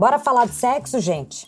Bora 0.00 0.18
falar 0.18 0.46
de 0.46 0.54
sexo, 0.54 0.98
gente? 0.98 1.46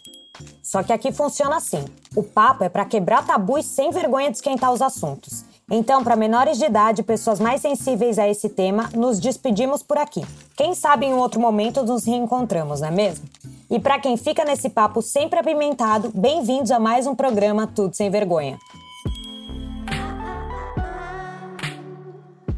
Só 0.63 0.83
que 0.83 0.93
aqui 0.93 1.11
funciona 1.11 1.57
assim: 1.57 1.83
o 2.15 2.23
papo 2.23 2.63
é 2.63 2.69
para 2.69 2.85
quebrar 2.85 3.25
tabus 3.25 3.65
sem 3.65 3.91
vergonha 3.91 4.31
de 4.31 4.37
esquentar 4.37 4.71
os 4.71 4.83
assuntos. 4.83 5.43
Então, 5.71 6.05
para 6.05 6.17
menores 6.17 6.59
de 6.59 6.67
idade 6.67 7.03
pessoas 7.03 7.41
mais 7.41 7.63
sensíveis 7.63 8.19
a 8.19 8.29
esse 8.29 8.51
tema, 8.51 8.91
nos 8.95 9.19
despedimos 9.19 9.83
por 9.83 9.97
aqui. 9.97 10.21
Quem 10.55 10.75
sabe 10.75 11.07
em 11.07 11.15
um 11.15 11.17
outro 11.17 11.41
momento 11.41 11.83
nos 11.83 12.05
reencontramos, 12.05 12.83
não 12.83 12.89
é 12.89 12.91
mesmo? 12.91 13.25
E 13.71 13.81
para 13.81 13.99
quem 13.99 14.19
fica 14.19 14.45
nesse 14.45 14.69
papo 14.69 15.01
sempre 15.01 15.39
apimentado, 15.39 16.11
bem-vindos 16.15 16.71
a 16.71 16.79
mais 16.79 17.07
um 17.07 17.15
programa 17.15 17.67
Tudo 17.67 17.97
Sem 17.97 18.11
Vergonha. 18.11 18.59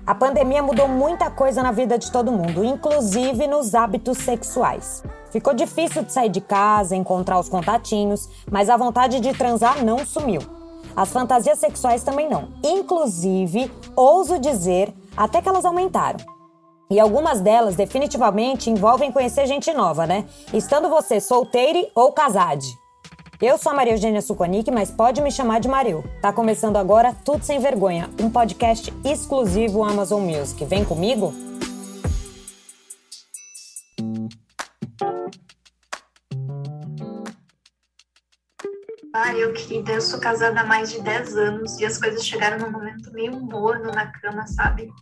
A 0.04 0.14
pandemia 0.16 0.60
mudou 0.60 0.88
muita 0.88 1.30
coisa 1.30 1.62
na 1.62 1.70
vida 1.70 1.96
de 1.96 2.10
todo 2.10 2.32
mundo, 2.32 2.64
inclusive 2.64 3.46
nos 3.46 3.76
hábitos 3.76 4.18
sexuais. 4.18 5.04
Ficou 5.34 5.52
difícil 5.52 6.04
de 6.04 6.12
sair 6.12 6.28
de 6.28 6.40
casa, 6.40 6.94
encontrar 6.94 7.40
os 7.40 7.48
contatinhos, 7.48 8.28
mas 8.48 8.70
a 8.70 8.76
vontade 8.76 9.18
de 9.18 9.32
transar 9.32 9.84
não 9.84 10.06
sumiu. 10.06 10.40
As 10.94 11.10
fantasias 11.10 11.58
sexuais 11.58 12.04
também 12.04 12.28
não. 12.28 12.50
Inclusive, 12.62 13.68
ouso 13.96 14.38
dizer, 14.38 14.94
até 15.16 15.42
que 15.42 15.48
elas 15.48 15.64
aumentaram. 15.64 16.20
E 16.88 17.00
algumas 17.00 17.40
delas 17.40 17.74
definitivamente 17.74 18.70
envolvem 18.70 19.10
conhecer 19.10 19.44
gente 19.48 19.72
nova, 19.72 20.06
né? 20.06 20.24
Estando 20.52 20.88
você 20.88 21.18
solteire 21.18 21.90
ou 21.96 22.12
casade. 22.12 22.68
Eu 23.42 23.58
sou 23.58 23.72
a 23.72 23.74
Maria 23.74 23.94
Eugênia 23.94 24.22
Suconic, 24.22 24.70
mas 24.70 24.92
pode 24.92 25.20
me 25.20 25.32
chamar 25.32 25.58
de 25.58 25.66
Maril. 25.66 26.04
Tá 26.22 26.32
começando 26.32 26.76
agora 26.76 27.12
Tudo 27.24 27.42
Sem 27.42 27.58
Vergonha, 27.58 28.08
um 28.22 28.30
podcast 28.30 28.94
exclusivo 29.04 29.82
Amazon 29.82 30.22
Music. 30.22 30.64
Vem 30.64 30.84
comigo? 30.84 31.53
Ah, 39.16 39.32
eu 39.32 39.52
querida, 39.52 39.92
eu 39.92 40.00
sou 40.00 40.18
casada 40.18 40.60
há 40.60 40.66
mais 40.66 40.90
de 40.90 41.00
10 41.00 41.36
anos 41.36 41.78
e 41.78 41.86
as 41.86 41.98
coisas 41.98 42.26
chegaram 42.26 42.58
num 42.58 42.72
momento 42.72 43.12
meio 43.12 43.38
morno 43.38 43.92
na 43.92 44.08
cama, 44.08 44.44
sabe? 44.48 44.92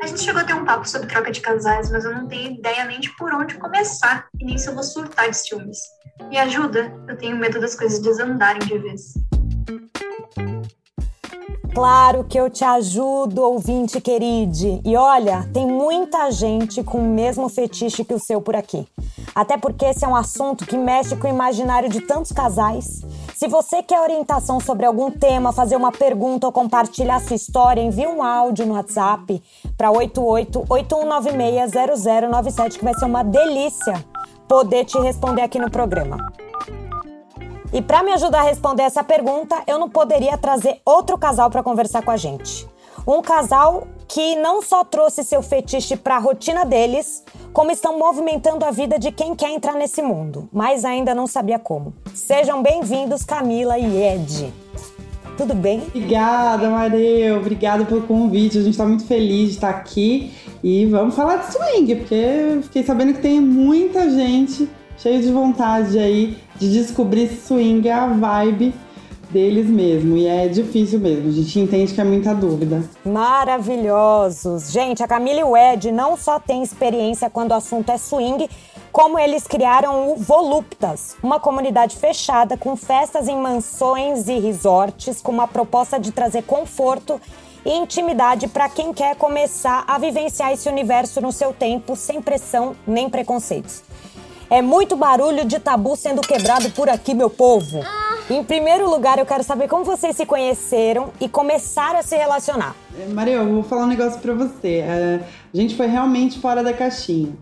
A 0.00 0.06
gente 0.06 0.20
chegou 0.20 0.40
a 0.40 0.44
ter 0.44 0.54
um 0.54 0.64
papo 0.64 0.88
sobre 0.88 1.08
troca 1.08 1.32
de 1.32 1.40
casais, 1.40 1.90
mas 1.90 2.04
eu 2.04 2.14
não 2.14 2.28
tenho 2.28 2.52
ideia 2.52 2.84
nem 2.84 3.00
de 3.00 3.10
por 3.16 3.34
onde 3.34 3.56
começar 3.56 4.28
e 4.38 4.44
nem 4.44 4.56
se 4.56 4.68
eu 4.68 4.74
vou 4.74 4.84
surtar 4.84 5.28
de 5.28 5.36
ciúmes. 5.36 5.80
Me 6.28 6.38
ajuda, 6.38 6.94
eu 7.08 7.18
tenho 7.18 7.36
medo 7.36 7.60
das 7.60 7.74
coisas 7.74 7.98
desandarem 7.98 8.60
de 8.60 8.78
vez. 8.78 9.14
Claro 11.74 12.22
que 12.22 12.38
eu 12.38 12.48
te 12.48 12.64
ajudo, 12.64 13.42
ouvinte 13.42 14.00
querido. 14.00 14.80
E 14.84 14.96
olha, 14.96 15.42
tem 15.52 15.66
muita 15.66 16.30
gente 16.30 16.84
com 16.84 16.98
o 16.98 17.14
mesmo 17.14 17.48
fetiche 17.48 18.04
que 18.04 18.14
o 18.14 18.18
seu 18.20 18.40
por 18.40 18.54
aqui. 18.54 18.86
Até 19.34 19.58
porque 19.58 19.84
esse 19.84 20.04
é 20.04 20.08
um 20.08 20.16
assunto 20.16 20.64
que 20.64 20.78
mexe 20.78 21.16
com 21.16 21.26
o 21.26 21.30
imaginário 21.30 21.90
de 21.90 22.00
tantos 22.00 22.32
casais. 22.32 23.02
Se 23.36 23.46
você 23.48 23.82
quer 23.82 24.00
orientação 24.00 24.58
sobre 24.58 24.86
algum 24.86 25.10
tema, 25.10 25.52
fazer 25.52 25.76
uma 25.76 25.92
pergunta 25.92 26.46
ou 26.46 26.52
compartilhar 26.52 27.20
sua 27.20 27.36
história, 27.36 27.82
envie 27.82 28.06
um 28.06 28.22
áudio 28.22 28.64
no 28.64 28.72
WhatsApp 28.72 29.42
para 29.76 29.90
8881960097 29.90 32.78
que 32.78 32.84
vai 32.84 32.94
ser 32.94 33.04
uma 33.04 33.22
delícia 33.22 34.02
poder 34.48 34.86
te 34.86 34.98
responder 35.00 35.42
aqui 35.42 35.58
no 35.58 35.70
programa. 35.70 36.16
E 37.74 37.82
para 37.82 38.02
me 38.02 38.14
ajudar 38.14 38.38
a 38.38 38.44
responder 38.44 38.84
essa 38.84 39.04
pergunta, 39.04 39.62
eu 39.66 39.78
não 39.78 39.90
poderia 39.90 40.38
trazer 40.38 40.80
outro 40.82 41.18
casal 41.18 41.50
para 41.50 41.62
conversar 41.62 42.02
com 42.02 42.10
a 42.10 42.16
gente. 42.16 42.66
Um 43.06 43.20
casal 43.20 43.86
que 44.08 44.36
não 44.36 44.62
só 44.62 44.84
trouxe 44.84 45.24
seu 45.24 45.42
fetiche 45.42 45.96
para 45.96 46.16
a 46.16 46.18
rotina 46.18 46.64
deles, 46.64 47.24
como 47.52 47.70
estão 47.70 47.98
movimentando 47.98 48.64
a 48.64 48.70
vida 48.70 48.98
de 48.98 49.10
quem 49.10 49.34
quer 49.34 49.50
entrar 49.50 49.74
nesse 49.74 50.02
mundo, 50.02 50.48
mas 50.52 50.84
ainda 50.84 51.14
não 51.14 51.26
sabia 51.26 51.58
como. 51.58 51.94
Sejam 52.14 52.62
bem-vindos, 52.62 53.24
Camila 53.24 53.78
e 53.78 54.02
Ed. 54.02 54.52
Tudo 55.36 55.54
bem? 55.54 55.82
Obrigada, 55.88 56.70
Mareu. 56.70 57.38
Obrigada 57.38 57.84
pelo 57.84 58.02
convite. 58.02 58.58
A 58.58 58.62
gente 58.62 58.70
está 58.70 58.86
muito 58.86 59.04
feliz 59.04 59.50
de 59.50 59.54
estar 59.56 59.68
aqui. 59.68 60.32
E 60.64 60.86
vamos 60.86 61.14
falar 61.14 61.36
de 61.36 61.52
swing, 61.52 61.96
porque 61.96 62.14
eu 62.14 62.62
fiquei 62.62 62.82
sabendo 62.82 63.12
que 63.12 63.20
tem 63.20 63.40
muita 63.40 64.10
gente 64.10 64.68
cheia 64.96 65.20
de 65.20 65.30
vontade 65.30 65.98
aí 65.98 66.38
de 66.56 66.72
descobrir 66.72 67.28
se 67.28 67.46
swing 67.46 67.86
é 67.86 67.92
a 67.92 68.06
vibe 68.06 68.74
deles 69.30 69.66
mesmo. 69.66 70.16
E 70.16 70.26
é 70.26 70.48
difícil 70.48 70.98
mesmo, 70.98 71.28
a 71.28 71.32
gente 71.32 71.58
entende 71.60 71.94
que 71.94 72.00
é 72.00 72.04
muita 72.04 72.34
dúvida. 72.34 72.82
Maravilhosos! 73.04 74.70
Gente, 74.70 75.02
a 75.02 75.08
Camila 75.08 75.40
e 75.40 75.44
o 75.44 75.56
Ed 75.56 75.90
não 75.92 76.16
só 76.16 76.38
têm 76.38 76.62
experiência 76.62 77.30
quando 77.30 77.50
o 77.50 77.54
assunto 77.54 77.90
é 77.90 77.98
swing, 77.98 78.48
como 78.92 79.18
eles 79.18 79.46
criaram 79.46 80.12
o 80.12 80.16
Voluptas, 80.16 81.16
uma 81.22 81.38
comunidade 81.38 81.96
fechada 81.96 82.56
com 82.56 82.76
festas 82.76 83.28
em 83.28 83.36
mansões 83.36 84.26
e 84.26 84.38
resorts, 84.38 85.20
com 85.20 85.32
uma 85.32 85.46
proposta 85.46 86.00
de 86.00 86.12
trazer 86.12 86.44
conforto 86.44 87.20
e 87.64 87.70
intimidade 87.70 88.48
para 88.48 88.68
quem 88.68 88.94
quer 88.94 89.16
começar 89.16 89.84
a 89.86 89.98
vivenciar 89.98 90.52
esse 90.52 90.68
universo 90.68 91.20
no 91.20 91.32
seu 91.32 91.52
tempo, 91.52 91.94
sem 91.94 92.22
pressão 92.22 92.74
nem 92.86 93.10
preconceitos. 93.10 93.82
É 94.48 94.62
muito 94.62 94.96
barulho 94.96 95.44
de 95.44 95.58
tabu 95.58 95.96
sendo 95.96 96.20
quebrado 96.20 96.70
por 96.70 96.88
aqui, 96.88 97.12
meu 97.12 97.28
povo. 97.28 97.80
Em 98.28 98.42
primeiro 98.42 98.90
lugar, 98.90 99.20
eu 99.20 99.24
quero 99.24 99.44
saber 99.44 99.68
como 99.68 99.84
vocês 99.84 100.16
se 100.16 100.26
conheceram 100.26 101.12
e 101.20 101.28
começaram 101.28 102.00
a 102.00 102.02
se 102.02 102.16
relacionar. 102.16 102.74
É, 102.98 103.06
Maria, 103.06 103.34
eu 103.34 103.48
vou 103.48 103.62
falar 103.62 103.84
um 103.84 103.86
negócio 103.86 104.20
para 104.20 104.34
você. 104.34 104.78
É, 104.78 105.20
a 105.54 105.56
gente 105.56 105.76
foi 105.76 105.86
realmente 105.86 106.40
fora 106.40 106.60
da 106.60 106.72
caixinha. 106.72 107.32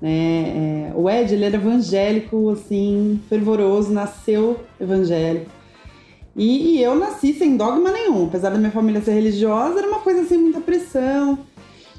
Né? 0.00 0.90
É, 0.90 0.92
o 0.94 1.10
Ed, 1.10 1.34
ele 1.34 1.44
era 1.44 1.56
evangélico, 1.56 2.50
assim, 2.50 3.20
fervoroso, 3.28 3.92
nasceu 3.92 4.60
evangélico. 4.80 5.50
E, 6.36 6.76
e 6.76 6.82
eu 6.84 6.94
nasci 6.94 7.34
sem 7.34 7.56
dogma 7.56 7.90
nenhum. 7.90 8.26
Apesar 8.26 8.50
da 8.50 8.58
minha 8.58 8.70
família 8.70 9.02
ser 9.02 9.14
religiosa, 9.14 9.80
era 9.80 9.88
uma 9.88 9.98
coisa 9.98 10.24
sem 10.24 10.38
muita 10.38 10.60
pressão. 10.60 11.36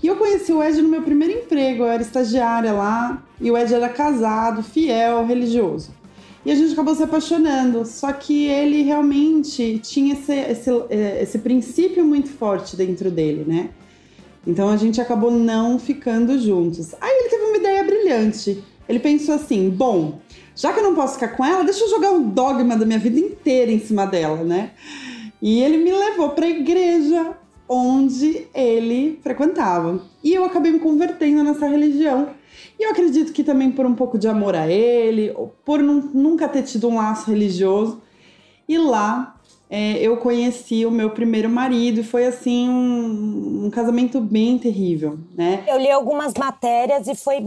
E 0.02 0.08
eu 0.08 0.16
conheci 0.16 0.54
o 0.54 0.64
Ed 0.64 0.82
no 0.82 0.88
meu 0.88 1.02
primeiro 1.02 1.40
emprego, 1.40 1.84
eu 1.84 1.88
era 1.88 2.02
estagiária 2.02 2.72
lá, 2.72 3.22
e 3.42 3.52
o 3.52 3.58
Ed 3.58 3.74
era 3.74 3.90
casado, 3.90 4.64
fiel, 4.64 5.26
religioso. 5.26 5.99
E 6.46 6.52
a 6.52 6.56
gente 6.56 6.72
acabou 6.72 6.96
se 6.96 7.04
apaixonando, 7.04 7.86
só 7.86 8.14
que 8.14 8.46
ele 8.48 8.82
realmente 8.82 9.80
tinha 9.80 10.14
esse, 10.14 10.34
esse, 10.34 10.70
é, 10.90 11.22
esse 11.22 11.40
princípio 11.40 12.06
muito 12.06 12.30
forte 12.30 12.78
dentro 12.78 13.12
dele, 13.12 13.44
né? 13.46 13.70
Então 14.48 14.70
a 14.70 14.78
gente 14.78 15.02
acabou 15.02 15.32
não 15.32 15.78
ficando 15.78 16.40
juntos. 16.40 16.96
Aí 17.02 17.12
ele 17.12 17.30
teve 17.30 17.44
uma 17.44 17.58
ideia 17.58 17.84
brilhante. 17.84 18.64
Ele 18.88 19.00
pensou 19.00 19.36
assim: 19.36 19.70
bom, 19.70 20.20
já 20.56 20.72
que 20.72 20.80
eu 20.80 20.84
não 20.84 20.96
posso 20.96 21.16
ficar 21.16 21.30
com 21.30 21.46
ela, 21.46 21.64
deixa 21.64 21.84
eu 21.84 21.90
jogar 21.90 22.12
um 22.12 22.30
dogma 22.30 22.78
da 22.78 22.86
minha 22.86 23.00
vida 23.00 23.20
inteira 23.20 23.72
em 23.72 23.80
cima 23.80 24.06
dela, 24.06 24.44
né? 24.44 24.72
E 25.42 25.62
ele 25.62 25.78
me 25.78 25.92
levou 25.92 26.30
para 26.30 26.46
a 26.46 26.50
igreja 26.50 27.34
onde 27.68 28.48
ele 28.54 29.20
frequentava. 29.22 30.02
E 30.24 30.34
eu 30.34 30.44
acabei 30.44 30.72
me 30.72 30.80
convertendo 30.80 31.44
nessa 31.44 31.68
religião. 31.68 32.30
E 32.80 32.86
eu 32.86 32.92
acredito 32.92 33.34
que 33.34 33.44
também 33.44 33.70
por 33.70 33.86
um 33.86 33.94
pouco 33.94 34.18
de 34.18 34.28
amor 34.28 34.56
a 34.56 34.70
ele, 34.70 35.36
por 35.66 35.84
nunca 35.84 36.48
ter 36.48 36.64
tido 36.64 36.88
um 36.88 36.96
laço 36.96 37.30
religioso. 37.30 38.02
E 38.68 38.78
lá 38.78 39.36
é, 39.70 39.98
eu 40.02 40.16
conheci 40.18 40.86
o 40.86 40.92
meu 40.92 41.10
primeiro 41.10 41.50
marido 41.50 42.00
e 42.00 42.04
foi 42.04 42.26
assim 42.26 42.70
um, 42.70 43.66
um 43.66 43.70
casamento 43.70 44.22
bem 44.22 44.58
terrível, 44.58 45.20
né? 45.36 45.64
Eu 45.68 45.78
li 45.78 45.92
algumas 45.92 46.34
matérias 46.36 47.08
e 47.08 47.16
foi 47.16 47.44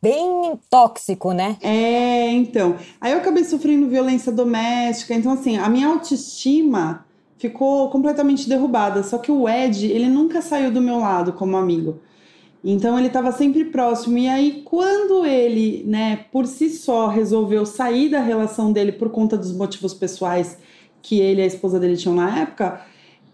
bem 0.00 0.58
tóxico, 0.70 1.32
né? 1.32 1.56
É, 1.60 2.30
então. 2.30 2.76
Aí 3.00 3.12
eu 3.12 3.18
acabei 3.18 3.44
sofrendo 3.44 3.88
violência 3.88 4.32
doméstica. 4.32 5.14
Então, 5.14 5.32
assim, 5.32 5.56
a 5.58 5.68
minha 5.68 5.88
autoestima 5.88 7.06
ficou 7.38 7.90
completamente 7.90 8.48
derrubada. 8.48 9.02
Só 9.02 9.18
que 9.18 9.30
o 9.30 9.48
Ed, 9.48 9.86
ele 9.86 10.08
nunca 10.08 10.42
saiu 10.42 10.70
do 10.70 10.80
meu 10.80 10.98
lado 10.98 11.32
como 11.32 11.56
amigo. 11.56 12.00
Então 12.64 12.98
ele 12.98 13.08
estava 13.08 13.30
sempre 13.30 13.66
próximo. 13.66 14.16
E 14.16 14.26
aí, 14.26 14.62
quando 14.64 15.26
ele, 15.26 15.84
né, 15.86 16.24
por 16.32 16.46
si 16.46 16.70
só, 16.70 17.08
resolveu 17.08 17.66
sair 17.66 18.08
da 18.08 18.20
relação 18.20 18.72
dele 18.72 18.92
por 18.92 19.10
conta 19.10 19.36
dos 19.36 19.54
motivos 19.54 19.92
pessoais 19.92 20.56
que 21.02 21.20
ele 21.20 21.42
e 21.42 21.44
a 21.44 21.46
esposa 21.46 21.78
dele 21.78 21.98
tinham 21.98 22.16
na 22.16 22.40
época, 22.40 22.80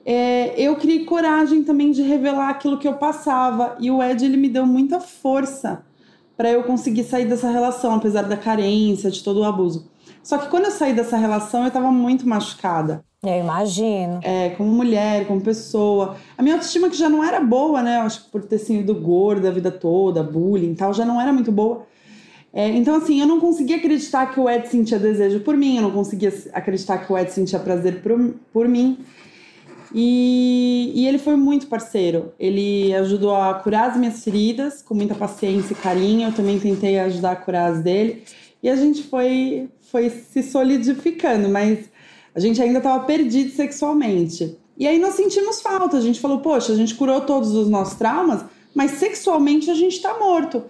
é, 0.04 0.60
eu 0.60 0.74
criei 0.74 1.04
coragem 1.04 1.62
também 1.62 1.92
de 1.92 2.02
revelar 2.02 2.48
aquilo 2.48 2.76
que 2.76 2.88
eu 2.88 2.94
passava. 2.94 3.76
E 3.78 3.88
o 3.88 4.02
Ed, 4.02 4.24
ele 4.24 4.36
me 4.36 4.48
deu 4.48 4.66
muita 4.66 4.98
força 4.98 5.84
para 6.36 6.50
eu 6.50 6.64
conseguir 6.64 7.04
sair 7.04 7.26
dessa 7.26 7.50
relação, 7.50 7.94
apesar 7.94 8.22
da 8.22 8.36
carência, 8.36 9.10
de 9.10 9.22
todo 9.22 9.40
o 9.40 9.44
abuso. 9.44 9.88
Só 10.24 10.38
que 10.38 10.48
quando 10.48 10.64
eu 10.64 10.70
saí 10.72 10.92
dessa 10.92 11.16
relação, 11.16 11.62
eu 11.62 11.68
estava 11.68 11.92
muito 11.92 12.28
machucada. 12.28 13.04
Eu 13.22 13.38
imagino. 13.38 14.18
É, 14.22 14.48
como 14.50 14.70
mulher, 14.70 15.26
como 15.26 15.42
pessoa. 15.42 16.16
A 16.38 16.42
minha 16.42 16.54
autoestima 16.54 16.88
que 16.88 16.96
já 16.96 17.06
não 17.06 17.22
era 17.22 17.38
boa, 17.38 17.82
né? 17.82 17.98
Eu 17.98 18.02
acho 18.02 18.24
que 18.24 18.30
por 18.30 18.42
ter 18.42 18.58
sido 18.58 18.94
gorda 18.94 19.48
a 19.48 19.52
vida 19.52 19.70
toda, 19.70 20.22
bullying 20.22 20.72
e 20.72 20.74
tal, 20.74 20.94
já 20.94 21.04
não 21.04 21.20
era 21.20 21.30
muito 21.30 21.52
boa. 21.52 21.86
É, 22.50 22.66
então, 22.68 22.96
assim, 22.96 23.20
eu 23.20 23.26
não 23.26 23.38
conseguia 23.38 23.76
acreditar 23.76 24.32
que 24.32 24.40
o 24.40 24.48
Ed 24.48 24.66
sentia 24.68 24.98
desejo 24.98 25.40
por 25.40 25.54
mim, 25.54 25.76
eu 25.76 25.82
não 25.82 25.90
conseguia 25.90 26.32
acreditar 26.52 26.98
que 26.98 27.12
o 27.12 27.18
Ed 27.18 27.30
sentia 27.30 27.58
prazer 27.58 28.02
por, 28.02 28.34
por 28.52 28.66
mim. 28.66 28.98
E, 29.94 30.90
e 30.94 31.06
ele 31.06 31.18
foi 31.18 31.36
muito 31.36 31.66
parceiro. 31.66 32.32
Ele 32.40 32.94
ajudou 32.94 33.36
a 33.36 33.52
curar 33.54 33.90
as 33.90 33.96
minhas 33.98 34.24
feridas 34.24 34.80
com 34.80 34.94
muita 34.94 35.14
paciência 35.14 35.74
e 35.74 35.76
carinho. 35.76 36.28
Eu 36.28 36.32
também 36.32 36.58
tentei 36.58 36.98
ajudar 36.98 37.32
a 37.32 37.36
curar 37.36 37.72
as 37.72 37.82
dele. 37.82 38.24
E 38.62 38.68
a 38.68 38.76
gente 38.76 39.02
foi, 39.02 39.68
foi 39.90 40.08
se 40.08 40.42
solidificando, 40.42 41.48
mas 41.48 41.90
a 42.34 42.40
gente 42.40 42.60
ainda 42.62 42.78
estava 42.78 43.04
perdido 43.04 43.50
sexualmente. 43.50 44.56
E 44.78 44.86
aí 44.86 44.98
nós 44.98 45.14
sentimos 45.14 45.60
falta. 45.60 45.96
A 45.96 46.00
gente 46.00 46.20
falou, 46.20 46.40
poxa, 46.40 46.72
a 46.72 46.76
gente 46.76 46.94
curou 46.94 47.20
todos 47.20 47.52
os 47.52 47.68
nossos 47.68 47.94
traumas, 47.94 48.44
mas 48.74 48.92
sexualmente 48.92 49.70
a 49.70 49.74
gente 49.74 49.96
está 49.96 50.18
morto. 50.18 50.64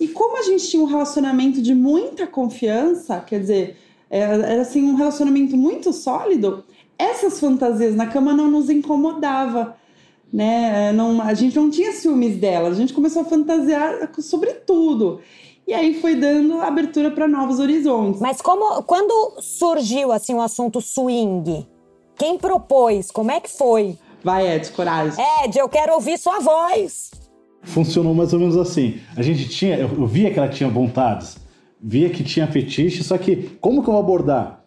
E 0.00 0.08
como 0.08 0.38
a 0.38 0.42
gente 0.42 0.68
tinha 0.68 0.82
um 0.82 0.86
relacionamento 0.86 1.62
de 1.62 1.74
muita 1.74 2.26
confiança, 2.26 3.20
quer 3.20 3.40
dizer, 3.40 3.76
era, 4.10 4.34
era 4.46 4.62
assim 4.62 4.82
um 4.82 4.94
relacionamento 4.94 5.56
muito 5.56 5.92
sólido, 5.92 6.64
essas 6.98 7.38
fantasias 7.38 7.94
na 7.94 8.06
cama 8.06 8.34
não 8.34 8.50
nos 8.50 8.68
incomodava 8.68 9.76
né? 10.32 10.92
Não, 10.92 11.20
a 11.20 11.34
gente 11.34 11.54
não 11.54 11.68
tinha 11.68 11.92
ciúmes 11.92 12.38
dela, 12.38 12.70
a 12.70 12.74
gente 12.74 12.94
começou 12.94 13.22
a 13.22 13.26
fantasiar 13.26 14.10
sobre 14.18 14.52
tudo. 14.54 15.20
E 15.72 15.74
aí 15.74 15.94
foi 15.94 16.14
dando 16.14 16.60
abertura 16.60 17.10
para 17.10 17.26
novos 17.26 17.58
horizontes. 17.58 18.20
Mas 18.20 18.42
como 18.42 18.82
quando 18.82 19.40
surgiu 19.40 20.12
assim 20.12 20.34
o 20.34 20.42
assunto 20.42 20.82
swing? 20.82 21.66
Quem 22.14 22.36
propôs? 22.36 23.10
Como 23.10 23.30
é 23.30 23.40
que 23.40 23.48
foi? 23.48 23.96
Vai, 24.22 24.54
Ed, 24.54 24.70
coragem. 24.72 25.24
Ed, 25.42 25.58
eu 25.58 25.66
quero 25.70 25.94
ouvir 25.94 26.18
sua 26.18 26.40
voz. 26.40 27.10
Funcionou 27.62 28.14
mais 28.14 28.34
ou 28.34 28.38
menos 28.38 28.58
assim. 28.58 29.00
A 29.16 29.22
gente 29.22 29.48
tinha, 29.48 29.78
eu 29.78 30.06
via 30.06 30.30
que 30.30 30.38
ela 30.38 30.50
tinha 30.50 30.68
vontades, 30.68 31.38
via 31.82 32.10
que 32.10 32.22
tinha 32.22 32.46
fetiche, 32.46 33.02
só 33.02 33.16
que 33.16 33.56
como 33.58 33.82
que 33.82 33.88
eu 33.88 33.94
vou 33.94 34.02
abordar? 34.02 34.62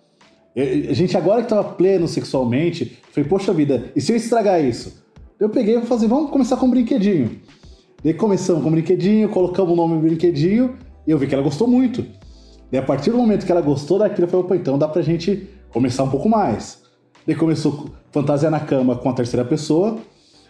A 0.58 0.94
gente 0.94 1.16
agora 1.16 1.42
que 1.42 1.46
estava 1.46 1.63
pleno 1.66 2.08
sexualmente, 2.08 2.98
foi 3.12 3.24
poxa 3.24 3.54
vida, 3.54 3.92
e 3.96 4.01
se 4.01 4.12
eu 4.12 4.16
estragar 4.16 4.60
isso? 4.60 5.06
Eu 5.40 5.50
peguei 5.50 5.78
e 5.78 5.81
falei 5.81 5.98
assim, 5.98 6.08
vamos 6.08 6.31
começar 6.31 6.58
com 6.58 6.66
um 6.66 6.72
brinquedinho. 6.72 7.42
Daí 8.04 8.16
começamos 8.16 8.63
com 8.63 8.69
um 8.69 8.72
brinquedinho, 8.72 9.30
colocamos 9.30 9.72
o 9.72 9.75
nome 9.75 9.94
no 9.94 10.01
brinquedinho 10.01 10.84
eu 11.12 11.18
vi 11.18 11.28
que 11.28 11.34
ela 11.34 11.44
gostou 11.44 11.68
muito. 11.68 12.06
Daí 12.72 12.80
a 12.80 12.84
partir 12.84 13.12
do 13.12 13.18
momento 13.18 13.46
que 13.46 13.52
ela 13.52 13.62
gostou 13.62 14.00
daquilo, 14.00 14.25
eu 14.25 14.30
falei, 14.30 14.46
opa, 14.46 14.56
então 14.56 14.78
dá 14.78 14.88
pra 14.88 15.02
gente 15.02 15.48
começar 15.69 16.04
um 16.04 16.10
pouco 16.10 16.28
mais. 16.28 16.84
Daí 17.25 17.36
começou 17.36 17.90
fantasia 18.12 18.50
na 18.50 18.60
cama 18.60 18.96
com 18.96 19.10
a 19.10 19.13
terceira 19.13 19.46
pessoa. 19.46 19.98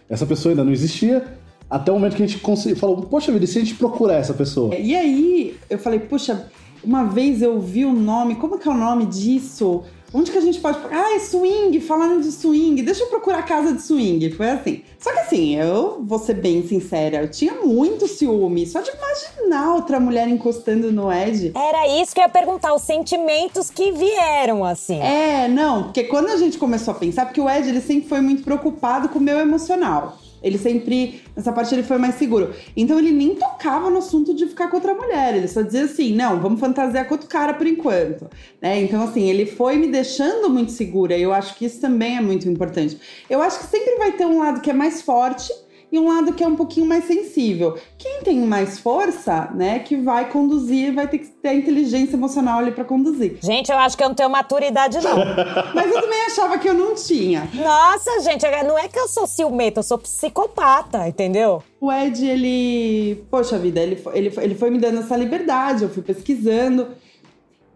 Essa 0.08 0.26
pessoa 0.26 0.52
ainda 0.52 0.64
não 0.64 0.72
existia. 0.72 1.24
Até 1.68 1.90
o 1.90 1.94
momento 1.94 2.16
que 2.16 2.22
a 2.22 2.26
gente 2.26 2.38
conseguiu, 2.40 2.76
falou, 2.76 3.02
poxa 3.02 3.32
vida, 3.32 3.44
e 3.44 3.48
se 3.48 3.58
a 3.58 3.60
gente 3.60 3.74
procurar 3.74 4.14
essa 4.14 4.32
pessoa? 4.32 4.74
E 4.76 4.94
aí, 4.94 5.56
eu 5.68 5.78
falei, 5.78 5.98
puxa, 5.98 6.46
uma 6.82 7.04
vez 7.04 7.42
eu 7.42 7.60
vi 7.60 7.84
o 7.84 7.92
nome, 7.92 8.36
como 8.36 8.58
que 8.58 8.68
é 8.68 8.70
o 8.70 8.76
nome 8.76 9.06
disso? 9.06 9.82
Onde 10.16 10.30
que 10.30 10.38
a 10.38 10.40
gente 10.40 10.58
pode. 10.60 10.78
Ah, 10.90 11.14
é 11.14 11.18
swing, 11.18 11.78
falando 11.78 12.22
de 12.22 12.32
swing. 12.32 12.80
Deixa 12.80 13.02
eu 13.02 13.08
procurar 13.08 13.42
casa 13.42 13.74
de 13.74 13.82
swing. 13.82 14.30
Foi 14.30 14.48
assim. 14.48 14.82
Só 14.98 15.12
que 15.12 15.18
assim, 15.18 15.56
eu 15.56 16.02
vou 16.02 16.18
ser 16.18 16.40
bem 16.40 16.66
sincera, 16.66 17.18
eu 17.18 17.30
tinha 17.30 17.52
muito 17.52 18.08
ciúme. 18.08 18.66
Só 18.66 18.80
de 18.80 18.90
imaginar 18.92 19.74
outra 19.74 20.00
mulher 20.00 20.26
encostando 20.26 20.90
no 20.90 21.12
Ed. 21.12 21.52
Era 21.54 21.86
isso 22.00 22.14
que 22.14 22.20
eu 22.20 22.24
ia 22.24 22.30
perguntar, 22.30 22.72
os 22.72 22.80
sentimentos 22.80 23.68
que 23.68 23.92
vieram, 23.92 24.64
assim. 24.64 24.98
É, 25.02 25.48
não, 25.48 25.82
porque 25.82 26.04
quando 26.04 26.30
a 26.30 26.38
gente 26.38 26.56
começou 26.56 26.94
a 26.94 26.96
pensar, 26.96 27.26
porque 27.26 27.40
o 27.40 27.50
Ed 27.50 27.68
ele 27.68 27.82
sempre 27.82 28.08
foi 28.08 28.22
muito 28.22 28.42
preocupado 28.42 29.10
com 29.10 29.18
o 29.18 29.22
meu 29.22 29.38
emocional. 29.38 30.16
Ele 30.42 30.58
sempre, 30.58 31.22
nessa 31.34 31.52
parte, 31.52 31.74
ele 31.74 31.82
foi 31.82 31.98
mais 31.98 32.16
seguro. 32.16 32.54
Então 32.76 32.98
ele 32.98 33.10
nem 33.10 33.34
tocava 33.34 33.90
no 33.90 33.98
assunto 33.98 34.34
de 34.34 34.46
ficar 34.46 34.68
com 34.68 34.76
outra 34.76 34.94
mulher. 34.94 35.36
Ele 35.36 35.48
só 35.48 35.62
dizia 35.62 35.84
assim: 35.84 36.14
não, 36.14 36.40
vamos 36.40 36.60
fantasiar 36.60 37.06
com 37.06 37.14
outro 37.14 37.28
cara 37.28 37.54
por 37.54 37.66
enquanto. 37.66 38.28
Né? 38.60 38.82
Então, 38.82 39.02
assim, 39.02 39.28
ele 39.28 39.46
foi 39.46 39.76
me 39.76 39.88
deixando 39.88 40.48
muito 40.48 40.72
segura. 40.72 41.16
E 41.16 41.22
eu 41.22 41.32
acho 41.32 41.54
que 41.56 41.64
isso 41.64 41.80
também 41.80 42.16
é 42.16 42.20
muito 42.20 42.48
importante. 42.48 42.98
Eu 43.28 43.42
acho 43.42 43.58
que 43.60 43.66
sempre 43.66 43.96
vai 43.96 44.12
ter 44.12 44.26
um 44.26 44.38
lado 44.38 44.60
que 44.60 44.70
é 44.70 44.74
mais 44.74 45.02
forte 45.02 45.52
e 45.90 45.98
um 45.98 46.08
lado 46.08 46.32
que 46.32 46.42
é 46.42 46.48
um 46.48 46.56
pouquinho 46.56 46.86
mais 46.86 47.04
sensível. 47.04 47.78
Quem 47.98 48.22
tem 48.22 48.40
mais 48.40 48.78
força, 48.78 49.50
né, 49.54 49.78
que 49.78 49.96
vai 49.96 50.28
conduzir, 50.28 50.94
vai 50.94 51.08
ter 51.08 51.18
que 51.18 51.26
ter 51.26 51.48
a 51.48 51.54
inteligência 51.54 52.16
emocional 52.16 52.58
ali 52.58 52.72
para 52.72 52.84
conduzir. 52.84 53.38
Gente, 53.42 53.70
eu 53.70 53.78
acho 53.78 53.96
que 53.96 54.02
eu 54.02 54.08
não 54.08 54.14
tenho 54.14 54.30
maturidade 54.30 54.98
não. 55.00 55.16
Mas 55.74 55.86
eu 55.90 56.00
também 56.00 56.26
achava 56.26 56.58
que 56.58 56.68
eu 56.68 56.74
não 56.74 56.94
tinha. 56.94 57.48
Nossa, 57.54 58.20
gente, 58.20 58.44
não 58.66 58.78
é 58.78 58.88
que 58.88 58.98
eu 58.98 59.08
sou 59.08 59.26
ciumenta, 59.26 59.80
eu 59.80 59.84
sou 59.84 59.98
psicopata, 59.98 61.08
entendeu? 61.08 61.62
O 61.80 61.92
Ed, 61.92 62.26
ele, 62.26 63.24
poxa 63.30 63.58
vida, 63.58 63.80
ele, 63.80 64.02
ele, 64.12 64.32
ele 64.38 64.54
foi 64.54 64.70
me 64.70 64.78
dando 64.78 65.00
essa 65.00 65.16
liberdade, 65.16 65.84
eu 65.84 65.88
fui 65.88 66.02
pesquisando. 66.02 66.88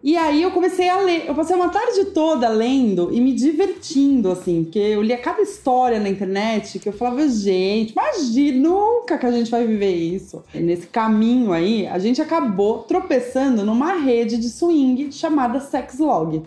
E 0.03 0.17
aí 0.17 0.41
eu 0.41 0.49
comecei 0.49 0.89
a 0.89 0.97
ler. 0.97 1.25
Eu 1.27 1.35
passei 1.35 1.55
uma 1.55 1.69
tarde 1.69 2.05
toda 2.05 2.49
lendo 2.49 3.09
e 3.13 3.21
me 3.21 3.33
divertindo, 3.33 4.31
assim, 4.31 4.63
porque 4.63 4.79
eu 4.79 5.01
lia 5.01 5.17
cada 5.17 5.41
história 5.41 5.99
na 5.99 6.09
internet 6.09 6.79
que 6.79 6.89
eu 6.89 6.93
falava, 6.93 7.27
gente, 7.29 7.91
imagina, 7.91 8.69
nunca 8.69 9.17
que 9.17 9.25
a 9.25 9.31
gente 9.31 9.51
vai 9.51 9.65
viver 9.65 9.93
isso. 9.93 10.43
E 10.53 10.59
nesse 10.59 10.87
caminho 10.87 11.53
aí, 11.53 11.85
a 11.85 11.99
gente 11.99 12.19
acabou 12.19 12.79
tropeçando 12.79 13.63
numa 13.63 13.93
rede 13.93 14.37
de 14.37 14.49
swing 14.49 15.11
chamada 15.11 15.59
Sexlog. 15.59 16.41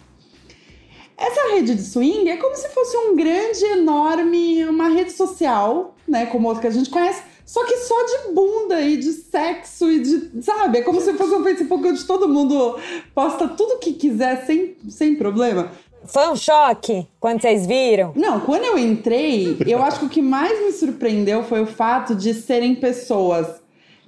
Essa 1.17 1.55
rede 1.55 1.77
de 1.77 1.83
swing 1.83 2.29
é 2.29 2.37
como 2.37 2.56
se 2.56 2.69
fosse 2.71 2.97
um 2.97 3.15
grande, 3.15 3.65
enorme, 3.67 4.65
uma 4.65 4.89
rede 4.89 5.12
social, 5.12 5.95
né, 6.09 6.27
como 6.27 6.49
outra 6.49 6.62
que 6.62 6.67
a 6.67 6.73
gente 6.73 6.91
conhece, 6.91 7.23
só 7.44 7.64
que 7.64 7.76
só 7.79 7.94
de 8.05 8.32
bunda 8.35 8.81
e 8.81 8.96
de 8.96 9.12
sexo 9.12 9.91
e 9.91 10.00
de. 10.00 10.43
Sabe? 10.43 10.79
É 10.79 10.82
como 10.82 11.00
se 11.00 11.12
fosse 11.14 11.35
um 11.35 11.43
Facebook 11.43 11.87
onde 11.87 12.05
todo 12.05 12.29
mundo 12.29 12.79
posta 13.14 13.49
tudo 13.49 13.79
que 13.79 13.93
quiser 13.93 14.44
sem, 14.46 14.76
sem 14.88 15.14
problema. 15.14 15.70
Foi 16.06 16.29
um 16.29 16.37
choque 16.37 17.06
quando 17.19 17.41
vocês 17.41 17.67
viram? 17.67 18.12
Não, 18.14 18.41
quando 18.41 18.64
eu 18.64 18.79
entrei, 18.79 19.56
eu 19.67 19.82
acho 19.82 20.00
que 20.00 20.06
o 20.06 20.08
que 20.08 20.20
mais 20.20 20.62
me 20.62 20.73
surpreendeu 20.73 21.43
foi 21.44 21.62
o 21.62 21.67
fato 21.67 22.14
de 22.14 22.35
serem 22.35 22.75
pessoas 22.75 23.64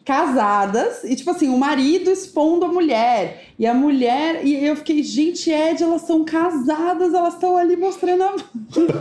casadas 0.07 1.03
e, 1.03 1.17
tipo 1.17 1.33
assim, 1.33 1.49
o 1.49 1.59
marido 1.59 2.13
expondo 2.13 2.65
a 2.65 2.69
mulher. 2.69 3.43
E 3.59 3.67
a 3.67 3.75
mulher. 3.75 4.47
E 4.47 4.65
eu 4.65 4.77
fiquei, 4.77 5.03
gente, 5.03 5.51
Ed, 5.51 5.83
elas 5.83 6.03
são 6.03 6.25
casadas, 6.25 7.13
elas 7.13 7.35
estão 7.35 7.57
ali 7.57 7.77
mostrando 7.77 8.23
a. 8.23 8.37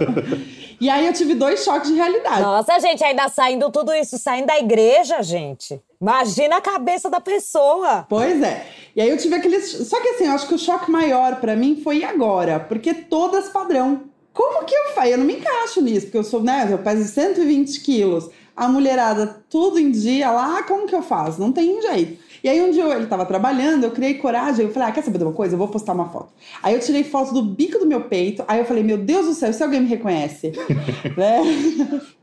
e 0.82 0.90
aí 0.90 1.06
eu 1.06 1.14
tive 1.14 1.36
dois 1.36 1.64
choques 1.64 1.92
de 1.92 1.96
realidade. 1.96 2.42
Nossa, 2.42 2.80
gente, 2.80 3.04
ainda 3.04 3.30
saindo 3.30 3.70
tudo 3.70 3.94
isso, 3.94 4.18
saindo 4.18 4.48
da 4.48 4.58
igreja, 4.58 5.22
gente. 5.22 5.80
Imagina 6.02 6.58
a 6.58 6.62
cabeça 6.62 7.08
da 7.08 7.22
pessoa. 7.22 8.08
Pois 8.10 8.42
é. 8.42 8.66
E 8.96 9.02
aí 9.02 9.10
eu 9.10 9.18
tive 9.18 9.36
aqueles. 9.36 9.88
Só 9.88 10.02
que 10.02 10.10
assim, 10.10 10.26
eu 10.26 10.32
acho 10.32 10.48
que 10.48 10.56
o 10.56 10.60
choque 10.60 10.90
maior 10.90 11.40
para 11.40 11.56
mim 11.56 11.80
foi 11.84 12.04
agora, 12.04 12.60
porque 12.60 12.96
todas 12.96 13.50
padrão. 13.50 14.06
Como 14.34 14.66
que 14.66 14.76
eu 14.76 14.90
faço? 14.96 15.10
Eu 15.10 15.20
não 15.20 15.26
me 15.26 15.36
encaixo 15.36 15.82
nisso, 15.82 16.08
porque 16.08 16.18
eu 16.18 16.24
sou, 16.24 16.42
né? 16.42 16.68
Eu 16.70 16.80
peso 16.80 17.08
120 17.08 17.80
quilos 17.82 18.28
a 18.56 18.68
mulherada 18.68 19.44
tudo 19.50 19.78
em 19.78 19.92
dia 19.92 20.32
lá, 20.32 20.64
como 20.64 20.88
que 20.88 20.96
eu 20.96 21.02
faço? 21.02 21.40
Não 21.42 21.52
tem 21.52 21.82
jeito. 21.82 22.24
E 22.44 22.48
aí 22.48 22.62
um 22.62 22.72
dia 22.72 22.84
ele 22.96 23.08
tava 23.08 23.26
trabalhando, 23.26 23.86
eu 23.86 23.92
criei 23.92 24.14
coragem, 24.14 24.66
eu 24.66 24.72
falei, 24.72 24.90
ah, 24.90 24.92
quer 24.92 25.04
saber 25.04 25.18
de 25.18 25.24
uma 25.24 25.34
coisa? 25.34 25.56
Eu 25.56 25.58
vou 25.58 25.68
postar 25.68 25.94
uma 25.94 26.10
foto. 26.10 26.32
Aí 26.62 26.74
eu 26.74 26.80
tirei 26.80 27.04
foto 27.04 27.34
do 27.34 27.42
bico 27.42 27.80
do 27.80 27.88
meu 27.88 28.02
peito, 28.02 28.44
aí 28.48 28.60
eu 28.60 28.66
falei, 28.66 28.84
meu 28.84 28.98
Deus 28.98 29.26
do 29.26 29.34
céu, 29.34 29.52
se 29.52 29.64
alguém 29.64 29.82
me 29.82 29.88
reconhece. 29.88 30.52
né? 31.18 31.42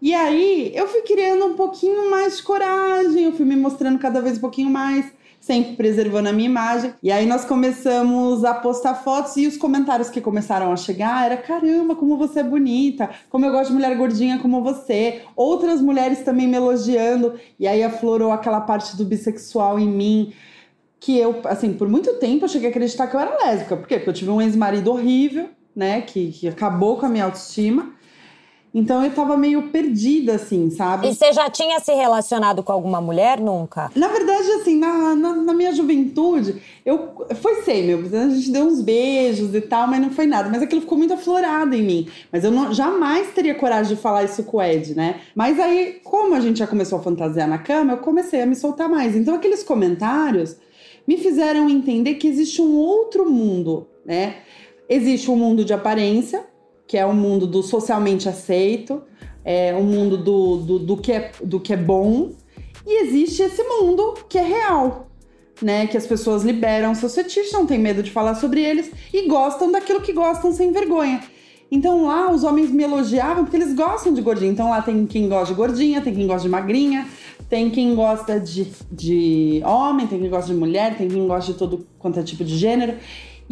E 0.00 0.14
aí 0.14 0.72
eu 0.74 0.86
fui 0.86 1.02
criando 1.02 1.44
um 1.46 1.54
pouquinho 1.54 2.08
mais 2.10 2.36
de 2.36 2.44
coragem, 2.44 3.24
eu 3.24 3.32
fui 3.32 3.44
me 3.44 3.56
mostrando 3.56 3.98
cada 3.98 4.20
vez 4.20 4.38
um 4.38 4.40
pouquinho 4.40 4.70
mais 4.70 5.06
sempre 5.42 5.74
preservando 5.74 6.28
a 6.28 6.32
minha 6.32 6.48
imagem. 6.48 6.94
E 7.02 7.10
aí 7.10 7.26
nós 7.26 7.44
começamos 7.44 8.44
a 8.44 8.54
postar 8.54 8.94
fotos 8.94 9.36
e 9.36 9.46
os 9.48 9.56
comentários 9.56 10.08
que 10.08 10.20
começaram 10.20 10.72
a 10.72 10.76
chegar 10.76 11.26
era 11.26 11.36
caramba, 11.36 11.96
como 11.96 12.16
você 12.16 12.40
é 12.40 12.44
bonita, 12.44 13.10
como 13.28 13.44
eu 13.44 13.50
gosto 13.50 13.70
de 13.70 13.74
mulher 13.74 13.96
gordinha 13.96 14.38
como 14.38 14.62
você. 14.62 15.22
Outras 15.34 15.82
mulheres 15.82 16.22
também 16.22 16.46
me 16.46 16.56
elogiando 16.56 17.34
e 17.58 17.66
aí 17.66 17.82
aflorou 17.82 18.30
aquela 18.30 18.60
parte 18.60 18.96
do 18.96 19.04
bissexual 19.04 19.80
em 19.80 19.88
mim 19.88 20.32
que 21.00 21.18
eu, 21.18 21.40
assim, 21.46 21.72
por 21.72 21.88
muito 21.88 22.14
tempo 22.20 22.44
eu 22.44 22.48
cheguei 22.48 22.68
a 22.68 22.70
acreditar 22.70 23.08
que 23.08 23.16
eu 23.16 23.20
era 23.20 23.44
lésbica. 23.44 23.76
Por 23.76 23.88
quê? 23.88 23.96
Porque 23.96 24.10
eu 24.10 24.14
tive 24.14 24.30
um 24.30 24.40
ex-marido 24.40 24.92
horrível, 24.92 25.48
né, 25.74 26.02
que, 26.02 26.30
que 26.30 26.46
acabou 26.46 26.96
com 26.96 27.06
a 27.06 27.08
minha 27.08 27.24
autoestima. 27.24 27.92
Então 28.74 29.04
eu 29.04 29.10
tava 29.10 29.36
meio 29.36 29.64
perdida, 29.68 30.36
assim, 30.36 30.70
sabe? 30.70 31.08
E 31.08 31.14
você 31.14 31.30
já 31.32 31.50
tinha 31.50 31.78
se 31.78 31.92
relacionado 31.92 32.62
com 32.62 32.72
alguma 32.72 33.02
mulher 33.02 33.38
nunca? 33.38 33.90
Na 33.94 34.08
verdade, 34.08 34.50
assim, 34.52 34.78
na, 34.78 35.14
na, 35.14 35.34
na 35.36 35.52
minha 35.52 35.74
juventude, 35.74 36.62
eu 36.84 37.26
foi 37.34 37.62
sêmio. 37.62 38.08
A 38.12 38.28
gente 38.30 38.50
deu 38.50 38.64
uns 38.64 38.80
beijos 38.80 39.54
e 39.54 39.60
tal, 39.60 39.86
mas 39.86 40.00
não 40.00 40.10
foi 40.10 40.26
nada. 40.26 40.48
Mas 40.48 40.62
aquilo 40.62 40.80
ficou 40.80 40.96
muito 40.96 41.12
aflorado 41.12 41.74
em 41.74 41.82
mim. 41.82 42.08
Mas 42.32 42.44
eu 42.44 42.50
não, 42.50 42.72
jamais 42.72 43.28
teria 43.34 43.54
coragem 43.54 43.94
de 43.94 44.00
falar 44.00 44.24
isso 44.24 44.42
com 44.44 44.56
o 44.56 44.62
Ed, 44.62 44.94
né? 44.94 45.20
Mas 45.34 45.60
aí, 45.60 46.00
como 46.02 46.34
a 46.34 46.40
gente 46.40 46.58
já 46.58 46.66
começou 46.66 46.98
a 46.98 47.02
fantasiar 47.02 47.46
na 47.46 47.58
cama, 47.58 47.92
eu 47.92 47.98
comecei 47.98 48.40
a 48.40 48.46
me 48.46 48.56
soltar 48.56 48.88
mais. 48.88 49.14
Então 49.14 49.34
aqueles 49.34 49.62
comentários 49.62 50.56
me 51.06 51.18
fizeram 51.18 51.68
entender 51.68 52.14
que 52.14 52.26
existe 52.26 52.62
um 52.62 52.74
outro 52.76 53.28
mundo, 53.28 53.86
né? 54.04 54.36
Existe 54.88 55.30
um 55.30 55.36
mundo 55.36 55.64
de 55.64 55.72
aparência, 55.72 56.44
que 56.86 56.96
é 56.98 57.06
o 57.06 57.10
um 57.10 57.14
mundo 57.14 57.46
do 57.46 57.62
socialmente 57.62 58.28
aceito, 58.28 59.02
é 59.44 59.74
um 59.74 59.82
mundo 59.82 60.16
do, 60.16 60.56
do, 60.58 60.78
do, 60.78 60.96
que 60.96 61.12
é, 61.12 61.32
do 61.42 61.58
que 61.58 61.72
é 61.72 61.76
bom, 61.76 62.32
e 62.86 63.04
existe 63.04 63.42
esse 63.42 63.62
mundo 63.62 64.14
que 64.28 64.38
é 64.38 64.42
real, 64.42 65.08
né? 65.60 65.86
Que 65.86 65.96
as 65.96 66.06
pessoas 66.06 66.42
liberam 66.42 66.94
seus 66.94 67.14
fetiches, 67.14 67.52
não 67.52 67.66
tem 67.66 67.78
medo 67.78 68.02
de 68.02 68.10
falar 68.10 68.34
sobre 68.34 68.62
eles 68.62 68.90
e 69.12 69.28
gostam 69.28 69.70
daquilo 69.70 70.00
que 70.00 70.12
gostam 70.12 70.52
sem 70.52 70.72
vergonha. 70.72 71.20
Então 71.70 72.04
lá 72.04 72.30
os 72.30 72.44
homens 72.44 72.70
me 72.70 72.82
elogiavam 72.82 73.44
porque 73.44 73.56
eles 73.56 73.74
gostam 73.74 74.12
de 74.12 74.20
gordinha. 74.20 74.50
Então 74.50 74.68
lá 74.68 74.82
tem 74.82 75.06
quem 75.06 75.28
gosta 75.28 75.46
de 75.46 75.54
gordinha, 75.54 76.02
tem 76.02 76.14
quem 76.14 76.26
gosta 76.26 76.42
de 76.42 76.48
magrinha, 76.50 77.08
tem 77.48 77.70
quem 77.70 77.94
gosta 77.94 78.38
de, 78.38 78.66
de 78.90 79.62
homem, 79.64 80.06
tem 80.06 80.20
quem 80.20 80.28
gosta 80.28 80.52
de 80.52 80.58
mulher, 80.58 80.96
tem 80.98 81.08
quem 81.08 81.26
gosta 81.26 81.52
de 81.52 81.58
todo 81.58 81.86
quanto 81.98 82.20
é 82.20 82.22
tipo 82.22 82.44
de 82.44 82.58
gênero. 82.58 82.96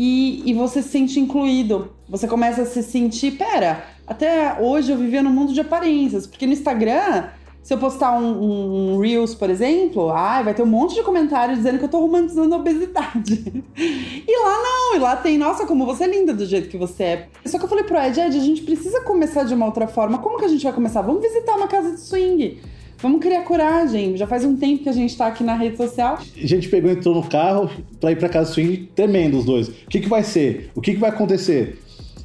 E, 0.02 0.42
e 0.46 0.54
você 0.54 0.80
se 0.80 0.88
sente 0.88 1.20
incluído. 1.20 1.90
Você 2.08 2.26
começa 2.26 2.62
a 2.62 2.64
se 2.64 2.82
sentir, 2.82 3.32
pera, 3.32 3.84
até 4.06 4.58
hoje 4.58 4.90
eu 4.90 4.96
vivia 4.96 5.22
no 5.22 5.28
mundo 5.28 5.52
de 5.52 5.60
aparências, 5.60 6.26
porque 6.26 6.46
no 6.46 6.54
Instagram 6.54 7.24
se 7.62 7.74
eu 7.74 7.78
postar 7.78 8.18
um, 8.18 8.94
um, 8.94 8.98
Reels, 8.98 9.34
por 9.34 9.50
exemplo, 9.50 10.10
ai, 10.10 10.42
vai 10.42 10.54
ter 10.54 10.62
um 10.62 10.66
monte 10.66 10.94
de 10.94 11.02
comentários 11.02 11.58
dizendo 11.58 11.78
que 11.78 11.84
eu 11.84 11.88
tô 11.90 12.00
romantizando 12.00 12.54
a 12.54 12.58
obesidade. 12.58 13.62
e 13.76 14.42
lá 14.42 14.62
não, 14.62 14.96
e 14.96 14.98
lá 14.98 15.16
tem, 15.16 15.36
nossa, 15.36 15.66
como 15.66 15.84
você 15.84 16.04
é 16.04 16.06
linda 16.06 16.32
do 16.32 16.46
jeito 16.46 16.70
que 16.70 16.78
você 16.78 17.02
é. 17.02 17.28
Só 17.44 17.58
que 17.58 17.64
eu 17.66 17.68
falei 17.68 17.84
pro 17.84 17.98
Ed, 17.98 18.18
Ed, 18.18 18.38
a 18.38 18.40
gente 18.40 18.62
precisa 18.62 19.02
começar 19.02 19.44
de 19.44 19.52
uma 19.52 19.66
outra 19.66 19.86
forma. 19.86 20.16
Como 20.16 20.38
que 20.38 20.46
a 20.46 20.48
gente 20.48 20.64
vai 20.64 20.72
começar? 20.72 21.02
Vamos 21.02 21.20
visitar 21.20 21.54
uma 21.56 21.68
casa 21.68 21.90
de 21.90 22.00
swing. 22.00 22.58
Vamos 23.02 23.20
criar 23.20 23.42
coragem. 23.42 24.16
Já 24.16 24.26
faz 24.26 24.44
um 24.44 24.56
tempo 24.56 24.82
que 24.82 24.88
a 24.88 24.92
gente 24.92 25.16
tá 25.16 25.26
aqui 25.26 25.42
na 25.42 25.54
rede 25.54 25.76
social. 25.76 26.18
A 26.18 26.46
gente 26.46 26.68
pegou, 26.68 26.90
entrou 26.90 27.14
no 27.14 27.22
carro 27.22 27.70
pra 27.98 28.12
ir 28.12 28.16
pra 28.16 28.28
casa 28.28 28.52
swing 28.52 28.90
tremendo 28.94 29.38
os 29.38 29.44
dois. 29.44 29.68
O 29.68 29.72
que, 29.88 30.00
que 30.00 30.08
vai 30.08 30.22
ser? 30.22 30.70
O 30.74 30.80
que, 30.80 30.92
que 30.92 30.98
vai 30.98 31.10
acontecer? 31.10 31.80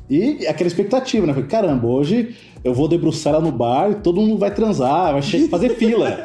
E 0.10 0.46
aquela 0.48 0.68
expectativa, 0.68 1.26
né? 1.26 1.34
Caramba, 1.50 1.88
hoje 1.88 2.36
eu 2.64 2.74
vou 2.74 2.88
debruçar 2.88 3.34
lá 3.34 3.40
no 3.40 3.52
bar 3.52 3.92
e 3.92 3.96
todo 3.96 4.22
mundo 4.22 4.38
vai 4.38 4.54
transar, 4.54 5.14
vai 5.14 5.22
fazer 5.22 5.70
fila. 5.78 6.24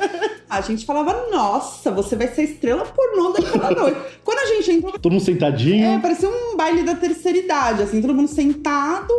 A 0.49 0.61
gente 0.61 0.85
falava, 0.85 1.29
nossa, 1.31 1.93
você 1.93 2.17
vai 2.17 2.27
ser 2.27 2.43
estrela 2.43 2.85
pornô 2.85 3.31
daquela 3.31 3.71
noite. 3.71 4.01
Quando 4.25 4.39
a 4.39 4.47
gente 4.47 4.71
entrou. 4.73 4.99
Todo 4.99 5.13
mundo 5.13 5.23
sentadinho. 5.23 5.87
É, 5.87 5.99
parecia 5.99 6.29
um 6.29 6.57
baile 6.57 6.83
da 6.83 6.97
terceira 6.97 7.39
idade, 7.39 7.83
assim, 7.83 8.03
todo 8.03 8.13
mundo 8.13 8.29
sentado, 8.29 9.15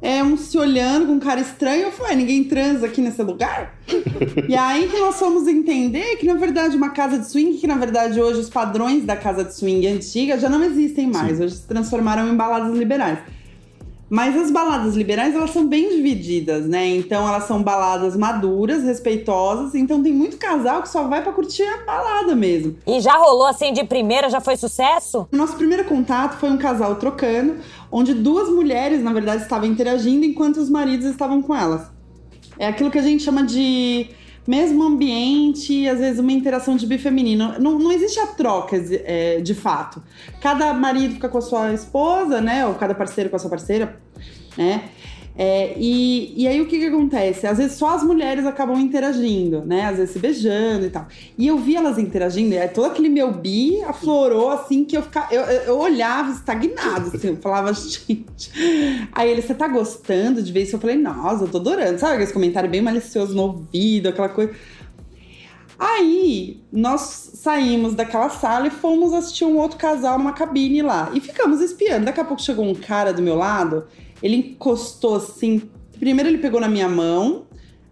é, 0.00 0.22
um 0.22 0.36
se 0.36 0.56
olhando 0.58 1.06
com 1.06 1.12
um 1.12 1.20
cara 1.20 1.40
estranho. 1.40 1.84
Eu 1.84 1.92
falei, 1.92 2.16
ninguém 2.16 2.44
transa 2.44 2.86
aqui 2.86 3.00
nesse 3.00 3.22
lugar? 3.22 3.78
e 4.48 4.54
aí 4.54 4.88
que 4.88 4.98
nós 4.98 5.18
fomos 5.18 5.46
entender 5.48 6.16
que, 6.16 6.26
na 6.26 6.34
verdade, 6.34 6.76
uma 6.76 6.90
casa 6.90 7.18
de 7.18 7.26
swing, 7.26 7.58
que 7.58 7.66
na 7.66 7.76
verdade 7.76 8.20
hoje 8.20 8.40
os 8.40 8.50
padrões 8.50 9.04
da 9.04 9.16
casa 9.16 9.44
de 9.44 9.54
swing 9.54 9.86
antiga 9.86 10.38
já 10.38 10.48
não 10.48 10.62
existem 10.62 11.06
mais, 11.06 11.38
Sim. 11.38 11.44
hoje 11.44 11.54
se 11.56 11.66
transformaram 11.66 12.28
em 12.28 12.36
baladas 12.36 12.76
liberais. 12.76 13.18
Mas 14.14 14.36
as 14.36 14.48
baladas 14.48 14.94
liberais, 14.94 15.34
elas 15.34 15.50
são 15.50 15.66
bem 15.66 15.88
divididas, 15.88 16.68
né? 16.68 16.86
Então, 16.86 17.26
elas 17.26 17.48
são 17.48 17.60
baladas 17.60 18.16
maduras, 18.16 18.84
respeitosas. 18.84 19.74
Então, 19.74 20.00
tem 20.00 20.12
muito 20.12 20.36
casal 20.36 20.82
que 20.82 20.88
só 20.88 21.08
vai 21.08 21.20
para 21.20 21.32
curtir 21.32 21.64
a 21.64 21.78
balada 21.78 22.32
mesmo. 22.36 22.76
E 22.86 23.00
já 23.00 23.16
rolou 23.16 23.48
assim 23.48 23.72
de 23.72 23.82
primeira? 23.82 24.30
Já 24.30 24.40
foi 24.40 24.56
sucesso? 24.56 25.26
Nosso 25.32 25.56
primeiro 25.56 25.84
contato 25.86 26.38
foi 26.38 26.48
um 26.48 26.56
casal 26.56 26.94
trocando, 26.94 27.56
onde 27.90 28.14
duas 28.14 28.48
mulheres, 28.48 29.02
na 29.02 29.12
verdade, 29.12 29.42
estavam 29.42 29.66
interagindo 29.66 30.24
enquanto 30.24 30.58
os 30.58 30.70
maridos 30.70 31.06
estavam 31.06 31.42
com 31.42 31.52
elas. 31.52 31.82
É 32.56 32.68
aquilo 32.68 32.92
que 32.92 32.98
a 33.00 33.02
gente 33.02 33.24
chama 33.24 33.42
de 33.42 34.10
mesmo 34.46 34.82
ambiente, 34.84 35.88
às 35.88 35.98
vezes 35.98 36.20
uma 36.20 36.30
interação 36.30 36.76
de 36.76 36.86
bifeminino. 36.86 37.58
Não, 37.58 37.78
não 37.78 37.90
existe 37.90 38.20
a 38.20 38.28
troca 38.28 38.76
é, 38.76 39.40
de 39.40 39.54
fato. 39.54 40.02
Cada 40.40 40.72
marido 40.72 41.14
fica 41.14 41.28
com 41.28 41.38
a 41.38 41.42
sua 41.42 41.72
esposa, 41.72 42.40
né? 42.40 42.64
Ou 42.66 42.74
cada 42.74 42.94
parceiro 42.94 43.28
com 43.28 43.36
a 43.36 43.38
sua 43.38 43.50
parceira, 43.50 44.03
né? 44.56 44.90
É, 45.36 45.74
e, 45.76 46.32
e 46.36 46.46
aí 46.46 46.60
o 46.60 46.66
que 46.66 46.78
que 46.78 46.86
acontece? 46.86 47.44
Às 47.44 47.58
vezes 47.58 47.76
só 47.76 47.96
as 47.96 48.04
mulheres 48.04 48.46
acabam 48.46 48.78
interagindo, 48.78 49.64
né? 49.64 49.86
Às 49.86 49.96
vezes 49.96 50.12
se 50.12 50.18
beijando 50.20 50.86
e 50.86 50.90
tal. 50.90 51.08
E 51.36 51.48
eu 51.48 51.58
vi 51.58 51.74
elas 51.74 51.98
interagindo, 51.98 52.54
e 52.54 52.58
aí 52.58 52.68
todo 52.68 52.86
aquele 52.86 53.08
meu 53.08 53.32
bi 53.32 53.82
aflorou 53.82 54.50
assim 54.50 54.84
que 54.84 54.96
eu 54.96 55.02
ficava. 55.02 55.34
Eu, 55.34 55.42
eu 55.42 55.78
olhava 55.78 56.30
estagnado, 56.30 57.10
assim, 57.12 57.28
eu 57.28 57.36
falava, 57.38 57.72
gente. 57.74 59.08
Aí 59.10 59.28
ele, 59.28 59.42
você 59.42 59.54
tá 59.54 59.66
gostando 59.66 60.40
de 60.40 60.52
ver 60.52 60.62
isso? 60.62 60.76
Eu 60.76 60.80
falei, 60.80 60.96
nossa, 60.96 61.44
eu 61.44 61.48
tô 61.48 61.58
adorando. 61.58 61.98
Sabe 61.98 62.14
aquele 62.14 62.32
comentário 62.32 62.70
bem 62.70 62.80
malicioso 62.80 63.34
no 63.34 63.42
ouvido, 63.42 64.08
aquela 64.10 64.28
coisa. 64.28 64.52
Aí 65.76 66.62
nós 66.72 67.00
saímos 67.34 67.94
daquela 67.94 68.30
sala 68.30 68.68
e 68.68 68.70
fomos 68.70 69.12
assistir 69.12 69.44
um 69.44 69.58
outro 69.58 69.76
casal 69.76 70.16
numa 70.16 70.32
cabine 70.32 70.80
lá. 70.80 71.10
E 71.12 71.20
ficamos 71.20 71.60
espiando. 71.60 72.04
Daqui 72.04 72.20
a 72.20 72.24
pouco 72.24 72.40
chegou 72.40 72.64
um 72.64 72.74
cara 72.74 73.12
do 73.12 73.20
meu 73.20 73.34
lado 73.34 73.84
ele 74.24 74.36
encostou 74.36 75.16
assim. 75.16 75.68
Primeiro 75.98 76.30
ele 76.30 76.38
pegou 76.38 76.58
na 76.58 76.66
minha 76.66 76.88
mão, 76.88 77.44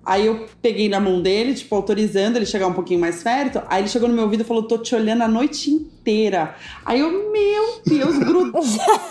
aí 0.02 0.24
eu 0.26 0.46
peguei 0.62 0.88
na 0.88 0.98
mão 0.98 1.20
dele, 1.20 1.52
tipo, 1.52 1.74
autorizando 1.76 2.36
ele 2.36 2.46
chegar 2.46 2.66
um 2.66 2.72
pouquinho 2.72 2.98
mais 2.98 3.22
perto. 3.22 3.60
Aí 3.68 3.82
ele 3.82 3.88
chegou 3.88 4.08
no 4.08 4.14
meu 4.14 4.24
ouvido 4.24 4.40
e 4.40 4.44
falou: 4.44 4.62
tô 4.62 4.78
te 4.78 4.94
olhando 4.94 5.22
a 5.22 5.28
noite 5.28 5.70
inteira. 5.70 6.56
Aí 6.86 7.00
eu, 7.00 7.30
meu 7.30 7.82
Deus, 7.84 8.16
grudou. 8.16 8.62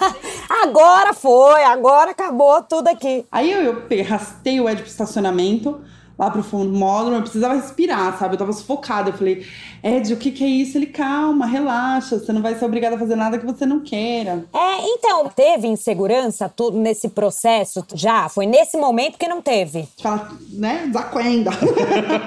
agora 0.64 1.14
foi, 1.14 1.64
agora 1.64 2.10
acabou 2.10 2.64
tudo 2.64 2.88
aqui. 2.88 3.24
Aí 3.32 3.52
eu, 3.52 3.62
eu 3.62 4.02
arrastei 4.02 4.60
o 4.60 4.68
Ed 4.68 4.82
pro 4.82 4.90
estacionamento 4.90 5.80
lá 6.22 6.30
pro 6.30 6.44
fundo 6.44 6.72
do 6.72 6.78
módulo, 6.78 7.16
eu 7.16 7.22
precisava 7.24 7.56
respirar, 7.56 8.16
sabe? 8.20 8.36
Eu 8.36 8.38
tava 8.38 8.54
sufocada. 8.54 9.10
Eu 9.10 9.14
falei, 9.14 9.44
Ed, 9.84 10.14
o 10.14 10.18
que 10.18 10.30
que 10.30 10.44
é 10.44 10.48
isso? 10.48 10.78
Ele, 10.78 10.86
calma, 10.86 11.48
relaxa, 11.48 12.20
você 12.20 12.32
não 12.32 12.44
vai 12.44 12.54
ser 12.54 12.64
obrigada 12.64 12.96
a 12.96 13.00
fazer 13.00 13.16
nada 13.16 13.40
que 13.40 13.46
você 13.46 13.66
não 13.66 13.80
queira. 13.80 14.46
É, 14.54 14.86
então, 14.86 15.28
teve 15.36 15.68
insegurança 15.68 16.48
tudo 16.48 16.78
nesse 16.78 17.10
processo? 17.10 17.84
Já? 17.96 18.30
Foi 18.30 18.46
nesse 18.46 18.78
momento 18.78 19.18
que 19.18 19.28
não 19.28 19.42
teve? 19.42 19.88
Fala, 20.00 20.30
né? 20.52 20.84
Desacuenda. 20.86 21.50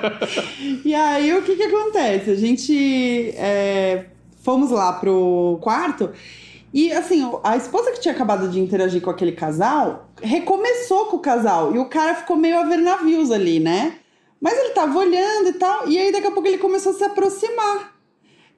e 0.84 0.92
aí, 0.92 1.32
o 1.32 1.42
que 1.42 1.54
que 1.54 1.62
acontece? 1.62 2.30
A 2.30 2.36
gente 2.36 3.32
é, 3.36 4.06
fomos 4.42 4.72
lá 4.72 4.92
pro 4.94 5.56
quarto 5.62 6.10
e 6.74 6.90
assim, 6.90 7.22
a 7.44 7.56
esposa 7.56 7.92
que 7.92 8.00
tinha 8.00 8.12
acabado 8.12 8.48
de 8.48 8.58
interagir 8.58 9.00
com 9.00 9.08
aquele 9.08 9.30
casal 9.30 10.10
recomeçou 10.20 11.06
com 11.06 11.18
o 11.18 11.20
casal. 11.20 11.72
E 11.72 11.78
o 11.78 11.88
cara 11.88 12.16
ficou 12.16 12.36
meio 12.36 12.58
a 12.58 12.64
ver 12.64 12.78
navios 12.78 13.30
ali, 13.30 13.60
né? 13.60 13.94
Mas 14.40 14.58
ele 14.58 14.70
tava 14.70 14.98
olhando 14.98 15.50
e 15.50 15.52
tal. 15.52 15.88
E 15.88 15.96
aí 15.96 16.10
daqui 16.10 16.26
a 16.26 16.32
pouco 16.32 16.48
ele 16.48 16.58
começou 16.58 16.90
a 16.90 16.96
se 16.96 17.04
aproximar. 17.04 17.94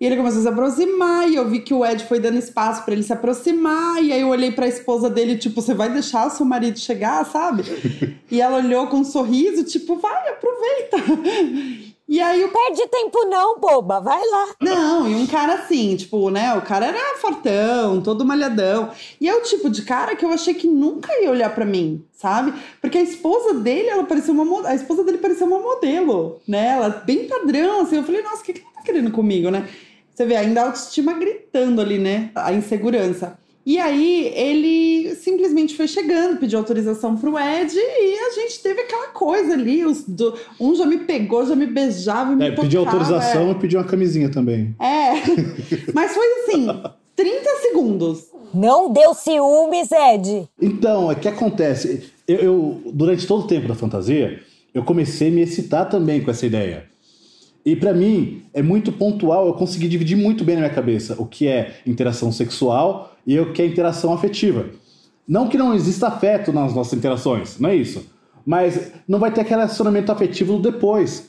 E 0.01 0.07
ele 0.07 0.17
começou 0.17 0.41
a 0.41 0.43
se 0.43 0.49
aproximar, 0.49 1.29
e 1.29 1.37
eu 1.37 1.49
vi 1.49 1.61
que 1.61 1.73
o 1.73 1.85
Ed 1.85 2.05
foi 2.05 2.19
dando 2.19 2.39
espaço 2.39 2.85
para 2.85 2.93
ele 2.93 3.03
se 3.03 3.13
aproximar, 3.13 4.03
e 4.03 4.13
aí 4.13 4.21
eu 4.21 4.29
olhei 4.29 4.53
para 4.53 4.67
a 4.67 4.69
esposa 4.69 5.09
dele, 5.09 5.39
tipo, 5.39 5.63
você 5.63 5.73
vai 5.73 5.89
deixar 5.89 6.29
seu 6.31 6.45
marido 6.45 6.79
chegar, 6.79 7.25
sabe? 7.25 7.63
e 8.31 8.39
ela 8.39 8.59
olhou 8.59 8.89
com 8.89 8.99
um 8.99 9.05
sorriso, 9.05 9.65
tipo, 9.65 9.97
vai, 9.97 10.29
aproveita. 10.29 10.97
E 12.09 12.21
aí 12.21 12.45
o 12.45 12.53
perde 12.53 12.87
tempo 12.87 13.25
não, 13.25 13.59
boba, 13.59 14.01
vai 14.01 14.21
lá. 14.31 14.55
Não, 14.61 15.09
e 15.09 15.15
um 15.17 15.27
cara 15.27 15.55
assim, 15.55 15.97
tipo, 15.97 16.31
né, 16.31 16.55
o 16.55 16.63
cara 16.63 16.87
era 16.87 17.19
fortão, 17.19 18.01
todo 18.01 18.25
malhadão. 18.25 18.91
E 19.21 19.29
é 19.29 19.35
o 19.35 19.43
tipo 19.43 19.69
de 19.69 19.83
cara 19.83 20.15
que 20.15 20.25
eu 20.25 20.31
achei 20.31 20.55
que 20.55 20.69
nunca 20.69 21.13
ia 21.21 21.31
olhar 21.31 21.53
para 21.53 21.65
mim, 21.65 22.05
sabe? 22.13 22.55
Porque 22.81 22.99
a 22.99 23.03
esposa 23.03 23.55
dele, 23.55 23.89
ela 23.89 24.05
parecia 24.05 24.33
uma 24.33 24.69
a 24.69 24.75
esposa 24.77 25.03
dele 25.03 25.19
parecia 25.19 25.47
uma 25.47 25.59
modelo, 25.59 26.41
né? 26.47 26.75
Ela 26.77 26.91
bem 26.91 27.27
padrão, 27.27 27.81
assim. 27.81 27.97
Eu 27.97 28.05
falei, 28.05 28.23
nossa, 28.23 28.41
o 28.41 28.45
que 28.45 28.53
que 28.53 28.61
ela 28.61 28.71
tá 28.73 28.83
querendo 28.83 29.11
comigo, 29.11 29.51
né? 29.51 29.69
Você 30.15 30.25
vê 30.25 30.37
ainda 30.37 30.63
a 30.63 30.65
autoestima 30.67 31.13
gritando 31.13 31.81
ali, 31.81 31.99
né? 31.99 32.31
A 32.37 32.53
insegurança. 32.53 33.37
E 33.67 33.81
aí 33.81 34.33
ele 34.37 35.17
simplesmente 35.17 35.75
foi 35.77 35.89
chegando, 35.89 36.39
pediu 36.39 36.57
autorização 36.57 37.17
pro 37.17 37.37
Ed 37.37 37.75
e 37.77 38.19
a 38.29 38.31
gente 38.31 38.63
teve 38.63 38.83
aquela 38.83 39.09
coisa 39.09 39.55
ali. 39.55 39.85
Os 39.85 40.05
do, 40.05 40.35
um 40.61 40.73
já 40.77 40.87
me 40.87 40.99
pegou, 40.99 41.45
já 41.45 41.57
me 41.57 41.67
beijava 41.67 42.33
e 42.33 42.37
me 42.37 42.45
é, 42.45 42.51
tocava. 42.51 42.63
Pediu 42.63 42.81
autorização 42.83 43.49
é. 43.49 43.51
e 43.51 43.55
pediu 43.57 43.81
uma 43.81 43.87
camisinha 43.87 44.31
também. 44.31 44.73
É. 44.79 45.15
Mas 45.93 46.15
foi 46.15 46.27
assim, 46.45 46.69
30 47.17 47.51
segundos. 47.63 48.27
Não 48.55 48.93
deu 48.93 49.13
ciúmes, 49.15 49.89
Ed. 49.91 50.49
Então, 50.63 51.09
o 51.09 51.17
que 51.17 51.27
acontece? 51.27 52.05
Eu, 52.29 52.37
eu, 52.37 52.83
durante 52.93 53.27
todo 53.27 53.43
o 53.43 53.47
tempo 53.49 53.67
da 53.67 53.75
fantasia, 53.75 54.41
eu 54.73 54.85
comecei 54.85 55.27
a 55.27 55.33
me 55.33 55.41
excitar 55.41 55.89
também 55.89 56.23
com 56.23 56.31
essa 56.31 56.47
ideia. 56.47 56.85
E 57.65 57.75
para 57.75 57.93
mim, 57.93 58.45
é 58.55 58.63
muito 58.63 58.93
pontual, 58.93 59.49
eu 59.49 59.55
consegui 59.55 59.89
dividir 59.89 60.17
muito 60.17 60.45
bem 60.45 60.55
na 60.55 60.61
minha 60.61 60.73
cabeça 60.73 61.17
o 61.19 61.27
que 61.27 61.49
é 61.49 61.79
interação 61.85 62.31
sexual 62.31 63.16
e 63.26 63.38
o 63.40 63.52
que 63.52 63.61
é 63.61 63.66
interação 63.66 64.12
afetiva. 64.12 64.66
Não 65.26 65.49
que 65.49 65.59
não 65.59 65.75
exista 65.75 66.06
afeto 66.06 66.52
nas 66.52 66.75
nossas 66.75 66.92
interações, 66.92 67.59
não 67.59 67.71
é 67.71 67.76
isso. 67.76 68.06
Mas 68.45 68.92
não 69.09 69.18
vai 69.18 69.33
ter 69.33 69.40
aquele 69.40 69.61
relacionamento 69.61 70.12
afetivo 70.12 70.59
depois. 70.59 71.28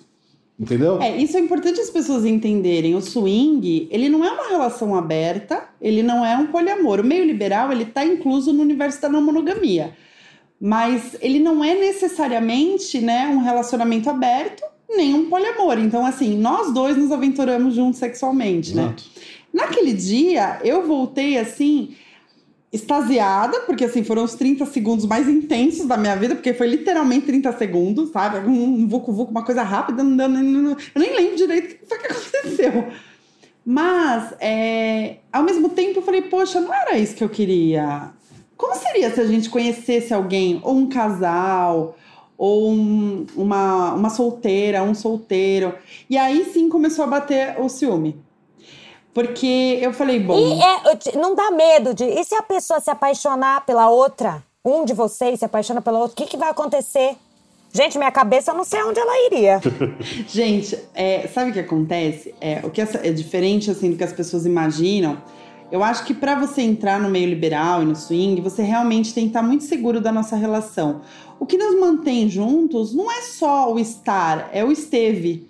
Entendeu? 0.60 1.00
É, 1.02 1.16
isso 1.16 1.38
é 1.38 1.40
importante 1.40 1.80
as 1.80 1.90
pessoas 1.90 2.26
entenderem. 2.26 2.96
O 2.96 3.02
swing, 3.02 3.88
ele 3.92 4.10
não 4.10 4.26
é 4.26 4.32
uma 4.32 4.50
relação 4.50 4.96
aberta, 4.96 5.64
ele 5.80 6.02
não 6.02 6.26
é 6.26 6.36
um 6.36 6.48
poliamor. 6.48 7.00
O 7.00 7.04
meio 7.04 7.24
liberal, 7.24 7.72
ele 7.72 7.86
tá 7.86 8.04
incluso 8.04 8.52
no 8.52 8.64
universo 8.64 9.00
da 9.00 9.08
não 9.08 9.22
monogamia. 9.22 9.94
Mas 10.60 11.16
ele 11.22 11.40
não 11.40 11.64
é 11.64 11.76
necessariamente, 11.76 13.00
né, 13.00 13.28
um 13.28 13.40
relacionamento 13.40 14.10
aberto, 14.10 14.64
nem 14.90 15.14
um 15.14 15.30
poliamor. 15.30 15.78
Então, 15.78 16.04
assim, 16.04 16.36
nós 16.36 16.74
dois 16.74 16.98
nos 16.98 17.12
aventuramos 17.12 17.76
juntos 17.76 18.00
sexualmente, 18.00 18.76
né? 18.76 18.84
Exato. 18.84 19.04
né? 19.04 19.22
Naquele 19.54 19.94
dia, 19.94 20.60
eu 20.64 20.86
voltei 20.86 21.38
assim, 21.38 21.96
extasiada, 22.72 23.62
porque 23.62 23.86
assim, 23.86 24.04
foram 24.04 24.24
os 24.24 24.36
30 24.36 24.66
segundos 24.66 25.06
mais 25.06 25.28
intensos 25.28 25.86
da 25.86 25.98
minha 25.98 26.16
vida, 26.16 26.36
porque 26.36 26.54
foi 26.54 26.68
literalmente 26.68 27.26
30 27.26 27.54
segundos, 27.54 28.12
sabe? 28.12 28.40
Um 28.48 28.88
vucu-vucu, 28.88 29.32
uma 29.32 29.44
coisa 29.44 29.64
rápida, 29.64 30.02
eu 30.02 30.06
nem 30.06 31.16
lembro 31.16 31.36
direito 31.36 31.84
o 31.84 31.88
que 31.88 31.94
aconteceu. 32.08 32.88
Mas, 33.66 34.34
é, 34.40 35.18
ao 35.32 35.44
mesmo 35.44 35.70
tempo, 35.70 36.00
eu 36.00 36.04
falei, 36.04 36.22
poxa, 36.22 36.62
não 36.62 36.74
era 36.74 36.98
isso 36.98 37.16
que 37.16 37.24
eu 37.24 37.30
queria. 37.30 38.12
Como 38.56 38.76
seria 38.76 39.14
se 39.14 39.20
a 39.20 39.26
gente 39.26 39.50
conhecesse 39.50 40.14
alguém, 40.14 40.60
ou 40.64 40.78
um 40.78 40.88
casal, 40.88 41.98
ou 42.38 42.72
um, 42.72 43.26
uma, 43.36 43.94
uma 43.94 44.10
solteira, 44.10 44.84
um 44.84 44.94
solteiro. 44.94 45.74
E 46.10 46.18
aí 46.18 46.46
sim 46.46 46.70
começou 46.70 47.04
a 47.04 47.08
bater 47.08 47.60
o 47.60 47.68
ciúme. 47.68 48.16
Porque 49.18 49.80
eu 49.82 49.92
falei, 49.94 50.20
bom. 50.20 50.38
E 50.38 50.62
é, 50.62 51.18
não 51.18 51.34
dá 51.34 51.50
medo 51.50 51.92
de. 51.92 52.04
E 52.04 52.24
se 52.24 52.36
a 52.36 52.44
pessoa 52.44 52.80
se 52.80 52.92
apaixonar 52.92 53.66
pela 53.66 53.90
outra? 53.90 54.44
Um 54.64 54.86
de 54.86 54.94
vocês 54.94 55.40
se 55.40 55.46
apaixona 55.46 55.82
pela 55.82 55.98
outra, 55.98 56.14
o 56.14 56.16
que, 56.16 56.30
que 56.30 56.38
vai 56.38 56.52
acontecer? 56.52 57.16
Gente, 57.74 57.98
minha 57.98 58.12
cabeça 58.12 58.52
eu 58.52 58.56
não 58.56 58.64
sei 58.64 58.84
onde 58.84 59.00
ela 59.00 59.26
iria. 59.26 59.60
Gente, 60.30 60.78
é, 60.94 61.28
sabe 61.30 61.50
o 61.50 61.54
que 61.54 61.60
acontece? 61.60 62.36
É, 62.40 62.60
o 62.64 62.70
que 62.70 62.80
é 62.80 63.12
diferente 63.12 63.72
assim 63.72 63.90
do 63.90 63.98
que 63.98 64.04
as 64.04 64.14
pessoas 64.14 64.46
imaginam. 64.46 65.18
Eu 65.72 65.84
acho 65.84 66.06
que 66.06 66.14
para 66.14 66.36
você 66.36 66.62
entrar 66.62 67.00
no 67.00 67.10
meio 67.10 67.28
liberal 67.28 67.82
e 67.82 67.88
no 67.88 67.96
swing, 67.96 68.40
você 68.40 68.62
realmente 68.62 69.16
tem 69.16 69.24
que 69.24 69.30
estar 69.30 69.42
muito 69.42 69.64
seguro 69.64 70.00
da 70.00 70.12
nossa 70.12 70.36
relação. 70.36 71.02
O 71.40 71.46
que 71.48 71.58
nos 71.58 71.80
mantém 71.80 72.30
juntos 72.30 72.94
não 72.94 73.12
é 73.12 73.24
só 73.24 73.74
o 73.74 73.80
estar, 73.80 74.52
é 74.54 74.64
o 74.64 74.72
esteve. 74.72 75.50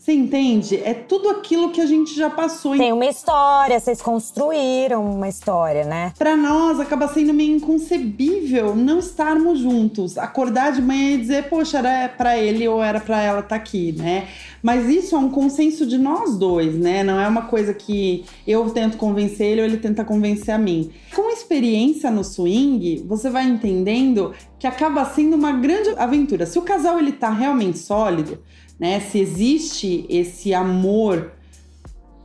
Você 0.00 0.14
entende? 0.14 0.76
É 0.76 0.94
tudo 0.94 1.28
aquilo 1.28 1.72
que 1.72 1.78
a 1.78 1.84
gente 1.84 2.16
já 2.16 2.30
passou. 2.30 2.74
Tem 2.74 2.90
uma 2.90 3.04
história, 3.04 3.78
vocês 3.78 4.00
construíram 4.00 5.04
uma 5.04 5.28
história, 5.28 5.84
né? 5.84 6.14
Para 6.16 6.34
nós 6.38 6.80
acaba 6.80 7.06
sendo 7.06 7.34
meio 7.34 7.56
inconcebível 7.56 8.74
não 8.74 8.98
estarmos 8.98 9.58
juntos. 9.58 10.16
Acordar 10.16 10.72
de 10.72 10.80
manhã 10.80 11.10
e 11.10 11.18
dizer, 11.18 11.50
poxa, 11.50 11.80
era 11.80 12.08
para 12.08 12.38
ele 12.38 12.66
ou 12.66 12.82
era 12.82 12.98
para 12.98 13.20
ela 13.20 13.40
estar 13.40 13.50
tá 13.50 13.56
aqui, 13.56 13.92
né? 13.92 14.26
Mas 14.62 14.88
isso 14.88 15.14
é 15.14 15.18
um 15.18 15.28
consenso 15.28 15.84
de 15.84 15.98
nós 15.98 16.38
dois, 16.38 16.74
né? 16.78 17.04
Não 17.04 17.20
é 17.20 17.28
uma 17.28 17.42
coisa 17.42 17.74
que 17.74 18.24
eu 18.46 18.70
tento 18.70 18.96
convencer 18.96 19.48
ele 19.48 19.60
ou 19.60 19.66
ele 19.66 19.76
tenta 19.76 20.02
convencer 20.02 20.54
a 20.54 20.58
mim. 20.58 20.90
Com 21.14 21.30
experiência 21.30 22.10
no 22.10 22.24
swing, 22.24 23.04
você 23.06 23.28
vai 23.28 23.44
entendendo 23.44 24.32
que 24.58 24.66
acaba 24.66 25.04
sendo 25.04 25.36
uma 25.36 25.52
grande 25.52 25.90
aventura. 25.98 26.46
Se 26.46 26.58
o 26.58 26.62
casal 26.62 26.98
ele 26.98 27.12
tá 27.12 27.28
realmente 27.28 27.78
sólido, 27.78 28.38
né? 28.80 28.98
Se 28.98 29.20
existe 29.20 30.06
esse 30.08 30.54
amor 30.54 31.32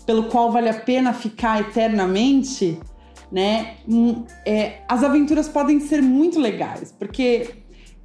pelo 0.06 0.26
qual 0.26 0.52
vale 0.52 0.70
a 0.70 0.74
pena 0.74 1.12
ficar 1.12 1.60
eternamente, 1.60 2.80
né? 3.32 3.76
Hum, 3.88 4.24
é, 4.46 4.78
as 4.88 5.04
aventuras 5.04 5.50
podem 5.50 5.80
ser 5.82 6.02
muito 6.02 6.40
legais, 6.40 6.94
porque 6.98 7.50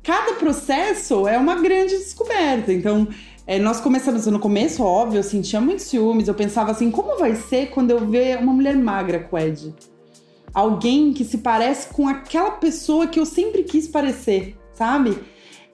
cada 0.02 0.35
processo 0.35 1.28
é 1.28 1.38
uma 1.38 1.61
grande 1.61 1.97
descoberta. 1.97 2.73
Então, 2.73 3.07
é, 3.47 3.59
nós 3.59 3.80
começamos 3.80 4.26
no 4.26 4.40
começo, 4.40 4.83
óbvio, 4.83 5.19
eu 5.19 5.23
sentia 5.23 5.61
muitos 5.61 5.85
ciúmes. 5.87 6.26
Eu 6.26 6.35
pensava 6.35 6.73
assim, 6.73 6.90
como 6.90 7.19
vai 7.19 7.37
ser 7.37 7.71
quando 7.71 7.90
eu 7.90 8.07
ver 8.09 8.38
uma 8.38 8.52
mulher 8.52 8.76
magra 8.76 9.21
com 9.21 9.38
Ed? 9.38 9.75
Alguém 10.52 11.12
que 11.12 11.25
se 11.25 11.38
parece 11.38 11.92
com 11.92 12.09
aquela 12.09 12.52
pessoa 12.52 13.07
que 13.07 13.21
eu 13.21 13.26
sempre 13.26 13.62
quis 13.62 13.87
parecer, 13.87 14.57
sabe? 14.73 15.16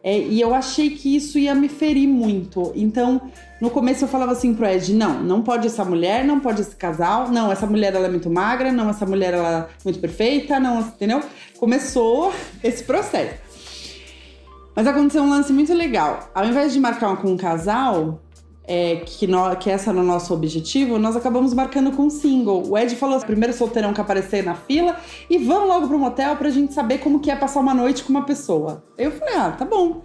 É, 0.06 0.20
e 0.20 0.40
eu 0.40 0.54
achei 0.54 0.90
que 0.90 1.16
isso 1.16 1.36
ia 1.36 1.52
me 1.52 1.68
ferir 1.68 2.06
muito. 2.06 2.72
Então, 2.76 3.20
no 3.60 3.68
começo 3.68 4.04
eu 4.04 4.08
falava 4.08 4.30
assim 4.30 4.54
pro 4.54 4.64
Ed: 4.64 4.94
não, 4.94 5.20
não 5.20 5.42
pode 5.42 5.66
essa 5.66 5.84
mulher, 5.84 6.25
não 6.25 6.38
pode 6.38 6.62
esse 6.62 6.76
casal, 6.76 7.28
não, 7.28 7.50
essa 7.50 7.66
mulher 7.66 7.92
ela 7.92 8.06
é 8.06 8.08
muito 8.08 8.30
magra, 8.30 8.70
não, 8.70 8.88
essa 8.88 9.04
mulher 9.04 9.34
ela 9.34 9.68
é 9.68 9.84
muito 9.84 9.98
perfeita, 9.98 10.60
não, 10.60 10.78
entendeu? 10.78 11.20
Começou 11.58 12.32
esse 12.62 12.84
processo. 12.84 13.34
Mas 14.76 14.86
aconteceu 14.86 15.25
um 15.25 15.28
lance 15.28 15.52
muito 15.52 15.75
legal. 15.75 16.30
Ao 16.32 16.44
invés 16.44 16.72
de 16.72 16.78
marcar 16.78 17.16
com 17.16 17.32
um 17.32 17.36
casal, 17.36 18.20
é, 18.66 18.96
que, 18.96 19.26
no, 19.26 19.54
que 19.56 19.70
essa 19.70 19.90
era 19.90 20.00
o 20.00 20.02
nosso 20.02 20.35
objetivo, 20.35 20.99
nós 20.99 21.14
acabamos 21.14 21.54
marcando 21.54 21.92
com 21.92 22.04
um 22.04 22.11
single. 22.11 22.68
O 22.68 22.76
Ed 22.76 22.96
falou: 22.96 23.18
primeiro 23.20 23.54
solteirão 23.54 23.94
que 23.94 24.00
aparecer 24.00 24.42
na 24.42 24.54
fila 24.54 24.96
e 25.30 25.38
vamos 25.38 25.68
logo 25.68 25.87
pro 25.87 25.99
motel 25.99 26.37
pra 26.37 26.50
gente 26.50 26.75
saber 26.75 26.99
como 26.99 27.20
que 27.20 27.30
é 27.30 27.37
passar 27.37 27.61
uma 27.61 27.73
noite 27.73 28.02
com 28.02 28.11
uma 28.11 28.25
pessoa. 28.25 28.85
Eu 28.99 29.12
falei: 29.12 29.37
ah, 29.37 29.52
tá 29.52 29.64
bom. 29.64 30.02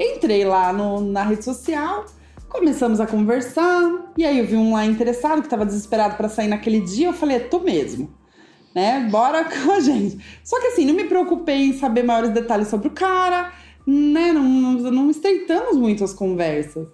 Entrei 0.00 0.44
lá 0.44 0.72
no, 0.72 1.00
na 1.00 1.22
rede 1.24 1.44
social, 1.44 2.06
começamos 2.48 3.00
a 3.00 3.06
conversar, 3.06 4.12
e 4.16 4.24
aí 4.24 4.38
eu 4.38 4.46
vi 4.46 4.56
um 4.56 4.72
lá 4.72 4.86
interessado 4.86 5.42
que 5.42 5.48
tava 5.48 5.66
desesperado 5.66 6.16
para 6.16 6.28
sair 6.28 6.48
naquele 6.48 6.80
dia. 6.80 7.08
Eu 7.08 7.12
falei: 7.12 7.36
é 7.36 7.40
tu 7.40 7.60
mesmo. 7.60 8.16
Né? 8.74 9.06
Bora 9.10 9.44
com 9.64 9.72
a 9.72 9.80
gente. 9.80 10.18
Só 10.42 10.58
que 10.60 10.68
assim, 10.68 10.86
não 10.86 10.94
me 10.94 11.04
preocupei 11.04 11.66
em 11.66 11.78
saber 11.78 12.04
maiores 12.04 12.30
detalhes 12.30 12.68
sobre 12.68 12.88
o 12.88 12.92
cara, 12.92 13.52
né? 13.86 14.32
Não, 14.32 14.42
não, 14.42 14.72
não 14.90 15.10
estreitamos 15.10 15.76
muito 15.76 16.02
as 16.04 16.14
conversas. 16.14 16.86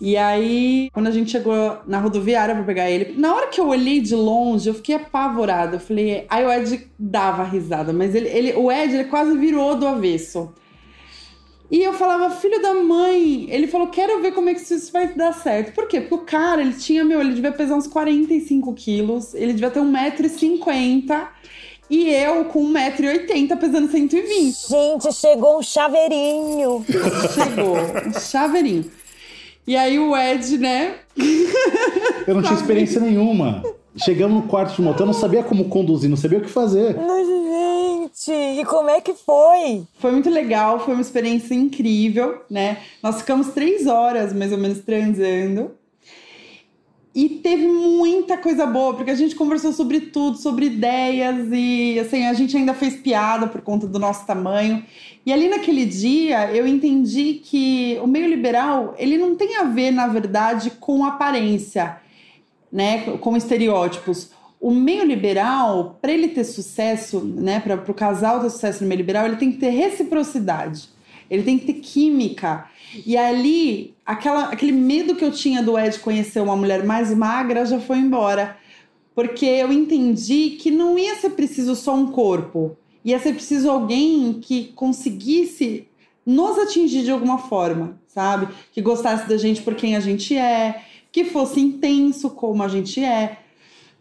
E 0.00 0.16
aí, 0.16 0.90
quando 0.92 1.08
a 1.08 1.10
gente 1.10 1.30
chegou 1.30 1.78
na 1.86 1.98
rodoviária 1.98 2.54
pra 2.54 2.62
pegar 2.62 2.88
ele, 2.88 3.14
na 3.18 3.34
hora 3.34 3.48
que 3.48 3.60
eu 3.60 3.66
olhei 3.68 4.00
de 4.00 4.14
longe, 4.14 4.68
eu 4.68 4.74
fiquei 4.74 4.94
apavorada. 4.94 5.76
Eu 5.76 5.80
falei, 5.80 6.24
aí 6.28 6.44
o 6.44 6.52
Ed 6.52 6.88
dava 6.96 7.42
risada, 7.42 7.92
mas 7.92 8.14
ele, 8.14 8.28
ele, 8.28 8.52
o 8.54 8.70
Ed 8.70 8.94
ele 8.94 9.04
quase 9.04 9.36
virou 9.36 9.74
do 9.74 9.86
avesso. 9.88 10.52
E 11.70 11.82
eu 11.82 11.92
falava, 11.92 12.34
filho 12.34 12.62
da 12.62 12.74
mãe, 12.74 13.46
ele 13.50 13.66
falou, 13.66 13.88
quero 13.88 14.22
ver 14.22 14.32
como 14.32 14.48
é 14.48 14.54
que 14.54 14.60
isso 14.60 14.92
vai 14.92 15.08
dar 15.08 15.34
certo. 15.34 15.74
Por 15.74 15.86
quê? 15.86 16.00
Porque 16.00 16.14
o 16.14 16.26
cara, 16.26 16.62
ele 16.62 16.72
tinha, 16.74 17.04
meu, 17.04 17.20
ele 17.20 17.34
devia 17.34 17.52
pesar 17.52 17.74
uns 17.74 17.86
45 17.88 18.72
quilos, 18.74 19.34
ele 19.34 19.52
devia 19.52 19.70
ter 19.70 19.80
1,50m. 19.80 21.28
E 21.90 22.08
eu 22.10 22.44
com 22.46 22.72
1,80m 22.72 23.58
pesando 23.58 23.90
120. 23.90 24.68
Gente, 24.68 25.12
chegou 25.12 25.58
um 25.58 25.62
chaveirinho. 25.62 26.84
chegou, 27.34 27.76
um 27.76 28.20
chaveirinho. 28.20 28.90
E 29.68 29.76
aí 29.76 29.98
o 29.98 30.16
Ed, 30.16 30.56
né? 30.56 30.94
Eu 32.26 32.34
não 32.34 32.40
tinha 32.40 32.54
experiência 32.54 32.98
nenhuma. 33.02 33.62
Chegamos 34.02 34.42
no 34.42 34.48
quarto 34.48 34.74
de 34.74 34.80
motel, 34.80 35.04
não 35.04 35.12
sabia 35.12 35.42
como 35.42 35.68
conduzir, 35.68 36.08
não 36.08 36.16
sabia 36.16 36.38
o 36.38 36.40
que 36.40 36.48
fazer. 36.48 36.96
Gente, 36.96 38.32
e 38.60 38.64
como 38.64 38.88
é 38.88 39.02
que 39.02 39.12
foi? 39.12 39.84
Foi 39.98 40.10
muito 40.10 40.30
legal, 40.30 40.80
foi 40.80 40.94
uma 40.94 41.02
experiência 41.02 41.52
incrível, 41.52 42.40
né? 42.48 42.78
Nós 43.02 43.16
ficamos 43.18 43.48
três 43.48 43.86
horas 43.86 44.32
mais 44.32 44.52
ou 44.52 44.58
menos 44.58 44.78
transando. 44.78 45.72
E 47.18 47.28
teve 47.28 47.66
muita 47.66 48.38
coisa 48.38 48.64
boa, 48.64 48.94
porque 48.94 49.10
a 49.10 49.14
gente 49.16 49.34
conversou 49.34 49.72
sobre 49.72 50.02
tudo, 50.02 50.38
sobre 50.38 50.66
ideias 50.66 51.48
e 51.50 51.98
assim, 51.98 52.24
a 52.24 52.32
gente 52.32 52.56
ainda 52.56 52.72
fez 52.72 52.94
piada 52.94 53.48
por 53.48 53.60
conta 53.60 53.88
do 53.88 53.98
nosso 53.98 54.24
tamanho. 54.24 54.84
E 55.26 55.32
ali 55.32 55.48
naquele 55.48 55.84
dia 55.84 56.48
eu 56.52 56.64
entendi 56.64 57.40
que 57.42 57.98
o 58.04 58.06
meio 58.06 58.28
liberal, 58.28 58.94
ele 58.96 59.18
não 59.18 59.34
tem 59.34 59.56
a 59.56 59.64
ver, 59.64 59.90
na 59.90 60.06
verdade, 60.06 60.70
com 60.78 61.04
aparência, 61.04 61.96
né, 62.70 63.00
com 63.18 63.36
estereótipos. 63.36 64.30
O 64.60 64.70
meio 64.70 65.04
liberal, 65.04 65.98
para 66.00 66.12
ele 66.12 66.28
ter 66.28 66.44
sucesso, 66.44 67.18
né, 67.18 67.58
para 67.58 67.90
o 67.90 67.94
casal 67.94 68.40
ter 68.42 68.50
sucesso 68.50 68.84
no 68.84 68.88
meio 68.88 68.98
liberal, 68.98 69.26
ele 69.26 69.38
tem 69.38 69.50
que 69.50 69.58
ter 69.58 69.70
reciprocidade. 69.70 70.88
Ele 71.30 71.42
tem 71.42 71.58
que 71.58 71.66
ter 71.66 71.80
química. 71.80 72.68
E 73.04 73.16
ali, 73.16 73.94
aquela, 74.04 74.44
aquele 74.44 74.72
medo 74.72 75.14
que 75.14 75.24
eu 75.24 75.30
tinha 75.30 75.62
do 75.62 75.78
Ed 75.78 75.98
conhecer 75.98 76.40
uma 76.40 76.56
mulher 76.56 76.84
mais 76.84 77.14
magra 77.14 77.66
já 77.66 77.78
foi 77.78 77.98
embora. 77.98 78.56
Porque 79.14 79.46
eu 79.46 79.72
entendi 79.72 80.50
que 80.60 80.70
não 80.70 80.98
ia 80.98 81.16
ser 81.16 81.30
preciso 81.30 81.74
só 81.74 81.94
um 81.94 82.12
corpo. 82.12 82.76
Ia 83.04 83.18
ser 83.18 83.34
preciso 83.34 83.70
alguém 83.70 84.40
que 84.40 84.72
conseguisse 84.74 85.86
nos 86.24 86.58
atingir 86.58 87.02
de 87.02 87.10
alguma 87.10 87.38
forma, 87.38 87.98
sabe? 88.06 88.48
Que 88.72 88.82
gostasse 88.82 89.28
da 89.28 89.36
gente 89.36 89.62
por 89.62 89.74
quem 89.74 89.96
a 89.96 90.00
gente 90.00 90.36
é, 90.36 90.82
que 91.10 91.24
fosse 91.24 91.58
intenso 91.58 92.30
como 92.30 92.62
a 92.62 92.68
gente 92.68 93.02
é. 93.02 93.38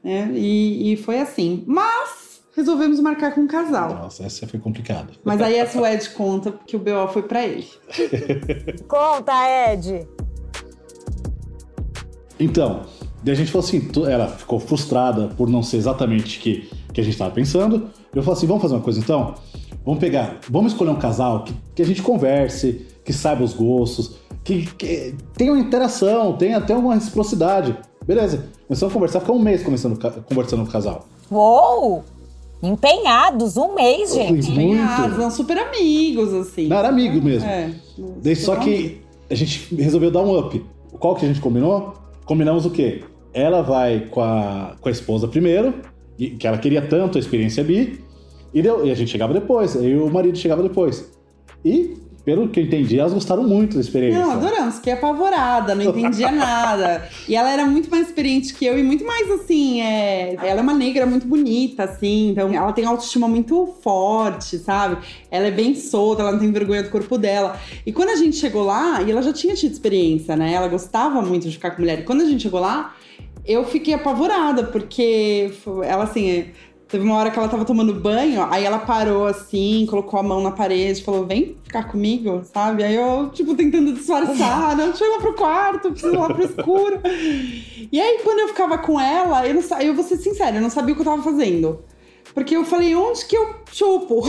Né? 0.04 0.32
E, 0.36 0.94
e 0.94 0.98
foi 0.98 1.20
assim. 1.20 1.63
Mas 1.66 2.17
resolvemos 2.58 3.00
marcar 3.00 3.36
com 3.36 3.41
um 3.41 3.48
casal. 3.48 3.93
Nossa, 3.93 4.26
essa 4.26 4.48
foi 4.48 4.60
complicada. 4.60 5.13
Mas 5.24 5.39
aí 5.39 5.56
essa 5.56 5.80
o 5.80 5.86
Ed 5.86 6.10
conta, 6.10 6.52
porque 6.52 6.76
o 6.76 6.80
BO 6.80 7.08
foi 7.13 7.22
para 7.22 7.46
ele. 7.46 7.67
conta, 8.89 9.32
Ed! 9.72 10.08
Então, 12.39 12.82
a 13.26 13.34
gente 13.36 13.52
falou 13.52 13.65
assim, 13.65 13.88
ela 14.10 14.28
ficou 14.28 14.60
frustrada 14.60 15.28
por 15.38 15.48
não 15.48 15.62
ser 15.62 15.78
exatamente 15.78 16.39
o 16.39 16.41
que, 16.41 16.70
que 16.91 17.00
a 17.00 17.04
gente 17.04 17.13
estava 17.13 17.30
pensando. 17.30 17.89
Eu 18.13 18.24
falei 18.24 18.38
assim, 18.38 18.48
vamos 18.48 18.63
fazer 18.63 18.74
uma 18.74 18.82
coisa 18.82 19.00
então? 19.00 19.36
Vamos 19.86 20.00
pegar, 20.00 20.39
vamos 20.50 20.72
escolher 20.72 20.89
um 20.89 21.00
casal 21.00 21.43
que, 21.43 21.54
que 21.76 21.82
a 21.84 21.86
gente 21.86 22.02
converse, 22.02 22.88
que 23.06 23.13
saiba 23.13 23.43
os 23.43 23.54
gostos, 23.54 24.17
que, 24.43 24.65
que 24.65 25.15
tenha 25.36 25.54
uma 25.54 25.62
interação, 25.62 26.34
tenha 26.34 26.58
até 26.58 26.76
uma 26.76 26.96
reciprocidade. 26.96 27.78
Beleza, 28.06 28.48
começamos 28.67 28.91
a 28.91 28.93
conversar, 28.93 29.20
ficamos 29.20 29.41
um 29.41 29.43
mês 29.43 29.62
começando, 29.62 30.00
conversando 30.24 30.63
com 30.63 30.70
o 30.70 30.72
casal. 30.72 31.08
Uou! 31.30 32.04
Empenhados, 32.62 33.56
um 33.58 33.76
mês, 33.76 34.13
gente. 34.13 34.52
Empenhados, 34.52 35.17
são 35.17 35.30
super 35.30 35.58
amigos, 35.58 36.34
assim. 36.34 36.67
Não, 36.67 36.78
era 36.78 36.89
amigo 36.89 37.22
mesmo. 37.22 37.48
É. 37.48 37.72
Daí, 38.24 38.36
só 38.36 38.56
que 38.56 39.02
a 39.30 39.36
gente 39.36 39.74
resolveu 39.76 40.10
dar 40.10 40.22
um 40.22 40.38
up. 40.38 40.65
Qual 41.00 41.15
que 41.15 41.26
a 41.26 41.28
gente 41.28 41.39
combinou? 41.39 41.93
Combinamos 42.26 42.65
o 42.65 42.72
quê? 42.72 43.04
Ela 43.34 43.62
vai 43.62 44.08
com 44.10 44.22
a, 44.22 44.76
com 44.82 44.89
a 44.89 44.91
esposa 44.91 45.28
primeiro, 45.28 45.76
que 46.17 46.48
ela 46.48 46.58
queria 46.58 46.82
tanto 46.82 47.17
a 47.17 47.22
experiência 47.22 47.63
bi, 47.63 48.04
e, 48.54 48.62
deu, 48.62 48.86
e 48.86 48.91
a 48.91 48.96
gente 48.96 49.12
chegava 49.12 49.34
depois, 49.34 49.76
aí 49.76 49.96
o 49.96 50.10
marido 50.10 50.38
chegava 50.38 50.63
depois. 50.63 51.12
E 51.63 51.96
pelo 52.28 52.50
que 52.50 52.60
eu 52.60 52.66
entendi, 52.66 53.00
elas 53.00 53.13
gostaram 53.13 53.44
muito 53.44 53.76
da 53.76 53.80
experiência. 53.80 54.20
Não, 54.20 54.32
adoramos. 54.32 54.76
Fiquei 54.76 54.92
apavorada, 54.92 55.74
não 55.74 55.82
entendia 55.86 56.30
nada. 56.30 57.08
E 57.26 57.34
ela 57.34 57.50
era 57.50 57.66
muito 57.66 57.90
mais 57.90 58.08
experiente 58.08 58.54
que 58.54 58.66
eu 58.66 58.78
e 58.78 58.84
muito 58.84 59.06
mais 59.06 59.32
assim. 59.32 59.80
É... 59.80 60.36
Ela 60.36 60.60
é 60.60 60.62
uma 60.62 60.74
negra 60.74 61.06
muito 61.06 61.26
bonita, 61.26 61.86
assim. 61.86 62.32
Então 62.32 62.54
ela 62.54 62.74
tem 62.74 62.84
autoestima 62.84 63.30
muito 63.30 63.74
forte, 63.82 64.58
sabe? 64.58 64.98
Ela 65.32 65.46
é 65.48 65.52
bem 65.52 65.74
solta, 65.74 66.22
ela 66.22 66.34
não 66.34 66.40
tem 66.40 66.52
vergonha 66.52 66.84
do 66.84 66.90
corpo 66.90 67.18
dela. 67.18 67.58
E 67.86 67.94
quando 67.94 68.10
a 68.10 68.18
gente 68.18 68.36
chegou 68.36 68.66
lá, 68.66 69.02
e 69.02 69.10
ela 69.10 69.22
já 69.22 69.32
tinha 69.32 69.56
tido 69.56 69.72
experiência, 69.72 70.36
né? 70.36 70.52
Ela 70.52 70.68
gostava 70.68 71.22
muito 71.22 71.48
de 71.48 71.54
ficar 71.54 71.72
com 71.72 71.82
mulher. 71.82 72.00
E 72.00 72.04
quando 72.04 72.24
a 72.24 72.26
gente 72.26 72.44
chegou 72.44 72.60
lá, 72.60 72.94
eu 73.46 73.63
fiquei 73.63 73.94
apavorada, 73.94 74.66
porque 74.66 75.50
ela 75.82 76.04
assim. 76.04 76.48
Teve 76.88 77.04
uma 77.04 77.15
hora 77.15 77.30
que 77.30 77.38
ela 77.38 77.50
tava 77.50 77.65
tomando 77.65 77.93
banho, 77.93 78.47
aí 78.50 78.63
ela 78.63 78.80
parou 78.80 79.26
assim, 79.26 79.86
colocou 79.89 80.19
a 80.19 80.23
mão 80.23 80.41
na 80.41 80.52
parede, 80.52 81.04
falou: 81.04 81.26
vem 81.26 81.58
ficar 81.63 81.84
comigo, 81.84 82.41
sabe? 82.54 82.84
Aí 82.84 82.95
eu, 82.95 83.30
tipo, 83.34 83.56
tentando 83.56 83.93
disfarçar, 83.93 84.76
não, 84.76 84.88
deixa 84.88 85.04
eu 85.04 85.10
ir 85.10 85.15
lá 85.15 85.21
pro 85.21 85.34
quarto, 85.34 85.91
preciso 85.91 86.13
ir 86.13 86.17
lá 86.17 86.34
pro 86.34 86.45
escuro. 86.45 87.02
E 87.91 88.00
aí, 88.00 88.19
quando 88.23 88.39
eu 88.39 88.47
ficava 88.47 88.78
com 88.78 89.00
ela, 89.00 89.45
eu, 89.45 89.54
não, 89.54 89.80
eu 89.82 89.93
vou 89.93 90.04
ser 90.04 90.17
sincera, 90.17 90.56
eu 90.56 90.62
não 90.62 90.69
sabia 90.69 90.93
o 90.93 90.95
que 90.95 91.02
eu 91.02 91.06
tava 91.06 91.21
fazendo. 91.21 91.80
Porque 92.34 92.56
eu 92.56 92.63
falei, 92.63 92.95
onde 92.95 93.26
que 93.26 93.36
eu 93.36 93.47
chupo? 93.71 94.21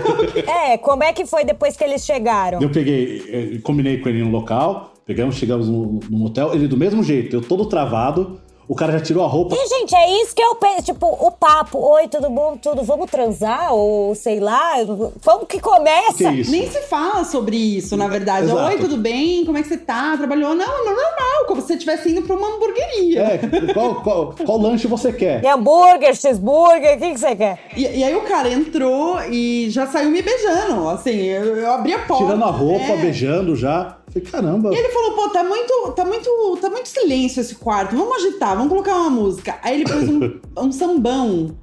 é, 0.46 0.78
como 0.78 1.02
é 1.02 1.12
que 1.12 1.26
foi 1.26 1.44
depois 1.44 1.76
que 1.76 1.84
eles 1.84 2.04
chegaram? 2.04 2.62
Eu 2.62 2.70
peguei, 2.70 3.52
eu 3.54 3.62
combinei 3.62 3.98
com 3.98 4.08
ele 4.08 4.22
no 4.22 4.30
local, 4.30 4.94
pegamos, 5.04 5.36
chegamos 5.36 5.68
no, 5.68 6.00
no 6.08 6.18
motel, 6.18 6.54
ele 6.54 6.68
do 6.68 6.76
mesmo 6.76 7.02
jeito, 7.02 7.36
eu 7.36 7.40
todo 7.40 7.66
travado, 7.66 8.40
o 8.68 8.74
cara 8.74 8.92
já 8.92 9.00
tirou 9.00 9.24
a 9.24 9.28
roupa. 9.28 9.54
E, 9.54 9.68
gente, 9.68 9.94
é 9.94 10.22
isso 10.22 10.34
que 10.34 10.42
eu 10.42 10.56
penso. 10.56 10.82
Tipo, 10.82 11.06
o 11.06 11.30
papo, 11.30 11.78
oi, 11.78 12.08
tudo 12.08 12.28
bom, 12.28 12.56
tudo, 12.56 12.82
vamos 12.82 13.10
transar? 13.10 13.72
Ou 13.72 14.14
sei 14.14 14.40
lá, 14.40 14.74
vamos 15.22 15.46
que 15.48 15.60
começa. 15.60 16.16
Que 16.16 16.24
é 16.26 16.50
Nem 16.50 16.68
se 16.68 16.80
fala 16.82 17.24
sobre 17.24 17.56
isso, 17.56 17.96
na 17.96 18.08
verdade. 18.08 18.46
Exato. 18.46 18.60
Oi, 18.60 18.78
tudo 18.78 18.96
bem? 18.96 19.44
Como 19.44 19.56
é 19.56 19.62
que 19.62 19.68
você 19.68 19.76
tá? 19.76 20.16
Trabalhou? 20.16 20.54
Não, 20.54 20.84
não, 20.84 20.96
normal, 20.96 21.46
como 21.46 21.60
se 21.60 21.68
você 21.68 21.74
estivesse 21.74 22.10
indo 22.10 22.22
pra 22.22 22.34
uma 22.34 22.48
hamburgueria. 22.48 23.22
É, 23.22 23.72
qual, 23.72 24.02
qual, 24.02 24.34
qual 24.44 24.58
lanche 24.58 24.88
você 24.88 25.12
quer? 25.12 25.44
E 25.44 25.48
hambúrguer, 25.48 26.14
cheeseburger, 26.14 26.96
o 26.96 26.98
que, 26.98 27.10
que 27.12 27.18
você 27.18 27.36
quer? 27.36 27.58
E, 27.76 27.82
e, 27.82 28.04
aí 28.04 28.14
o 28.14 28.22
cara 28.22 28.50
entrou 28.50 29.20
e 29.30 29.68
já 29.70 29.86
saiu 29.86 30.10
me 30.10 30.22
beijando, 30.22 30.88
assim, 30.88 31.16
eu, 31.16 31.56
eu 31.56 31.70
abri 31.70 31.92
a 31.92 32.00
porta. 32.00 32.24
Tirando 32.24 32.44
a 32.44 32.50
roupa, 32.50 32.92
é. 32.92 32.96
beijando 32.96 33.54
já. 33.54 33.96
Falei, 34.08 34.28
caramba. 34.30 34.72
E 34.72 34.76
ele 34.76 34.88
falou, 34.88 35.12
pô, 35.12 35.28
tá 35.30 35.44
muito, 35.44 35.92
tá 35.92 36.04
muito, 36.04 36.58
tá 36.60 36.70
muito 36.70 36.88
silêncio 36.88 37.40
esse 37.40 37.56
quarto. 37.56 37.96
Vamos 37.96 38.16
agitar, 38.16 38.56
vamos 38.56 38.68
colocar 38.68 38.94
uma 38.94 39.10
música. 39.10 39.58
Aí 39.62 39.80
ele 39.80 39.90
pôs 39.90 40.08
um, 40.08 40.40
um 40.56 40.72
sambão. 40.72 41.56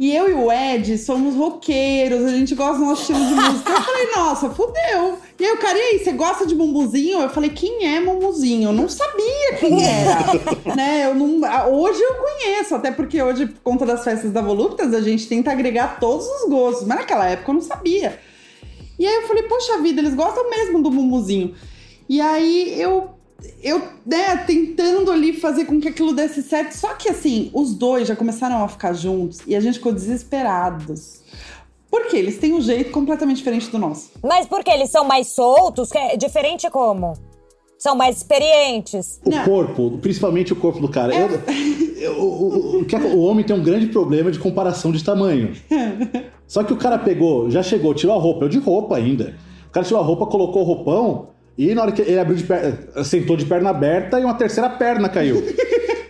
E 0.00 0.16
eu 0.16 0.30
e 0.30 0.32
o 0.32 0.50
Ed 0.50 0.96
somos 0.96 1.34
roqueiros, 1.34 2.24
a 2.24 2.30
gente 2.30 2.54
gosta 2.54 2.78
do 2.78 2.86
nosso 2.86 3.02
estilo 3.02 3.18
de 3.18 3.34
música. 3.34 3.70
Eu 3.70 3.82
falei, 3.82 4.06
nossa, 4.16 4.48
fudeu. 4.48 5.18
E 5.38 5.44
aí 5.44 5.52
o 5.52 5.58
cara, 5.58 5.76
e 5.76 5.80
aí, 5.82 5.98
você 5.98 6.12
gosta 6.12 6.46
de 6.46 6.54
mumbuzinho? 6.54 7.20
Eu 7.20 7.28
falei, 7.28 7.50
quem 7.50 7.86
é 7.86 8.00
mumbuzinho? 8.00 8.70
Eu 8.70 8.72
não 8.72 8.88
sabia 8.88 9.56
quem 9.58 9.86
era. 9.86 10.24
né? 10.74 11.04
Eu 11.04 11.14
não, 11.14 11.38
hoje 11.74 12.00
eu 12.00 12.14
conheço, 12.14 12.74
até 12.74 12.90
porque 12.90 13.22
hoje, 13.22 13.44
por 13.44 13.60
conta 13.60 13.84
das 13.84 14.02
festas 14.02 14.32
da 14.32 14.40
Voluptas, 14.40 14.94
a 14.94 15.02
gente 15.02 15.28
tenta 15.28 15.52
agregar 15.52 16.00
todos 16.00 16.26
os 16.26 16.48
gostos. 16.48 16.86
Mas 16.86 17.00
naquela 17.00 17.28
época 17.28 17.50
eu 17.50 17.54
não 17.56 17.62
sabia. 17.62 18.18
E 19.00 19.06
aí 19.06 19.14
eu 19.14 19.22
falei, 19.22 19.44
poxa 19.44 19.78
vida, 19.78 19.98
eles 20.02 20.14
gostam 20.14 20.50
mesmo 20.50 20.82
do 20.82 20.90
mumuzinho. 20.90 21.54
E 22.06 22.20
aí 22.20 22.78
eu, 22.78 23.08
eu, 23.62 23.82
né, 24.04 24.36
tentando 24.46 25.10
ali 25.10 25.32
fazer 25.32 25.64
com 25.64 25.80
que 25.80 25.88
aquilo 25.88 26.12
desse 26.12 26.42
certo. 26.42 26.72
Só 26.72 26.92
que 26.92 27.08
assim, 27.08 27.50
os 27.54 27.74
dois 27.74 28.06
já 28.06 28.14
começaram 28.14 28.62
a 28.62 28.68
ficar 28.68 28.92
juntos 28.92 29.40
e 29.46 29.56
a 29.56 29.60
gente 29.60 29.78
ficou 29.78 29.94
desesperados. 29.94 31.22
Porque 31.90 32.14
eles 32.14 32.36
têm 32.36 32.52
um 32.52 32.60
jeito 32.60 32.90
completamente 32.90 33.38
diferente 33.38 33.70
do 33.70 33.78
nosso. 33.78 34.10
Mas 34.22 34.46
porque 34.46 34.70
eles 34.70 34.90
são 34.90 35.02
mais 35.02 35.28
soltos? 35.28 35.90
É 35.92 36.18
diferente 36.18 36.68
como? 36.68 37.14
São 37.78 37.96
mais 37.96 38.18
experientes. 38.18 39.18
O 39.24 39.30
Não. 39.30 39.44
corpo, 39.46 39.98
principalmente 40.02 40.52
o 40.52 40.56
corpo 40.56 40.78
do 40.78 40.90
cara. 40.90 41.14
É... 41.14 41.22
Eu, 41.22 42.12
eu, 42.12 42.20
o, 42.20 42.76
o, 42.76 43.16
o, 43.16 43.20
homem 43.22 43.46
tem 43.46 43.56
um 43.56 43.62
grande 43.62 43.86
problema 43.86 44.30
de 44.30 44.38
comparação 44.38 44.92
de 44.92 45.02
tamanho. 45.02 45.56
Só 46.50 46.64
que 46.64 46.72
o 46.72 46.76
cara 46.76 46.98
pegou, 46.98 47.48
já 47.48 47.62
chegou, 47.62 47.94
tirou 47.94 48.16
a 48.16 48.18
roupa, 48.18 48.44
eu 48.44 48.48
de 48.48 48.58
roupa 48.58 48.96
ainda. 48.96 49.36
O 49.68 49.70
cara 49.70 49.86
tirou 49.86 50.02
a 50.02 50.04
roupa, 50.04 50.26
colocou 50.26 50.62
o 50.62 50.64
roupão, 50.64 51.28
e 51.56 51.72
na 51.76 51.82
hora 51.82 51.92
que 51.92 52.02
ele 52.02 52.18
abriu 52.18 52.36
de 52.36 52.42
perna, 52.42 53.04
sentou 53.04 53.36
de 53.36 53.46
perna 53.46 53.70
aberta 53.70 54.18
e 54.18 54.24
uma 54.24 54.34
terceira 54.34 54.68
perna 54.68 55.08
caiu. 55.08 55.36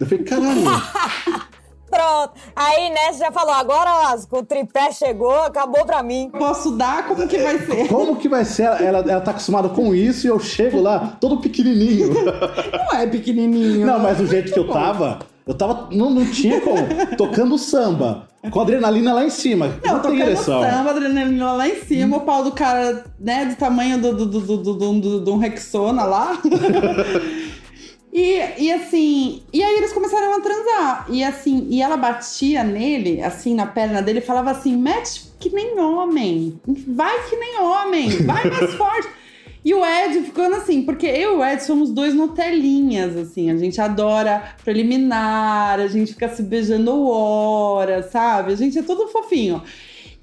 eu 0.00 0.06
falei, 0.06 0.24
caralho. 0.24 0.62
Pronto. 1.90 2.32
Aí 2.56 2.86
Inés 2.86 3.18
já 3.18 3.30
falou, 3.30 3.52
agora 3.52 3.92
Lasco, 3.92 4.38
o 4.38 4.42
tripé 4.42 4.90
chegou, 4.92 5.42
acabou 5.42 5.84
pra 5.84 6.02
mim. 6.02 6.30
Posso 6.30 6.70
dar? 6.70 7.06
Como 7.06 7.28
que 7.28 7.36
vai 7.36 7.58
ser? 7.58 7.88
Como 7.88 8.16
que 8.16 8.28
vai 8.28 8.44
ser? 8.46 8.62
Ela, 8.62 9.00
ela 9.00 9.20
tá 9.20 9.32
acostumada 9.32 9.68
com 9.68 9.94
isso 9.94 10.26
e 10.26 10.30
eu 10.30 10.40
chego 10.40 10.80
lá 10.80 11.18
todo 11.20 11.42
pequenininho. 11.42 12.14
Não 12.90 12.98
é 12.98 13.06
pequenininho. 13.06 13.86
Não, 13.86 13.98
mas 13.98 14.16
do 14.16 14.26
jeito 14.26 14.50
que 14.54 14.58
eu 14.58 14.68
tava, 14.68 15.18
eu 15.50 15.54
tava. 15.54 15.88
Não, 15.90 16.08
não 16.10 16.24
tinha 16.24 16.60
como. 16.60 16.86
Tocando 17.16 17.58
samba. 17.58 18.28
Com 18.52 18.60
adrenalina 18.60 19.12
lá 19.12 19.24
em 19.24 19.30
cima. 19.30 19.80
Não, 19.84 19.94
não 19.94 20.00
tem 20.00 20.20
ereção. 20.20 20.62
samba, 20.62 20.90
adrenalina 20.90 21.52
lá 21.52 21.68
em 21.68 21.74
cima, 21.82 22.18
o 22.18 22.20
pau 22.20 22.44
do 22.44 22.52
cara, 22.52 23.04
né, 23.18 23.44
do 23.46 23.56
tamanho 23.56 24.00
do, 24.00 24.14
do, 24.14 24.26
do, 24.26 24.40
do, 24.40 24.56
do, 24.56 25.00
do, 25.00 25.20
do 25.20 25.34
um 25.34 25.38
Rexona 25.38 26.04
lá. 26.04 26.40
e, 28.12 28.40
e 28.58 28.72
assim, 28.72 29.42
e 29.52 29.60
aí 29.60 29.76
eles 29.76 29.92
começaram 29.92 30.32
a 30.36 30.40
transar. 30.40 31.06
E 31.10 31.24
assim, 31.24 31.66
e 31.68 31.82
ela 31.82 31.96
batia 31.96 32.62
nele, 32.62 33.20
assim, 33.20 33.52
na 33.52 33.66
perna 33.66 34.00
dele, 34.00 34.20
falava 34.20 34.52
assim: 34.52 34.76
mete 34.76 35.32
que 35.40 35.50
nem 35.50 35.78
homem. 35.80 36.60
Vai 36.86 37.28
que 37.28 37.36
nem 37.36 37.60
homem, 37.60 38.08
vai 38.24 38.48
mais 38.48 38.72
forte. 38.74 39.08
E 39.64 39.74
o 39.74 39.84
Ed 39.84 40.22
ficando 40.22 40.56
assim, 40.56 40.82
porque 40.82 41.06
eu 41.06 41.34
e 41.34 41.36
o 41.36 41.44
Ed 41.44 41.62
somos 41.62 41.90
dois 41.90 42.14
Nutelinhas, 42.14 43.16
assim. 43.16 43.50
A 43.50 43.56
gente 43.56 43.80
adora 43.80 44.54
preliminar, 44.64 45.78
a 45.78 45.86
gente 45.86 46.14
fica 46.14 46.28
se 46.28 46.42
beijando 46.42 47.06
horas, 47.06 48.06
sabe? 48.06 48.52
A 48.52 48.56
gente 48.56 48.78
é 48.78 48.82
todo 48.82 49.08
fofinho. 49.08 49.62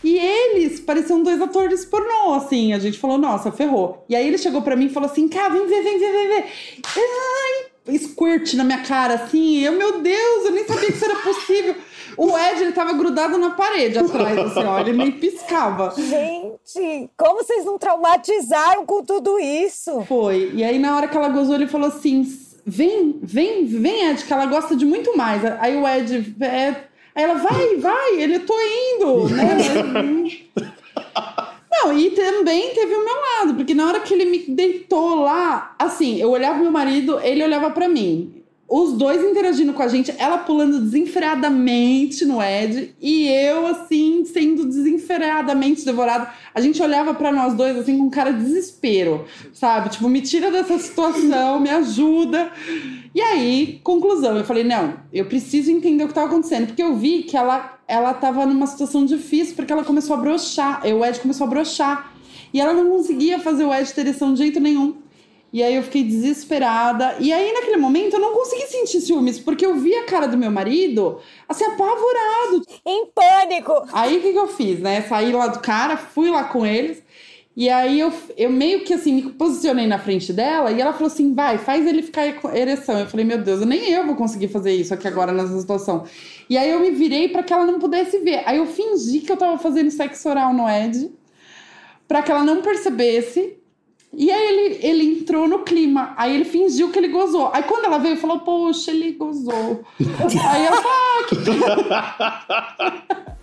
E 0.03 0.17
eles 0.17 0.79
pareciam 0.79 1.23
dois 1.23 1.41
atores 1.41 1.85
pornô, 1.85 2.33
assim. 2.33 2.73
A 2.73 2.79
gente 2.79 2.99
falou, 2.99 3.17
nossa, 3.17 3.51
ferrou. 3.51 4.05
E 4.07 4.15
aí 4.15 4.27
ele 4.27 4.37
chegou 4.37 4.61
para 4.61 4.75
mim 4.75 4.85
e 4.85 4.89
falou 4.89 5.09
assim: 5.09 5.27
cá, 5.27 5.49
vem 5.49 5.67
ver, 5.67 5.83
vem 5.83 5.99
ver, 5.99 6.11
vem 6.11 6.27
ver. 6.27 6.45
Ai, 6.95 7.97
squirt 7.97 8.53
na 8.53 8.63
minha 8.63 8.83
cara, 8.83 9.15
assim. 9.15 9.59
Eu, 9.59 9.73
meu 9.73 10.01
Deus, 10.01 10.45
eu 10.45 10.51
nem 10.51 10.65
sabia 10.65 10.87
que 10.87 10.93
isso 10.93 11.05
era 11.05 11.15
possível. 11.15 11.75
O 12.17 12.35
Ed, 12.35 12.61
ele 12.61 12.71
tava 12.71 12.93
grudado 12.93 13.37
na 13.37 13.51
parede 13.51 13.99
atrás, 13.99 14.37
assim, 14.39 14.63
ó. 14.65 14.79
Ele 14.79 14.93
nem 14.93 15.11
piscava. 15.11 15.93
Gente, 15.95 17.09
como 17.15 17.43
vocês 17.43 17.63
não 17.63 17.77
traumatizaram 17.77 18.85
com 18.87 19.03
tudo 19.03 19.39
isso? 19.39 20.01
Foi. 20.07 20.51
E 20.55 20.63
aí, 20.63 20.79
na 20.79 20.95
hora 20.95 21.07
que 21.07 21.15
ela 21.15 21.29
gozou, 21.29 21.53
ele 21.53 21.67
falou 21.67 21.89
assim: 21.89 22.25
vem, 22.65 23.19
vem, 23.21 23.65
vem, 23.65 24.09
Ed, 24.09 24.25
que 24.25 24.33
ela 24.33 24.47
gosta 24.47 24.75
de 24.75 24.83
muito 24.83 25.15
mais. 25.15 25.45
Aí 25.59 25.77
o 25.77 25.87
Ed, 25.87 26.35
é... 26.41 26.75
aí 27.13 27.23
ela, 27.23 27.35
vai, 27.35 27.75
vai, 27.77 28.15
ele, 28.15 28.39
tô 28.39 28.55
indo, 28.59 29.29
né? 29.29 29.57
Não, 31.69 31.93
e 31.93 32.09
também 32.09 32.73
teve 32.73 32.95
o 32.95 33.05
meu 33.05 33.15
lado, 33.15 33.53
porque 33.53 33.75
na 33.75 33.87
hora 33.87 33.99
que 33.99 34.11
ele 34.11 34.25
me 34.25 34.39
deitou 34.39 35.21
lá, 35.21 35.75
assim, 35.77 36.17
eu 36.17 36.31
olhava 36.31 36.57
meu 36.57 36.71
marido, 36.71 37.19
ele 37.19 37.43
olhava 37.43 37.69
para 37.69 37.87
mim 37.87 38.36
os 38.69 38.93
dois 38.93 39.23
interagindo 39.23 39.71
com 39.71 39.81
a 39.81 39.87
gente, 39.87 40.13
ela 40.17 40.39
pulando 40.39 40.81
desenfreadamente 40.81 42.25
no 42.25 42.41
Ed 42.41 42.93
e 43.01 43.25
eu, 43.25 43.65
assim, 43.65 44.25
sendo 44.25 44.65
desenfreadamente 44.65 45.85
devorada. 45.85 46.29
A 46.53 46.59
gente 46.59 46.81
olhava 46.81 47.13
para 47.13 47.31
nós 47.31 47.53
dois, 47.53 47.77
assim, 47.77 47.97
com 47.97 48.09
cara 48.09 48.33
de 48.33 48.43
desespero, 48.43 49.25
sabe? 49.53 49.89
Tipo, 49.89 50.09
me 50.09 50.19
tira 50.19 50.51
dessa 50.51 50.77
situação, 50.77 51.61
me 51.61 51.69
ajuda. 51.69 52.51
E 53.15 53.21
aí, 53.21 53.79
conclusão, 53.83 54.37
eu 54.37 54.43
falei: 54.43 54.65
não, 54.65 54.95
eu 55.13 55.25
preciso 55.25 55.71
entender 55.71 56.03
o 56.03 56.07
que 56.09 56.13
tava 56.13 56.27
acontecendo, 56.27 56.67
porque 56.67 56.83
eu 56.83 56.93
vi 56.93 57.23
que 57.23 57.37
ela, 57.37 57.79
ela 57.87 58.13
tava 58.13 58.45
numa 58.45 58.67
situação 58.67 59.05
difícil, 59.05 59.55
porque 59.55 59.71
ela 59.71 59.85
começou 59.85 60.17
a 60.17 60.19
brochar, 60.19 60.85
o 60.85 61.05
Ed 61.05 61.19
começou 61.21 61.47
a 61.47 61.49
brochar. 61.49 62.13
E 62.53 62.59
ela 62.59 62.73
não 62.73 62.89
conseguia 62.89 63.39
fazer 63.39 63.63
o 63.63 63.73
Ed 63.73 63.93
ter 63.93 64.01
ereção 64.01 64.33
de 64.33 64.39
jeito 64.39 64.59
nenhum. 64.59 65.06
E 65.51 65.63
aí 65.63 65.75
eu 65.75 65.83
fiquei 65.83 66.03
desesperada. 66.03 67.15
E 67.19 67.31
aí, 67.31 67.53
naquele 67.53 67.77
momento, 67.77 68.15
eu 68.15 68.19
não 68.19 68.33
consegui 68.33 68.67
sentir 68.67 69.01
ciúmes, 69.01 69.39
porque 69.39 69.65
eu 69.65 69.75
vi 69.75 69.95
a 69.95 70.05
cara 70.05 70.27
do 70.27 70.37
meu 70.37 70.51
marido, 70.51 71.19
assim, 71.47 71.63
apavorado. 71.63 72.63
Em 72.85 73.05
pânico. 73.07 73.73
Aí 73.93 74.17
o 74.17 74.21
que, 74.21 74.33
que 74.33 74.39
eu 74.39 74.47
fiz, 74.47 74.79
né? 74.79 75.01
Saí 75.03 75.31
lá 75.31 75.47
do 75.47 75.59
cara, 75.59 75.95
fui 75.95 76.29
lá 76.29 76.43
com 76.43 76.65
eles. 76.65 77.01
E 77.57 77.69
aí 77.69 77.99
eu, 77.99 78.13
eu 78.37 78.51
meio 78.51 78.83
que 78.83 78.93
assim, 78.93 79.13
me 79.13 79.31
posicionei 79.31 79.87
na 79.87 79.97
frente 79.97 80.31
dela 80.31 80.71
e 80.71 80.79
ela 80.79 80.93
falou 80.93 81.07
assim: 81.07 81.33
vai, 81.33 81.57
faz 81.57 81.87
ele 81.87 82.03
ficar 82.03 82.31
com 82.39 82.55
ereção. 82.55 82.99
Eu 82.99 83.07
falei, 83.07 83.25
meu 83.25 83.39
Deus, 83.39 83.65
nem 83.65 83.91
eu 83.91 84.05
vou 84.05 84.15
conseguir 84.15 84.47
fazer 84.47 84.73
isso 84.75 84.93
aqui 84.93 85.07
agora 85.07 85.31
nessa 85.31 85.59
situação. 85.59 86.05
E 86.47 86.55
aí 86.55 86.69
eu 86.69 86.79
me 86.79 86.91
virei 86.91 87.29
para 87.29 87.41
que 87.41 87.51
ela 87.51 87.65
não 87.65 87.79
pudesse 87.79 88.19
ver. 88.19 88.43
Aí 88.45 88.57
eu 88.57 88.67
fingi 88.67 89.21
que 89.21 89.31
eu 89.31 89.37
tava 89.37 89.57
fazendo 89.57 89.89
sexo 89.89 90.29
oral 90.29 90.53
no 90.53 90.69
Ed, 90.69 91.11
para 92.07 92.21
que 92.21 92.29
ela 92.31 92.43
não 92.43 92.61
percebesse. 92.61 93.56
E 94.13 94.31
aí 94.31 94.47
ele, 94.47 94.79
ele 94.85 95.19
entrou 95.19 95.47
no 95.47 95.59
clima. 95.59 96.13
Aí 96.17 96.33
ele 96.33 96.45
fingiu 96.45 96.91
que 96.91 96.97
ele 96.97 97.09
gozou. 97.09 97.51
Aí 97.53 97.63
quando 97.63 97.85
ela 97.85 97.97
veio, 97.97 98.17
falou, 98.17 98.39
poxa, 98.39 98.91
ele 98.91 99.11
gozou. 99.11 99.83
aí 99.99 100.65
eu 100.65 100.73
falei, 100.73 100.91
ah, 101.89 102.13
que... 103.23 103.27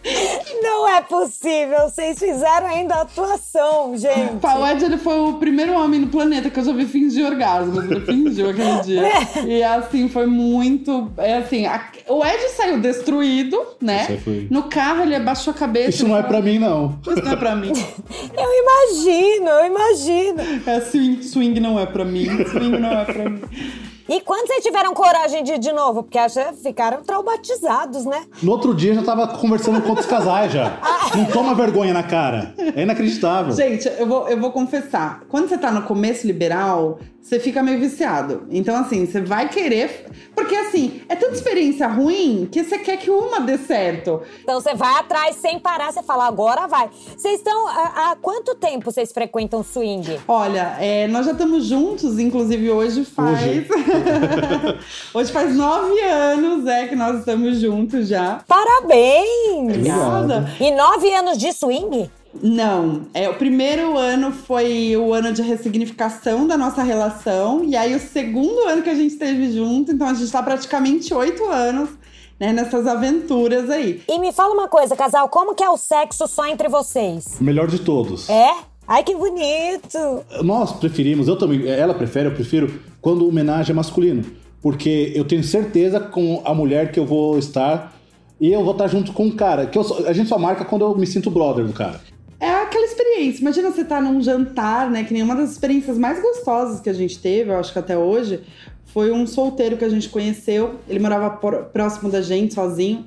Não 0.62 0.88
é 0.88 1.00
possível, 1.02 1.88
vocês 1.88 2.18
fizeram 2.18 2.66
ainda 2.66 2.96
atuação, 2.96 3.96
gente. 3.96 4.34
O 4.42 4.66
Ed 4.66 4.84
ele 4.84 4.98
foi 4.98 5.18
o 5.18 5.34
primeiro 5.34 5.72
homem 5.74 6.00
no 6.00 6.08
planeta 6.08 6.50
que 6.50 6.58
eu 6.60 6.64
já 6.64 6.72
vi 6.72 6.84
fingir 6.86 7.24
orgasmo. 7.26 7.80
Ele 7.82 8.00
fingiu 8.00 8.50
aquele 8.50 8.80
dia. 8.84 9.02
E 9.46 9.62
assim, 9.62 10.08
foi 10.08 10.26
muito. 10.26 11.10
É 11.16 11.38
assim, 11.38 11.66
a- 11.66 11.88
o 12.08 12.24
Ed 12.24 12.48
saiu 12.50 12.78
destruído, 12.78 13.58
né? 13.80 14.06
No 14.50 14.64
carro 14.64 15.02
ele 15.02 15.14
abaixou 15.16 15.52
a 15.52 15.56
cabeça. 15.56 15.90
Isso 15.90 16.08
não 16.08 16.16
é 16.18 16.22
pra 16.22 16.40
mim, 16.42 16.58
não. 16.58 16.98
Isso 17.06 17.22
não 17.24 17.32
é 17.32 17.36
pra 17.36 17.56
mim. 17.56 17.72
Eu 18.36 18.50
imagino, 18.62 19.48
eu 19.48 19.66
imagino. 19.66 20.40
É, 20.66 20.80
swing, 20.80 21.22
swing 21.22 21.60
não 21.60 21.78
é 21.78 21.86
pra 21.86 22.04
mim. 22.04 22.26
Swing 22.46 22.78
não 22.78 22.90
é 22.92 23.04
pra 23.04 23.28
mim. 23.30 23.40
E 24.08 24.20
quando 24.20 24.46
vocês 24.46 24.62
tiveram 24.62 24.92
coragem 24.92 25.42
de 25.42 25.52
ir 25.52 25.58
de 25.58 25.72
novo? 25.72 26.02
Porque 26.02 26.18
acho 26.18 26.38
que 26.38 26.52
ficaram 26.62 27.02
traumatizados, 27.02 28.04
né? 28.04 28.26
No 28.42 28.52
outro 28.52 28.74
dia 28.74 28.90
eu 28.90 28.96
já 28.96 29.02
tava 29.02 29.26
conversando 29.28 29.80
com 29.80 29.88
outros 29.88 30.06
casais 30.06 30.52
já. 30.52 30.78
Não 31.16 31.24
toma 31.26 31.54
vergonha 31.54 31.92
na 31.92 32.02
cara. 32.02 32.54
É 32.74 32.82
inacreditável. 32.82 33.54
Gente, 33.54 33.88
eu 33.98 34.06
vou, 34.06 34.28
eu 34.28 34.38
vou 34.38 34.50
confessar. 34.52 35.22
Quando 35.28 35.48
você 35.48 35.58
tá 35.58 35.70
no 35.70 35.82
começo 35.82 36.26
liberal, 36.26 36.98
você 37.24 37.40
fica 37.40 37.62
meio 37.62 37.80
viciado. 37.80 38.46
Então, 38.50 38.76
assim, 38.76 39.06
você 39.06 39.18
vai 39.22 39.48
querer. 39.48 40.06
Porque, 40.34 40.54
assim, 40.54 41.00
é 41.08 41.16
tanta 41.16 41.32
experiência 41.32 41.86
ruim 41.88 42.46
que 42.52 42.62
você 42.62 42.76
quer 42.76 42.98
que 42.98 43.08
uma 43.10 43.40
dê 43.40 43.56
certo. 43.56 44.20
Então 44.42 44.60
você 44.60 44.74
vai 44.74 44.98
atrás 44.98 45.36
sem 45.36 45.58
parar, 45.58 45.90
você 45.90 46.02
fala, 46.02 46.26
agora 46.26 46.66
vai. 46.66 46.90
Vocês 47.16 47.36
estão. 47.36 47.66
Há, 47.68 48.14
quanto 48.20 48.54
tempo 48.54 48.92
vocês 48.92 49.10
frequentam 49.10 49.62
swing? 49.62 50.20
Olha, 50.28 50.76
é, 50.78 51.06
nós 51.08 51.24
já 51.24 51.32
estamos 51.32 51.64
juntos, 51.64 52.18
inclusive 52.18 52.70
hoje 52.70 53.06
faz. 53.06 53.40
Hoje. 53.42 53.66
Hoje, 55.14 55.32
faz 55.32 55.54
nove 55.54 56.00
anos 56.00 56.66
é 56.66 56.86
que 56.88 56.96
nós 56.96 57.20
estamos 57.20 57.58
juntos 57.60 58.08
já. 58.08 58.42
Parabéns! 58.46 59.60
Obrigada. 59.60 60.52
E 60.60 60.70
nove 60.72 61.03
anos 61.12 61.38
de 61.38 61.52
swing? 61.52 62.10
Não, 62.42 63.02
é, 63.14 63.28
o 63.28 63.34
primeiro 63.34 63.96
ano 63.96 64.32
foi 64.32 64.96
o 64.96 65.12
ano 65.12 65.32
de 65.32 65.40
ressignificação 65.42 66.46
da 66.46 66.56
nossa 66.56 66.82
relação, 66.82 67.64
e 67.64 67.76
aí 67.76 67.94
o 67.94 68.00
segundo 68.00 68.66
ano 68.66 68.82
que 68.82 68.90
a 68.90 68.94
gente 68.94 69.12
esteve 69.12 69.52
junto, 69.52 69.92
então 69.92 70.06
a 70.06 70.14
gente 70.14 70.30
tá 70.30 70.42
praticamente 70.42 71.14
oito 71.14 71.44
anos 71.44 71.90
né, 72.38 72.52
nessas 72.52 72.86
aventuras 72.86 73.70
aí. 73.70 74.02
E 74.08 74.18
me 74.18 74.32
fala 74.32 74.52
uma 74.52 74.68
coisa, 74.68 74.96
casal, 74.96 75.28
como 75.28 75.54
que 75.54 75.62
é 75.62 75.70
o 75.70 75.76
sexo 75.76 76.26
só 76.26 76.46
entre 76.46 76.68
vocês? 76.68 77.36
O 77.40 77.44
melhor 77.44 77.68
de 77.68 77.78
todos. 77.78 78.28
É? 78.28 78.52
Ai, 78.86 79.02
que 79.02 79.14
bonito! 79.14 80.24
Nós 80.42 80.72
preferimos, 80.72 81.28
eu 81.28 81.36
também, 81.36 81.66
ela 81.66 81.94
prefere, 81.94 82.28
eu 82.28 82.34
prefiro 82.34 82.80
quando 83.00 83.22
o 83.22 83.28
homenagem 83.28 83.72
é 83.72 83.74
masculino. 83.74 84.24
Porque 84.60 85.12
eu 85.14 85.24
tenho 85.24 85.44
certeza 85.44 86.00
com 86.00 86.42
a 86.44 86.54
mulher 86.54 86.90
que 86.90 86.98
eu 86.98 87.04
vou 87.04 87.38
estar 87.38 87.94
e 88.40 88.52
eu 88.52 88.62
vou 88.62 88.72
estar 88.72 88.86
junto 88.86 89.12
com 89.12 89.26
o 89.26 89.32
cara. 89.32 89.66
Que 89.66 89.82
só- 89.82 90.06
a 90.06 90.12
gente 90.12 90.28
só 90.28 90.38
marca 90.38 90.64
quando 90.64 90.82
eu 90.84 90.96
me 90.96 91.06
sinto 91.06 91.30
brother 91.30 91.64
do 91.64 91.72
cara. 91.72 92.00
É 92.40 92.50
aquela 92.50 92.84
experiência. 92.84 93.40
Imagina 93.40 93.70
você 93.70 93.82
estar 93.82 94.02
num 94.02 94.20
jantar, 94.20 94.90
né? 94.90 95.04
Que 95.04 95.14
nem 95.14 95.22
uma 95.22 95.34
das 95.34 95.52
experiências 95.52 95.96
mais 95.96 96.20
gostosas 96.20 96.80
que 96.80 96.90
a 96.90 96.92
gente 96.92 97.18
teve, 97.18 97.50
eu 97.50 97.56
acho 97.58 97.72
que 97.72 97.78
até 97.78 97.96
hoje, 97.96 98.40
foi 98.86 99.10
um 99.10 99.26
solteiro 99.26 99.76
que 99.76 99.84
a 99.84 99.88
gente 99.88 100.08
conheceu. 100.08 100.74
Ele 100.88 100.98
morava 100.98 101.30
próximo 101.30 102.10
da 102.10 102.20
gente, 102.20 102.52
sozinho. 102.54 103.06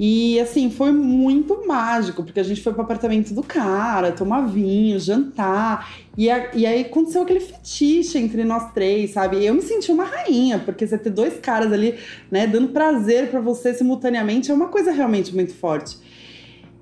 E 0.00 0.38
assim, 0.38 0.70
foi 0.70 0.92
muito 0.92 1.66
mágico, 1.66 2.22
porque 2.22 2.38
a 2.38 2.44
gente 2.44 2.60
foi 2.62 2.72
pro 2.72 2.82
apartamento 2.82 3.34
do 3.34 3.42
cara, 3.42 4.12
tomar 4.12 4.42
vinho, 4.42 5.00
jantar. 5.00 5.90
E, 6.16 6.30
a- 6.30 6.52
e 6.54 6.64
aí 6.66 6.82
aconteceu 6.82 7.22
aquele 7.22 7.40
fetiche 7.40 8.16
entre 8.16 8.44
nós 8.44 8.72
três, 8.72 9.10
sabe? 9.10 9.44
Eu 9.44 9.54
me 9.54 9.60
senti 9.62 9.90
uma 9.90 10.04
rainha, 10.04 10.60
porque 10.60 10.86
você 10.86 10.96
ter 10.96 11.10
dois 11.10 11.40
caras 11.40 11.72
ali, 11.72 11.96
né, 12.30 12.46
dando 12.46 12.68
prazer 12.68 13.28
pra 13.28 13.40
você 13.40 13.74
simultaneamente 13.74 14.52
é 14.52 14.54
uma 14.54 14.68
coisa 14.68 14.92
realmente 14.92 15.34
muito 15.34 15.52
forte. 15.52 15.98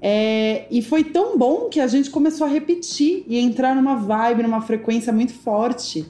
É, 0.03 0.67
e 0.71 0.83
foi 0.83 1.03
tão 1.03 1.39
bom 1.39 1.71
que 1.71 1.81
a 1.81 1.87
gente 1.87 2.11
começou 2.11 2.47
a 2.47 2.51
repetir 2.51 3.25
e 3.27 3.39
entrar 3.39 3.75
numa 3.75 3.97
vibe, 3.97 4.43
numa 4.43 4.61
frequência 4.61 5.11
muito 5.11 5.33
forte. 5.33 6.05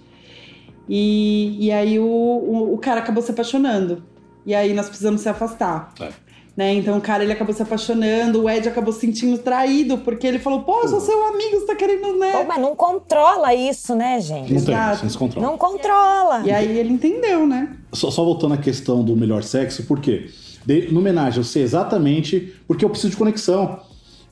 E, 0.89 1.57
e 1.67 1.71
aí 1.73 1.99
o, 2.01 2.05
o, 2.05 2.75
o 2.75 2.79
cara 2.79 2.99
acabou 3.01 3.23
se 3.23 3.31
apaixonando. 3.31 4.03
E 4.45 4.55
aí 4.55 4.75
nós 4.75 4.89
precisamos 4.89 5.21
se 5.21 5.29
afastar. 5.29 5.93
É. 6.01 6.26
Né? 6.57 6.73
Então 6.75 6.97
o 6.97 7.01
cara 7.03 7.23
ele 7.23 7.33
acabou 7.33 7.55
se 7.55 7.61
apaixonando, 7.63 8.43
o 8.43 8.49
Ed 8.49 8.67
acabou 8.67 8.91
se 8.93 9.01
sentindo 9.01 9.37
traído, 9.37 9.99
porque 9.99 10.27
ele 10.27 10.39
falou: 10.39 10.63
pô, 10.63 10.81
eu 10.83 10.89
sou 10.89 11.01
seu 11.01 11.23
amigo, 11.27 11.61
você 11.61 11.67
tá 11.67 11.75
querendo, 11.77 12.19
né? 12.19 12.33
Pô, 12.33 12.45
mas 12.49 12.59
não 12.61 12.75
controla 12.75 13.55
isso, 13.55 13.95
né, 13.95 14.19
gente? 14.21 14.55
Não 14.55 14.65
tem, 14.65 14.75
Exato. 14.75 14.95
isso 14.95 15.05
não 15.05 15.11
se 15.11 15.19
controla. 15.19 15.47
Não 15.47 15.59
controla. 15.59 16.43
E 16.47 16.51
aí 16.51 16.79
ele 16.79 16.91
entendeu, 16.95 17.47
né? 17.47 17.77
Só, 17.93 18.11
só 18.11 18.25
voltando 18.25 18.55
à 18.55 18.57
questão 18.57 19.05
do 19.05 19.15
melhor 19.15 19.43
sexo, 19.43 19.83
por 19.85 20.01
quê? 20.01 20.31
De- 20.65 20.91
no 20.91 21.01
homenagem, 21.01 21.39
eu 21.41 21.45
sei 21.45 21.63
exatamente 21.63 22.55
porque 22.67 22.85
eu 22.85 22.89
preciso 22.89 23.11
de 23.11 23.17
conexão. 23.19 23.79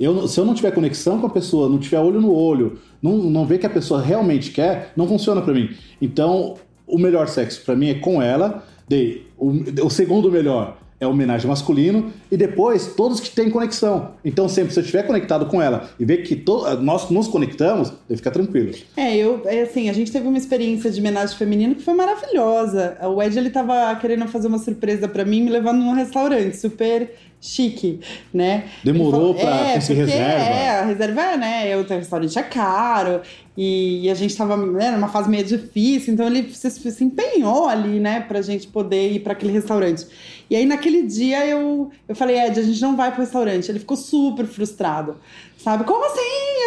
Eu, 0.00 0.14
não- 0.14 0.26
se 0.26 0.40
eu 0.40 0.46
não 0.46 0.54
tiver 0.54 0.70
conexão 0.72 1.20
com 1.20 1.26
a 1.26 1.30
pessoa, 1.30 1.68
não 1.68 1.78
tiver 1.78 2.00
olho 2.00 2.20
no 2.22 2.34
olho, 2.34 2.78
não, 3.02 3.18
não 3.18 3.44
ver 3.44 3.58
que 3.58 3.66
a 3.66 3.70
pessoa 3.70 4.00
realmente 4.00 4.50
quer, 4.50 4.92
não 4.96 5.06
funciona 5.06 5.42
pra 5.42 5.52
mim. 5.52 5.68
Então, 6.00 6.54
o 6.86 6.98
melhor 6.98 7.28
sexo 7.28 7.60
pra 7.66 7.76
mim 7.76 7.90
é 7.90 7.94
com 7.94 8.20
ela. 8.22 8.64
Daí, 8.88 9.26
o, 9.38 9.50
o 9.86 9.90
segundo 9.90 10.32
melhor 10.32 10.78
é 11.00 11.06
homenagem 11.06 11.48
masculino. 11.48 12.12
E 12.30 12.36
depois, 12.36 12.94
todos 12.96 13.20
que 13.20 13.30
têm 13.30 13.50
conexão. 13.50 14.12
Então, 14.24 14.48
sempre, 14.48 14.72
se 14.72 14.78
eu 14.78 14.82
estiver 14.82 15.02
conectado 15.04 15.46
com 15.46 15.60
ela 15.60 15.90
e 15.98 16.04
ver 16.04 16.18
que 16.18 16.36
to- 16.36 16.76
nós 16.80 17.10
nos 17.10 17.28
conectamos, 17.28 17.92
daí 18.08 18.16
fica 18.16 18.30
tranquilo. 18.30 18.72
É, 18.96 19.16
eu, 19.16 19.42
é 19.44 19.62
assim, 19.62 19.88
a 19.88 19.92
gente 19.92 20.10
teve 20.10 20.26
uma 20.26 20.38
experiência 20.38 20.90
de 20.90 21.00
homenagem 21.00 21.36
feminino 21.36 21.74
que 21.74 21.82
foi 21.82 21.94
maravilhosa. 21.94 22.96
O 23.02 23.22
Ed, 23.22 23.38
ele 23.38 23.50
tava 23.50 23.94
querendo 23.96 24.26
fazer 24.28 24.48
uma 24.48 24.58
surpresa 24.58 25.08
pra 25.08 25.24
mim, 25.24 25.42
me 25.42 25.50
levando 25.50 25.78
num 25.78 25.92
restaurante 25.94 26.56
super 26.56 27.10
chique, 27.40 28.00
né? 28.32 28.64
Demorou 28.82 29.10
falou, 29.12 29.34
pra 29.34 29.68
é, 29.70 29.74
conseguir 29.74 30.00
reserva. 30.00 30.44
É, 30.44 30.70
a 30.80 30.84
reserva 30.86 31.20
é, 31.20 31.36
né? 31.36 31.74
Eu, 31.74 31.80
o 31.80 31.86
restaurante 31.86 32.38
é 32.38 32.42
caro 32.42 33.20
e, 33.56 34.08
a 34.10 34.14
gente 34.14 34.34
tava 34.34 34.56
né, 34.56 34.90
numa 34.90 35.08
fase 35.08 35.28
meio 35.28 35.44
difícil, 35.44 36.14
então 36.14 36.26
ele 36.26 36.50
se, 36.50 36.70
se 36.70 37.04
empenhou 37.04 37.68
ali, 37.68 38.00
né, 38.00 38.20
pra 38.26 38.40
gente 38.40 38.66
poder 38.66 39.12
ir 39.12 39.20
pra 39.20 39.34
aquele 39.34 39.52
restaurante. 39.52 40.06
E 40.54 40.56
aí, 40.56 40.66
naquele 40.66 41.02
dia, 41.02 41.44
eu, 41.44 41.90
eu 42.06 42.14
falei, 42.14 42.38
Ed, 42.38 42.60
a 42.60 42.62
gente 42.62 42.80
não 42.80 42.94
vai 42.94 43.10
pro 43.10 43.22
restaurante. 43.22 43.68
Ele 43.68 43.80
ficou 43.80 43.96
super 43.96 44.46
frustrado, 44.46 45.16
sabe? 45.58 45.82
Como 45.82 46.04
assim? 46.04 46.20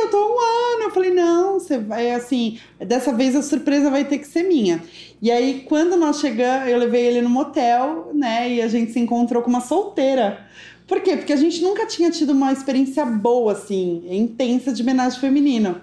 Eu 0.04 0.12
tô 0.12 0.18
um 0.18 0.38
ano. 0.42 0.84
Eu 0.84 0.92
falei, 0.92 1.14
não, 1.14 1.54
você 1.54 1.78
vai, 1.78 2.12
assim, 2.12 2.60
dessa 2.86 3.14
vez 3.14 3.34
a 3.34 3.42
surpresa 3.42 3.90
vai 3.90 4.04
ter 4.04 4.18
que 4.18 4.28
ser 4.28 4.44
minha. 4.44 4.84
E 5.22 5.32
aí, 5.32 5.64
quando 5.70 5.96
nós 5.96 6.20
chegamos, 6.20 6.68
eu 6.68 6.78
levei 6.78 7.06
ele 7.06 7.22
no 7.22 7.30
motel, 7.30 8.12
né, 8.14 8.56
e 8.56 8.62
a 8.62 8.68
gente 8.68 8.92
se 8.92 9.00
encontrou 9.00 9.42
com 9.42 9.50
uma 9.50 9.62
solteira. 9.62 10.46
Por 10.86 11.00
quê? 11.00 11.16
Porque 11.16 11.32
a 11.32 11.38
gente 11.38 11.62
nunca 11.62 11.86
tinha 11.86 12.12
tido 12.12 12.32
uma 12.32 12.52
experiência 12.52 13.06
boa, 13.06 13.54
assim, 13.54 14.04
intensa 14.10 14.74
de 14.74 14.82
homenagem 14.82 15.18
feminina. 15.18 15.82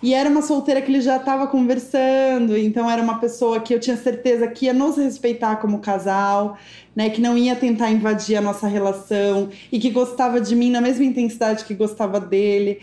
E 0.00 0.14
era 0.14 0.30
uma 0.30 0.42
solteira 0.42 0.80
que 0.80 0.92
ele 0.92 1.00
já 1.00 1.16
estava 1.16 1.48
conversando, 1.48 2.56
então 2.56 2.88
era 2.88 3.02
uma 3.02 3.18
pessoa 3.18 3.58
que 3.58 3.74
eu 3.74 3.80
tinha 3.80 3.96
certeza 3.96 4.46
que 4.46 4.66
ia 4.66 4.72
nos 4.72 4.96
respeitar 4.96 5.56
como 5.56 5.80
casal, 5.80 6.56
né? 6.94 7.10
Que 7.10 7.20
não 7.20 7.36
ia 7.36 7.56
tentar 7.56 7.90
invadir 7.90 8.36
a 8.36 8.40
nossa 8.40 8.68
relação 8.68 9.48
e 9.72 9.78
que 9.80 9.90
gostava 9.90 10.40
de 10.40 10.54
mim 10.54 10.70
na 10.70 10.80
mesma 10.80 11.04
intensidade 11.04 11.64
que 11.64 11.74
gostava 11.74 12.20
dele. 12.20 12.78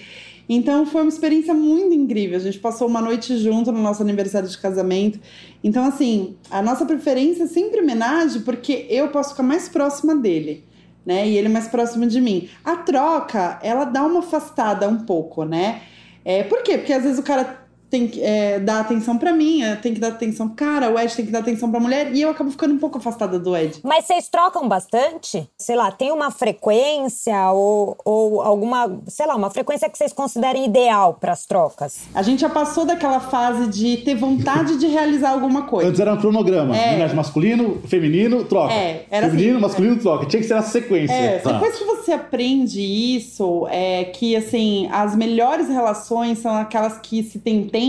Então 0.49 0.85
foi 0.85 1.03
uma 1.03 1.09
experiência 1.09 1.53
muito 1.53 1.95
incrível. 1.95 2.35
A 2.35 2.41
gente 2.41 2.59
passou 2.59 2.87
uma 2.87 3.01
noite 3.01 3.37
junto 3.37 3.71
no 3.71 3.81
nosso 3.81 4.01
aniversário 4.01 4.49
de 4.49 4.57
casamento. 4.57 5.17
Então, 5.63 5.85
assim, 5.85 6.35
a 6.51 6.61
nossa 6.61 6.85
preferência 6.85 7.43
é 7.43 7.47
sempre 7.47 7.79
homenagem, 7.79 8.41
porque 8.41 8.85
eu 8.89 9.07
posso 9.07 9.31
ficar 9.31 9.43
mais 9.43 9.69
próxima 9.69 10.13
dele 10.15 10.65
né? 11.05 11.27
E 11.27 11.37
ele 11.37 11.47
mais 11.47 11.67
próximo 11.67 12.07
de 12.07 12.19
mim. 12.19 12.49
A 12.63 12.77
troca, 12.77 13.59
ela 13.61 13.85
dá 13.85 14.03
uma 14.03 14.19
afastada 14.19 14.89
um 14.89 15.05
pouco, 15.05 15.45
né? 15.45 15.81
É, 16.25 16.43
por 16.43 16.63
quê? 16.63 16.77
Porque 16.77 16.91
às 16.91 17.03
vezes 17.03 17.19
o 17.19 17.23
cara 17.23 17.64
tem 17.95 18.07
que 18.07 18.21
é, 18.21 18.59
dar 18.59 18.81
atenção 18.81 19.17
pra 19.17 19.31
mim, 19.31 19.61
eu 19.61 19.77
tenho 19.77 19.95
que 19.95 20.01
dar 20.01 20.09
atenção 20.09 20.47
pro 20.49 20.57
cara, 20.57 20.91
o 20.91 20.99
Ed 20.99 21.15
tem 21.15 21.25
que 21.25 21.31
dar 21.31 21.39
atenção 21.39 21.71
pra 21.71 21.79
mulher, 21.79 22.13
e 22.13 22.21
eu 22.21 22.29
acabo 22.29 22.51
ficando 22.51 22.73
um 22.73 22.77
pouco 22.77 22.97
afastada 22.97 23.39
do 23.39 23.55
Ed. 23.55 23.79
Mas 23.83 24.05
vocês 24.05 24.27
trocam 24.27 24.67
bastante? 24.67 25.49
Sei 25.57 25.75
lá, 25.75 25.91
tem 25.91 26.11
uma 26.11 26.29
frequência 26.29 27.51
ou, 27.51 27.97
ou 28.03 28.41
alguma, 28.41 28.99
sei 29.07 29.25
lá, 29.25 29.35
uma 29.35 29.49
frequência 29.49 29.89
que 29.89 29.97
vocês 29.97 30.11
considerem 30.11 30.65
ideal 30.65 31.13
para 31.13 31.31
as 31.31 31.45
trocas? 31.45 32.01
A 32.13 32.21
gente 32.21 32.41
já 32.41 32.49
passou 32.49 32.85
daquela 32.85 33.19
fase 33.21 33.67
de 33.67 33.97
ter 33.97 34.15
vontade 34.15 34.77
de 34.77 34.87
realizar 34.87 35.29
alguma 35.29 35.63
coisa. 35.63 35.87
Antes 35.89 35.99
era 36.01 36.13
um 36.13 36.17
cronograma. 36.17 36.75
É. 36.75 37.13
Masculino, 37.13 37.81
feminino, 37.87 38.43
troca. 38.43 38.73
É, 38.73 39.05
era 39.09 39.29
Feminino, 39.29 39.53
assim, 39.53 39.61
masculino, 39.61 39.99
troca. 39.99 40.25
Tinha 40.25 40.41
que 40.41 40.47
ser 40.47 40.55
essa 40.55 40.69
sequência. 40.69 41.13
É, 41.13 41.39
Tá. 41.39 41.53
depois 41.53 41.77
que 41.77 41.85
você 41.85 42.11
aprende 42.11 42.81
isso, 42.81 43.67
é 43.69 44.05
que 44.05 44.35
assim, 44.35 44.89
as 44.91 45.15
melhores 45.15 45.69
relações 45.69 46.39
são 46.39 46.53
aquelas 46.55 46.97
que 46.97 47.23
se 47.23 47.39
tem 47.39 47.67
tempo, 47.67 47.84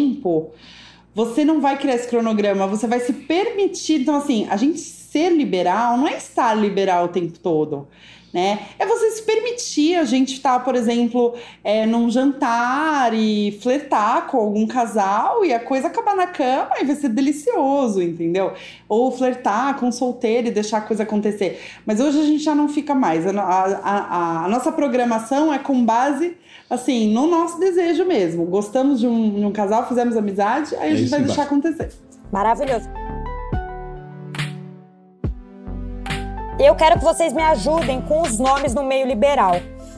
você 1.14 1.44
não 1.44 1.60
vai 1.60 1.78
criar 1.78 1.94
esse 1.94 2.08
cronograma, 2.08 2.66
você 2.66 2.86
vai 2.86 3.00
se 3.00 3.12
permitir. 3.12 4.02
Então, 4.02 4.16
assim, 4.16 4.46
a 4.50 4.56
gente 4.56 4.78
ser 4.78 5.30
liberal 5.30 5.96
não 5.96 6.06
é 6.06 6.16
estar 6.16 6.52
liberal 6.54 7.06
o 7.06 7.08
tempo 7.08 7.38
todo. 7.38 7.88
né? 8.34 8.66
É 8.78 8.84
você 8.84 9.12
se 9.12 9.22
permitir 9.22 9.94
a 9.96 10.04
gente 10.04 10.34
estar, 10.34 10.62
por 10.62 10.74
exemplo, 10.74 11.34
é, 11.64 11.86
num 11.86 12.10
jantar 12.10 13.14
e 13.14 13.58
flertar 13.62 14.26
com 14.26 14.36
algum 14.36 14.66
casal 14.66 15.42
e 15.42 15.54
a 15.54 15.58
coisa 15.58 15.86
acabar 15.86 16.14
na 16.14 16.26
cama 16.26 16.72
e 16.78 16.84
vai 16.84 16.94
ser 16.96 17.08
delicioso, 17.08 18.02
entendeu? 18.02 18.52
Ou 18.86 19.10
flertar 19.10 19.78
com 19.80 19.86
um 19.86 19.92
solteiro 19.92 20.48
e 20.48 20.50
deixar 20.50 20.78
a 20.78 20.80
coisa 20.82 21.04
acontecer. 21.04 21.62
Mas 21.86 21.98
hoje 21.98 22.20
a 22.20 22.24
gente 22.24 22.44
já 22.44 22.54
não 22.54 22.68
fica 22.68 22.94
mais. 22.94 23.26
A, 23.26 23.30
a, 23.30 23.64
a, 23.82 24.44
a 24.44 24.48
nossa 24.48 24.70
programação 24.70 25.50
é 25.50 25.58
com 25.58 25.82
base, 25.82 26.36
assim, 26.68 27.12
no 27.12 27.26
nosso 27.26 27.58
desejo 27.58 28.04
mesmo. 28.04 28.44
Gostamos 28.46 29.00
de 29.00 29.06
um, 29.06 29.34
de 29.34 29.44
um 29.44 29.52
casal, 29.52 29.86
fizemos 29.86 30.16
amizade, 30.16 30.74
aí 30.76 30.82
a 30.82 30.86
É 30.86 30.90
gente 30.90 31.02
isso 31.02 31.10
vai 31.10 31.22
deixar 31.22 31.42
acontecer. 31.42 31.92
Maravilhoso. 32.32 32.88
Eu 36.58 36.74
quero 36.74 36.98
que 36.98 37.04
vocês 37.04 37.32
me 37.32 37.42
ajudem 37.42 38.00
com 38.00 38.22
os 38.22 38.38
nomes 38.38 38.74
no 38.74 38.82
meio 38.82 39.06
liberal, 39.06 39.52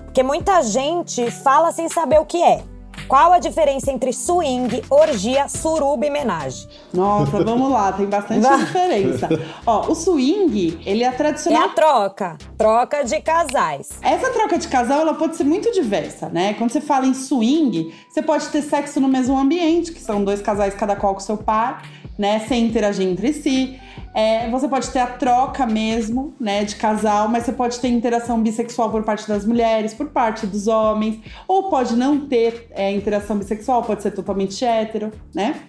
porque 0.04 0.22
muita 0.22 0.60
gente 0.62 1.30
fala 1.30 1.70
sem 1.70 1.88
saber 1.88 2.18
o 2.18 2.24
que 2.24 2.42
é. 2.42 2.62
Qual 3.08 3.32
a 3.32 3.38
diferença 3.38 3.90
entre 3.90 4.12
swing, 4.12 4.82
orgia, 4.90 5.48
suruba 5.48 6.04
e 6.04 6.10
menagem? 6.10 6.68
Nossa, 6.92 7.42
vamos 7.42 7.70
lá, 7.72 7.90
tem 7.90 8.04
bastante 8.06 8.46
diferença. 8.66 9.28
Ó, 9.66 9.90
o 9.90 9.94
swing, 9.94 10.78
ele 10.84 11.02
é 11.02 11.06
É 11.06 11.12
tradicional. 11.12 11.62
a 11.64 11.68
troca, 11.70 12.36
troca 12.58 13.02
de 13.04 13.18
casais. 13.20 13.88
Essa 14.02 14.30
troca 14.30 14.58
de 14.58 14.68
casal, 14.68 15.00
ela 15.00 15.14
pode 15.14 15.36
ser 15.36 15.44
muito 15.44 15.72
diversa, 15.72 16.28
né? 16.28 16.52
Quando 16.54 16.70
você 16.70 16.82
fala 16.82 17.06
em 17.06 17.14
swing, 17.14 17.94
você 18.10 18.20
pode 18.20 18.46
ter 18.48 18.60
sexo 18.60 19.00
no 19.00 19.08
mesmo 19.08 19.38
ambiente, 19.38 19.90
que 19.92 20.00
são 20.00 20.22
dois 20.22 20.42
casais, 20.42 20.74
cada 20.74 20.94
qual 20.94 21.14
com 21.14 21.20
seu 21.20 21.38
par, 21.38 21.82
né? 22.18 22.40
Sem 22.40 22.66
interagir 22.66 23.06
entre 23.06 23.32
si. 23.32 23.78
É, 24.14 24.50
você 24.50 24.66
pode 24.66 24.90
ter 24.90 24.98
a 24.98 25.06
troca 25.06 25.64
mesmo, 25.64 26.34
né? 26.40 26.64
De 26.64 26.74
casal, 26.74 27.28
mas 27.28 27.44
você 27.44 27.52
pode 27.52 27.78
ter 27.78 27.88
interação 27.88 28.42
bissexual 28.42 28.90
por 28.90 29.04
parte 29.04 29.28
das 29.28 29.44
mulheres, 29.44 29.94
por 29.94 30.08
parte 30.08 30.46
dos 30.46 30.66
homens. 30.66 31.20
Ou 31.46 31.70
pode 31.70 31.94
não 31.94 32.26
ter 32.26 32.66
é, 32.70 32.90
interação 32.90 33.38
bissexual, 33.38 33.84
pode 33.84 34.02
ser 34.02 34.10
totalmente 34.10 34.64
hétero, 34.64 35.12
né? 35.32 35.62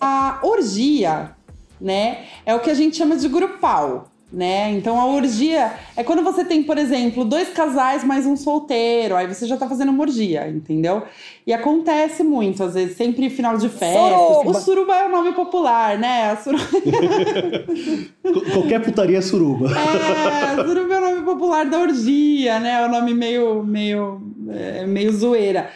A 0.00 0.38
orgia, 0.42 1.32
né? 1.80 2.24
É 2.46 2.54
o 2.54 2.60
que 2.60 2.70
a 2.70 2.74
gente 2.74 2.96
chama 2.96 3.16
de 3.16 3.28
grupal, 3.28 4.08
né? 4.30 4.70
Então 4.72 5.00
a 5.00 5.06
orgia 5.06 5.72
é 5.96 6.04
quando 6.04 6.22
você 6.22 6.44
tem, 6.44 6.62
por 6.62 6.76
exemplo, 6.76 7.24
dois 7.24 7.48
casais 7.48 8.04
mais 8.04 8.26
um 8.26 8.36
solteiro, 8.36 9.16
aí 9.16 9.26
você 9.26 9.46
já 9.46 9.56
tá 9.56 9.66
fazendo 9.68 9.88
uma 9.90 10.02
orgia, 10.02 10.46
entendeu? 10.48 11.02
E 11.46 11.52
acontece 11.52 12.22
muito, 12.22 12.62
às 12.62 12.74
vezes, 12.74 12.96
sempre 12.96 13.30
final 13.30 13.56
de 13.56 13.68
festa. 13.70 13.98
Suruba. 13.98 14.50
O 14.50 14.54
suruba 14.54 14.94
é 14.94 15.06
o 15.06 15.10
nome 15.10 15.32
popular, 15.32 15.96
né? 15.98 16.30
A 16.32 16.36
suruba... 16.36 16.64
Qu- 18.22 18.50
Qualquer 18.52 18.82
putaria 18.82 19.18
é 19.18 19.22
suruba. 19.22 19.68
É, 19.70 20.56
suruba 20.62 20.94
é 20.94 20.98
o 20.98 21.00
nome 21.00 21.22
popular 21.22 21.64
da 21.66 21.78
orgia, 21.78 22.58
né? 22.60 22.82
É 22.82 22.86
o 22.86 22.90
nome 22.90 23.14
meio, 23.14 23.62
meio, 23.64 24.20
é, 24.50 24.86
meio 24.86 25.12
zoeira. 25.12 25.70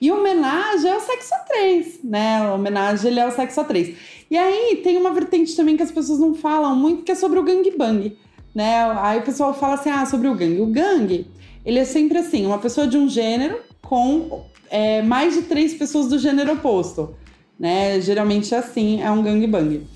E 0.00 0.12
homenagem 0.12 0.90
é 0.90 0.94
o 0.96 1.00
sexo 1.00 1.34
a 1.34 1.38
três, 1.38 1.98
né? 2.04 2.38
A 2.42 2.52
homenagem 2.54 3.10
ele 3.10 3.18
é 3.18 3.26
o 3.26 3.30
sexo 3.30 3.60
a 3.60 3.64
três. 3.64 3.96
E 4.30 4.36
aí 4.36 4.80
tem 4.82 4.96
uma 4.96 5.12
vertente 5.12 5.54
também 5.54 5.76
que 5.76 5.82
as 5.82 5.90
pessoas 5.90 6.18
não 6.18 6.34
falam 6.34 6.74
muito, 6.74 7.02
que 7.02 7.12
é 7.12 7.14
sobre 7.14 7.38
o 7.38 7.44
gangbang, 7.44 8.16
né? 8.54 8.82
Aí 9.00 9.18
o 9.20 9.22
pessoal 9.22 9.54
fala 9.54 9.74
assim, 9.74 9.90
ah, 9.90 10.04
sobre 10.06 10.28
o 10.28 10.34
gangue. 10.34 10.60
O 10.60 10.66
gangue, 10.66 11.26
ele 11.64 11.78
é 11.78 11.84
sempre 11.84 12.18
assim, 12.18 12.44
uma 12.44 12.58
pessoa 12.58 12.86
de 12.86 12.96
um 12.96 13.08
gênero 13.08 13.58
com 13.82 14.44
é, 14.70 15.00
mais 15.02 15.34
de 15.34 15.42
três 15.42 15.74
pessoas 15.74 16.08
do 16.08 16.18
gênero 16.18 16.54
oposto, 16.54 17.14
né? 17.58 18.00
Geralmente 18.00 18.52
é 18.54 18.58
assim, 18.58 19.00
é 19.00 19.10
um 19.10 19.22
gangbang. 19.22 19.86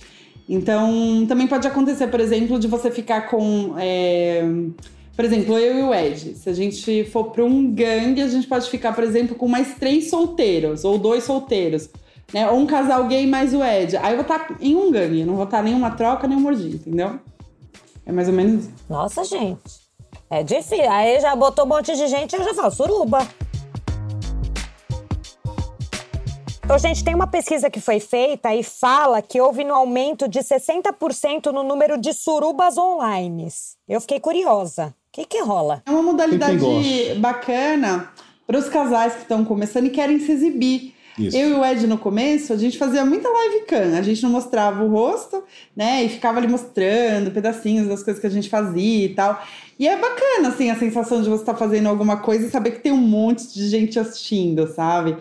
Então, 0.49 1.25
também 1.29 1.47
pode 1.47 1.67
acontecer, 1.69 2.09
por 2.09 2.19
exemplo, 2.19 2.59
de 2.59 2.67
você 2.67 2.91
ficar 2.91 3.29
com. 3.29 3.75
é, 3.79 4.43
Por 5.15 5.25
exemplo, 5.25 5.57
eu 5.57 5.79
e 5.79 5.83
o 5.83 5.95
Ed. 5.95 6.35
Se 6.35 6.51
a 6.51 6.53
gente 6.53 7.05
for 7.05 7.31
para 7.31 7.45
um 7.45 7.71
gangue, 7.73 8.21
a 8.21 8.27
gente 8.27 8.49
pode 8.49 8.69
ficar, 8.69 8.93
por 8.93 9.05
exemplo, 9.05 9.37
com 9.37 9.47
mais 9.47 9.75
três 9.75 10.11
solteiros 10.11 10.85
ou 10.85 10.99
dois 10.99 11.23
solteiros. 11.25 11.89
Né? 12.33 12.49
Ou 12.51 12.59
um 12.59 12.67
casal 12.67 13.07
gay 13.07 13.27
mais 13.27 13.53
o 13.55 13.63
Ed. 13.63 13.97
Aí 13.97 14.13
eu 14.13 14.17
vou 14.17 14.23
estar 14.23 14.57
em 14.61 14.77
um 14.77 14.91
gangue, 14.91 15.25
não 15.25 15.35
vou 15.35 15.45
estar 15.45 15.63
nenhuma 15.63 15.91
troca, 15.91 16.29
nem 16.29 16.39
um 16.39 16.53
entendeu? 16.53 17.19
É 18.07 18.13
mais 18.13 18.29
ou 18.29 18.35
menos 18.35 18.65
isso. 18.65 18.75
Nossa, 18.89 19.25
gente. 19.25 19.81
É 20.29 20.43
difícil. 20.43 20.89
Aí 20.91 21.21
já 21.21 21.35
botou 21.35 21.65
um 21.65 21.69
monte 21.69 21.95
de 21.95 22.07
gente, 22.07 22.37
eu 22.37 22.45
já 22.45 22.55
falo 22.55 22.71
suruba. 22.71 23.27
Então, 26.71 26.79
gente, 26.79 27.03
tem 27.03 27.17
uma 27.17 27.27
pesquisa 27.27 27.69
que 27.69 27.81
foi 27.81 27.99
feita 27.99 28.55
e 28.55 28.63
fala 28.63 29.21
que 29.21 29.41
houve 29.41 29.65
um 29.65 29.75
aumento 29.75 30.29
de 30.29 30.39
60% 30.39 31.47
no 31.47 31.65
número 31.65 31.99
de 31.99 32.13
surubas 32.13 32.79
online. 32.79 33.49
Eu 33.89 34.01
fiquei 34.01 34.21
curiosa. 34.21 34.95
O 35.09 35.13
que 35.13 35.25
que 35.25 35.41
rola? 35.41 35.83
É 35.85 35.91
uma 35.91 36.01
modalidade 36.01 36.65
bacana 37.19 38.13
para 38.47 38.57
os 38.57 38.69
casais 38.69 39.15
que 39.15 39.23
estão 39.23 39.45
começando 39.45 39.87
e 39.87 39.91
querem 39.91 40.21
se 40.21 40.31
exibir. 40.31 40.95
Isso. 41.21 41.37
Eu 41.37 41.51
e 41.51 41.53
o 41.53 41.65
Ed 41.65 41.87
no 41.87 41.99
começo, 41.99 42.53
a 42.53 42.57
gente 42.57 42.79
fazia 42.79 43.05
muita 43.05 43.29
live 43.29 43.65
cam. 43.67 43.99
A 43.99 44.03
gente 44.03 44.23
não 44.23 44.31
mostrava 44.31 44.83
o 44.83 44.89
rosto, 44.89 45.43
né? 45.77 46.05
E 46.05 46.09
ficava 46.09 46.39
ali 46.39 46.49
mostrando 46.49 47.31
pedacinhos 47.31 47.89
das 47.89 48.03
coisas 48.03 48.21
que 48.21 48.27
a 48.27 48.31
gente 48.31 48.49
fazia 48.49 49.07
e 49.07 49.15
tal. 49.15 49.43
E 49.79 49.89
é 49.89 49.97
bacana, 49.97 50.49
assim, 50.49 50.71
a 50.71 50.77
sensação 50.77 51.23
de 51.23 51.29
você 51.29 51.43
estar 51.43 51.55
fazendo 51.55 51.89
alguma 51.89 52.19
coisa 52.19 52.47
e 52.47 52.51
saber 52.51 52.73
que 52.73 52.81
tem 52.81 52.93
um 52.93 52.97
monte 52.97 53.53
de 53.53 53.69
gente 53.69 53.99
assistindo, 53.99 54.67
sabe? 54.67 55.17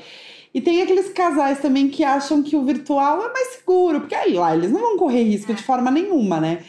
E 0.53 0.59
tem 0.59 0.81
aqueles 0.81 1.09
casais 1.09 1.59
também 1.59 1.87
que 1.87 2.03
acham 2.03 2.41
que 2.41 2.55
o 2.55 2.65
virtual 2.65 3.23
é 3.23 3.31
mais 3.31 3.47
seguro, 3.49 4.01
porque 4.01 4.15
aí 4.15 4.33
lá 4.33 4.55
eles 4.55 4.71
não 4.71 4.81
vão 4.81 4.97
correr 4.97 5.23
risco 5.23 5.53
de 5.53 5.61
forma 5.61 5.91
nenhuma, 5.91 6.39
né? 6.39 6.63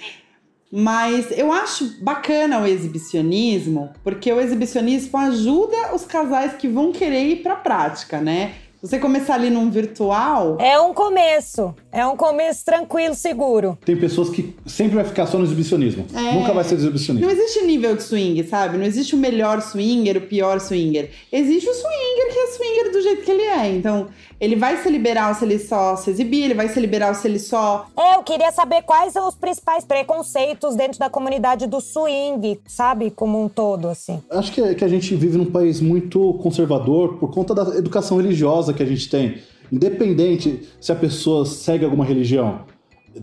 Mas 0.70 1.36
eu 1.36 1.50
acho 1.50 2.00
bacana 2.00 2.60
o 2.60 2.66
exibicionismo, 2.66 3.90
porque 4.04 4.32
o 4.32 4.40
exibicionismo 4.40 5.18
ajuda 5.18 5.94
os 5.94 6.04
casais 6.04 6.52
que 6.52 6.68
vão 6.68 6.92
querer 6.92 7.24
ir 7.24 7.42
pra 7.42 7.56
prática, 7.56 8.20
né? 8.20 8.54
Você 8.82 8.98
começar 8.98 9.34
ali 9.34 9.50
num 9.50 9.70
virtual, 9.70 10.56
É 10.58 10.80
um 10.80 10.94
começo. 10.94 11.74
É 11.92 12.06
um 12.06 12.16
começo 12.16 12.64
tranquilo, 12.64 13.14
seguro. 13.14 13.76
Tem 13.84 13.94
pessoas 13.94 14.30
que 14.30 14.56
sempre 14.64 14.94
vai 14.94 15.04
ficar 15.04 15.26
só 15.26 15.36
no 15.36 15.44
exibicionismo. 15.44 16.06
É. 16.14 16.34
Nunca 16.34 16.54
vai 16.54 16.64
ser 16.64 16.76
exibicionismo. 16.76 17.26
não 17.28 17.34
existe 17.34 17.62
nível 17.66 17.94
de 17.94 18.02
swing, 18.02 18.42
sabe? 18.44 18.78
Não 18.78 18.84
existe 18.86 19.14
o 19.14 19.18
melhor 19.18 19.60
swinger, 19.60 20.16
o 20.16 20.22
pior 20.22 20.60
swinger. 20.60 21.10
Existe 21.30 21.68
o 21.68 21.74
swinger 21.74 22.32
que 22.32 22.38
é 22.38 22.46
swinger 22.46 22.92
do 22.92 23.02
jeito 23.02 23.22
que 23.22 23.30
ele 23.30 23.42
é. 23.42 23.68
Então, 23.68 24.08
ele 24.40 24.56
vai 24.56 24.78
ser 24.78 24.90
liberal 24.90 25.34
se 25.34 25.44
ele 25.44 25.58
só 25.58 25.94
se 25.96 26.10
exibir, 26.10 26.44
ele 26.44 26.54
vai 26.54 26.68
ser 26.68 26.80
liberal 26.80 27.14
se 27.14 27.28
ele 27.28 27.38
só 27.38 27.86
É, 27.96 28.16
eu 28.16 28.22
queria 28.22 28.50
saber 28.50 28.82
quais 28.82 29.12
são 29.12 29.28
os 29.28 29.34
principais 29.34 29.84
preconceitos 29.84 30.74
dentro 30.74 30.98
da 30.98 31.10
comunidade 31.10 31.66
do 31.66 31.80
swing, 31.80 32.58
sabe? 32.66 33.10
Como 33.10 33.42
um 33.42 33.48
todo, 33.48 33.88
assim. 33.88 34.22
Acho 34.30 34.50
que, 34.52 34.74
que 34.74 34.84
a 34.84 34.88
gente 34.88 35.14
vive 35.14 35.36
num 35.36 35.50
país 35.50 35.80
muito 35.80 36.34
conservador 36.34 37.18
por 37.18 37.30
conta 37.30 37.54
da 37.54 37.76
educação 37.76 38.16
religiosa 38.16 38.72
que 38.72 38.82
a 38.82 38.86
gente 38.86 39.08
tem. 39.10 39.38
Independente 39.70 40.68
se 40.80 40.90
a 40.90 40.96
pessoa 40.96 41.44
segue 41.44 41.84
alguma 41.84 42.04
religião, 42.04 42.62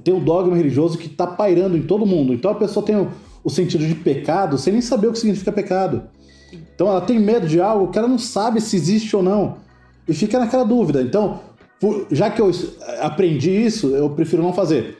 tem 0.03 0.13
um 0.13 0.23
dogma 0.23 0.56
religioso 0.56 0.97
que 0.97 1.08
está 1.08 1.25
pairando 1.25 1.75
em 1.75 1.82
todo 1.82 2.06
mundo. 2.06 2.34
Então 2.34 2.51
a 2.51 2.56
pessoa 2.56 2.86
tem 2.86 2.95
o, 2.95 3.10
o 3.43 3.49
sentido 3.49 3.86
de 3.86 3.95
pecado 3.95 4.58
sem 4.58 4.71
nem 4.73 4.82
saber 4.82 5.08
o 5.08 5.12
que 5.12 5.19
significa 5.19 5.51
pecado. 5.51 6.03
Então 6.53 6.88
ela 6.88 7.01
tem 7.01 7.19
medo 7.19 7.47
de 7.47 7.60
algo 7.60 7.91
que 7.91 7.97
ela 7.97 8.08
não 8.08 8.19
sabe 8.19 8.62
se 8.62 8.75
existe 8.75 9.15
ou 9.15 9.23
não. 9.23 9.66
E 10.08 10.13
fica 10.13 10.39
naquela 10.39 10.63
dúvida. 10.63 11.02
Então, 11.02 11.41
por- 11.80 12.08
já 12.12 12.30
que 12.30 12.41
eu 12.41 12.50
aprendi 13.02 13.52
isso, 13.52 13.88
eu 13.96 14.10
prefiro 14.10 14.41
não 14.41 14.54
fazer. 14.54 14.98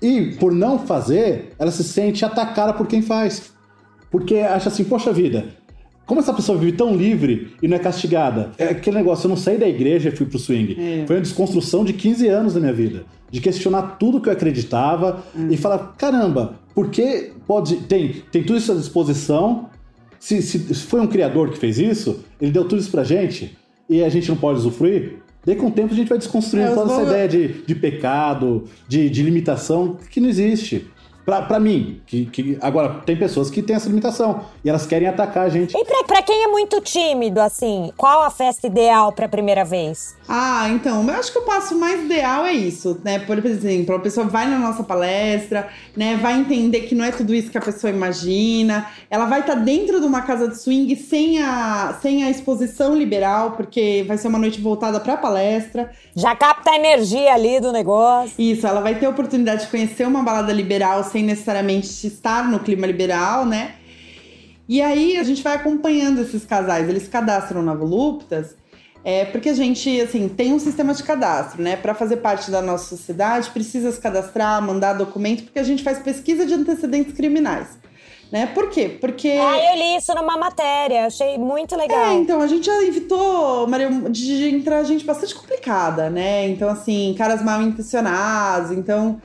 E 0.00 0.36
por 0.38 0.52
não 0.52 0.78
fazer, 0.78 1.52
ela 1.58 1.70
se 1.70 1.82
sente 1.82 2.24
atacada 2.24 2.72
por 2.72 2.86
quem 2.86 3.02
faz. 3.02 3.52
Porque 4.10 4.36
acha 4.36 4.68
assim, 4.68 4.84
poxa 4.84 5.12
vida, 5.12 5.46
como 6.06 6.20
essa 6.20 6.32
pessoa 6.32 6.56
vive 6.56 6.72
tão 6.72 6.94
livre 6.96 7.54
e 7.62 7.68
não 7.68 7.76
é 7.76 7.80
castigada? 7.80 8.52
É 8.56 8.66
aquele 8.66 8.96
negócio, 8.96 9.26
eu 9.26 9.30
não 9.30 9.36
saí 9.36 9.58
da 9.58 9.68
igreja 9.68 10.08
e 10.08 10.12
fui 10.16 10.24
pro 10.26 10.38
swing. 10.38 10.76
É. 11.02 11.06
Foi 11.06 11.16
uma 11.16 11.22
desconstrução 11.22 11.84
de 11.84 11.92
15 11.92 12.28
anos 12.28 12.54
da 12.54 12.60
minha 12.60 12.72
vida. 12.72 13.04
De 13.30 13.40
questionar 13.40 13.96
tudo 13.98 14.20
que 14.20 14.28
eu 14.28 14.32
acreditava 14.32 15.22
e 15.50 15.56
falar, 15.56 15.94
caramba, 15.98 16.54
por 16.74 16.88
que 16.88 17.32
pode. 17.46 17.76
Tem, 17.76 18.22
tem 18.32 18.42
tudo 18.42 18.56
isso 18.58 18.72
à 18.72 18.74
disposição. 18.74 19.68
Se, 20.18 20.40
se 20.40 20.58
foi 20.74 21.00
um 21.00 21.06
criador 21.06 21.50
que 21.50 21.58
fez 21.58 21.78
isso, 21.78 22.20
ele 22.40 22.50
deu 22.52 22.64
tudo 22.64 22.80
isso 22.80 22.90
pra 22.90 23.04
gente 23.04 23.56
e 23.88 24.02
a 24.04 24.08
gente 24.08 24.28
não 24.28 24.36
pode 24.36 24.58
usufruir. 24.58 25.16
Daí 25.44 25.56
com 25.56 25.68
o 25.68 25.70
tempo 25.70 25.92
a 25.94 25.96
gente 25.96 26.08
vai 26.08 26.18
desconstruindo 26.18 26.72
É, 26.72 26.74
toda 26.74 26.92
essa 26.92 27.02
ideia 27.02 27.28
de, 27.28 27.48
de 27.62 27.74
pecado, 27.74 28.64
de, 28.86 29.08
de 29.08 29.22
limitação, 29.22 29.96
que 30.10 30.20
não 30.20 30.28
existe. 30.28 30.86
Pra, 31.28 31.42
pra 31.42 31.60
mim, 31.60 32.00
que, 32.06 32.24
que 32.24 32.58
agora 32.58 33.02
tem 33.04 33.14
pessoas 33.14 33.50
que 33.50 33.60
têm 33.60 33.76
essa 33.76 33.86
limitação 33.86 34.46
e 34.64 34.70
elas 34.70 34.86
querem 34.86 35.06
atacar 35.06 35.44
a 35.44 35.50
gente. 35.50 35.76
E 35.76 35.84
pra, 35.84 36.02
pra 36.04 36.22
quem 36.22 36.44
é 36.44 36.48
muito 36.48 36.80
tímido, 36.80 37.38
assim, 37.38 37.92
qual 37.98 38.22
a 38.22 38.30
festa 38.30 38.66
ideal 38.66 39.12
pra 39.12 39.28
primeira 39.28 39.62
vez? 39.62 40.16
Ah, 40.26 40.70
então, 40.70 41.06
eu 41.06 41.14
acho 41.14 41.30
que 41.30 41.38
o 41.38 41.42
passo 41.42 41.78
mais 41.78 42.02
ideal 42.02 42.46
é 42.46 42.52
isso, 42.52 42.98
né? 43.04 43.18
Por 43.18 43.44
exemplo, 43.44 43.94
a 43.94 43.98
pessoa 43.98 44.26
vai 44.26 44.46
na 44.48 44.58
nossa 44.58 44.82
palestra, 44.82 45.68
né? 45.94 46.16
Vai 46.16 46.40
entender 46.40 46.80
que 46.82 46.94
não 46.94 47.04
é 47.04 47.10
tudo 47.10 47.34
isso 47.34 47.50
que 47.50 47.58
a 47.58 47.62
pessoa 47.62 47.90
imagina. 47.90 48.86
Ela 49.10 49.26
vai 49.26 49.40
estar 49.40 49.54
dentro 49.54 50.00
de 50.00 50.06
uma 50.06 50.22
casa 50.22 50.48
de 50.48 50.58
swing 50.58 50.96
sem 50.96 51.42
a, 51.42 51.98
sem 52.00 52.24
a 52.24 52.30
exposição 52.30 52.94
liberal, 52.94 53.50
porque 53.50 54.02
vai 54.08 54.16
ser 54.16 54.28
uma 54.28 54.38
noite 54.38 54.62
voltada 54.62 54.98
para 54.98 55.12
a 55.12 55.18
palestra. 55.18 55.90
Já 56.16 56.34
capta 56.34 56.70
a 56.70 56.76
energia 56.76 57.34
ali 57.34 57.60
do 57.60 57.70
negócio. 57.70 58.32
Isso, 58.38 58.66
ela 58.66 58.80
vai 58.80 58.94
ter 58.94 59.04
a 59.04 59.10
oportunidade 59.10 59.66
de 59.66 59.70
conhecer 59.70 60.06
uma 60.06 60.22
balada 60.22 60.52
liberal 60.54 61.04
sem 61.04 61.17
necessariamente 61.22 62.06
estar 62.06 62.50
no 62.50 62.60
clima 62.60 62.86
liberal, 62.86 63.44
né? 63.44 63.74
E 64.68 64.82
aí 64.82 65.16
a 65.16 65.22
gente 65.22 65.42
vai 65.42 65.56
acompanhando 65.56 66.20
esses 66.20 66.44
casais, 66.44 66.88
eles 66.88 67.08
cadastram 67.08 67.62
na 67.62 67.72
Voluptas, 67.72 68.54
é, 69.04 69.24
porque 69.24 69.48
a 69.48 69.54
gente, 69.54 70.00
assim, 70.00 70.28
tem 70.28 70.52
um 70.52 70.58
sistema 70.58 70.92
de 70.92 71.02
cadastro, 71.02 71.62
né? 71.62 71.76
Para 71.76 71.94
fazer 71.94 72.18
parte 72.18 72.50
da 72.50 72.60
nossa 72.60 72.94
sociedade, 72.94 73.50
precisa 73.50 73.90
se 73.90 74.00
cadastrar, 74.00 74.60
mandar 74.60 74.92
documento, 74.92 75.44
porque 75.44 75.58
a 75.58 75.62
gente 75.62 75.82
faz 75.82 75.98
pesquisa 75.98 76.44
de 76.44 76.54
antecedentes 76.54 77.14
criminais. 77.14 77.78
Né? 78.30 78.44
Por 78.48 78.68
quê? 78.68 78.98
Porque. 79.00 79.28
Ah, 79.28 79.72
eu 79.72 79.78
li 79.78 79.96
isso 79.96 80.14
numa 80.14 80.36
matéria, 80.36 81.06
achei 81.06 81.38
muito 81.38 81.74
legal. 81.74 82.10
É, 82.10 82.14
então, 82.16 82.42
a 82.42 82.46
gente 82.46 82.66
já 82.66 82.84
evitou, 82.84 83.66
Maria, 83.66 83.88
de 84.10 84.50
entrar 84.50 84.84
gente 84.84 85.02
bastante 85.02 85.34
complicada, 85.34 86.10
né? 86.10 86.46
Então, 86.46 86.68
assim, 86.68 87.14
caras 87.16 87.42
mal 87.42 87.62
intencionados. 87.62 88.70
Então, 88.70 89.18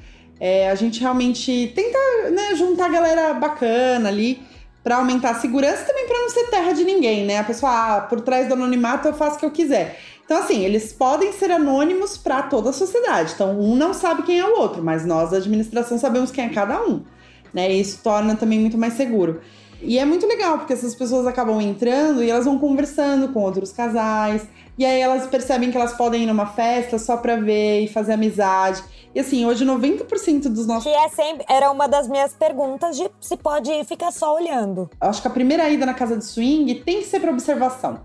é, 0.45 0.69
a 0.69 0.75
gente 0.75 0.99
realmente 0.99 1.71
tenta 1.73 1.97
né, 2.29 2.53
juntar 2.53 2.89
galera 2.89 3.33
bacana 3.33 4.09
ali 4.09 4.41
para 4.83 4.97
aumentar 4.97 5.29
a 5.29 5.35
segurança 5.35 5.85
também 5.85 6.05
para 6.05 6.19
não 6.19 6.29
ser 6.29 6.49
terra 6.49 6.73
de 6.73 6.83
ninguém, 6.83 7.25
né? 7.25 7.37
A 7.37 7.45
pessoa, 7.45 7.71
ah, 7.71 8.01
por 8.01 8.19
trás 8.19 8.45
do 8.49 8.53
anonimato 8.53 9.07
eu 9.07 9.13
faço 9.13 9.37
o 9.37 9.39
que 9.39 9.45
eu 9.45 9.51
quiser. 9.51 9.97
Então, 10.25 10.37
assim, 10.39 10.59
eles 10.65 10.91
podem 10.91 11.31
ser 11.31 11.49
anônimos 11.49 12.17
para 12.17 12.41
toda 12.41 12.71
a 12.71 12.73
sociedade. 12.73 13.31
Então, 13.33 13.57
um 13.57 13.73
não 13.77 13.93
sabe 13.93 14.23
quem 14.23 14.37
é 14.37 14.45
o 14.45 14.59
outro, 14.59 14.83
mas 14.83 15.05
nós 15.05 15.31
da 15.31 15.37
administração 15.37 15.97
sabemos 15.97 16.29
quem 16.29 16.43
é 16.43 16.49
cada 16.49 16.77
um. 16.83 17.03
Né? 17.53 17.71
E 17.71 17.79
isso 17.79 18.01
torna 18.03 18.35
também 18.35 18.59
muito 18.59 18.77
mais 18.77 18.95
seguro. 18.95 19.39
E 19.81 19.97
é 19.97 20.03
muito 20.03 20.27
legal, 20.27 20.57
porque 20.57 20.73
essas 20.73 20.93
pessoas 20.93 21.25
acabam 21.25 21.61
entrando 21.61 22.21
e 22.21 22.29
elas 22.29 22.43
vão 22.43 22.59
conversando 22.59 23.29
com 23.29 23.39
outros 23.39 23.71
casais. 23.71 24.45
E 24.77 24.85
aí 24.85 24.99
elas 24.99 25.27
percebem 25.27 25.69
que 25.69 25.77
elas 25.77 25.93
podem 25.93 26.23
ir 26.23 26.25
numa 26.25 26.47
festa 26.47 26.97
só 26.97 27.17
pra 27.17 27.35
ver 27.35 27.81
e 27.81 27.87
fazer 27.87 28.13
amizade. 28.13 28.83
E 29.13 29.19
assim, 29.19 29.45
hoje 29.45 29.63
90% 29.63 30.49
dos 30.49 30.65
nossos. 30.65 30.83
Que 30.83 30.97
é 30.97 31.09
sempre. 31.09 31.45
Era 31.47 31.69
uma 31.71 31.87
das 31.87 32.07
minhas 32.07 32.33
perguntas 32.33 32.97
de 32.97 33.09
se 33.19 33.37
pode 33.37 33.71
ficar 33.83 34.11
só 34.11 34.35
olhando. 34.35 34.89
Acho 34.99 35.21
que 35.21 35.27
a 35.27 35.31
primeira 35.31 35.69
ida 35.69 35.85
na 35.85 35.93
casa 35.93 36.17
de 36.17 36.25
swing 36.25 36.73
tem 36.75 36.99
que 36.99 37.05
ser 37.05 37.19
para 37.19 37.31
observação. 37.31 38.01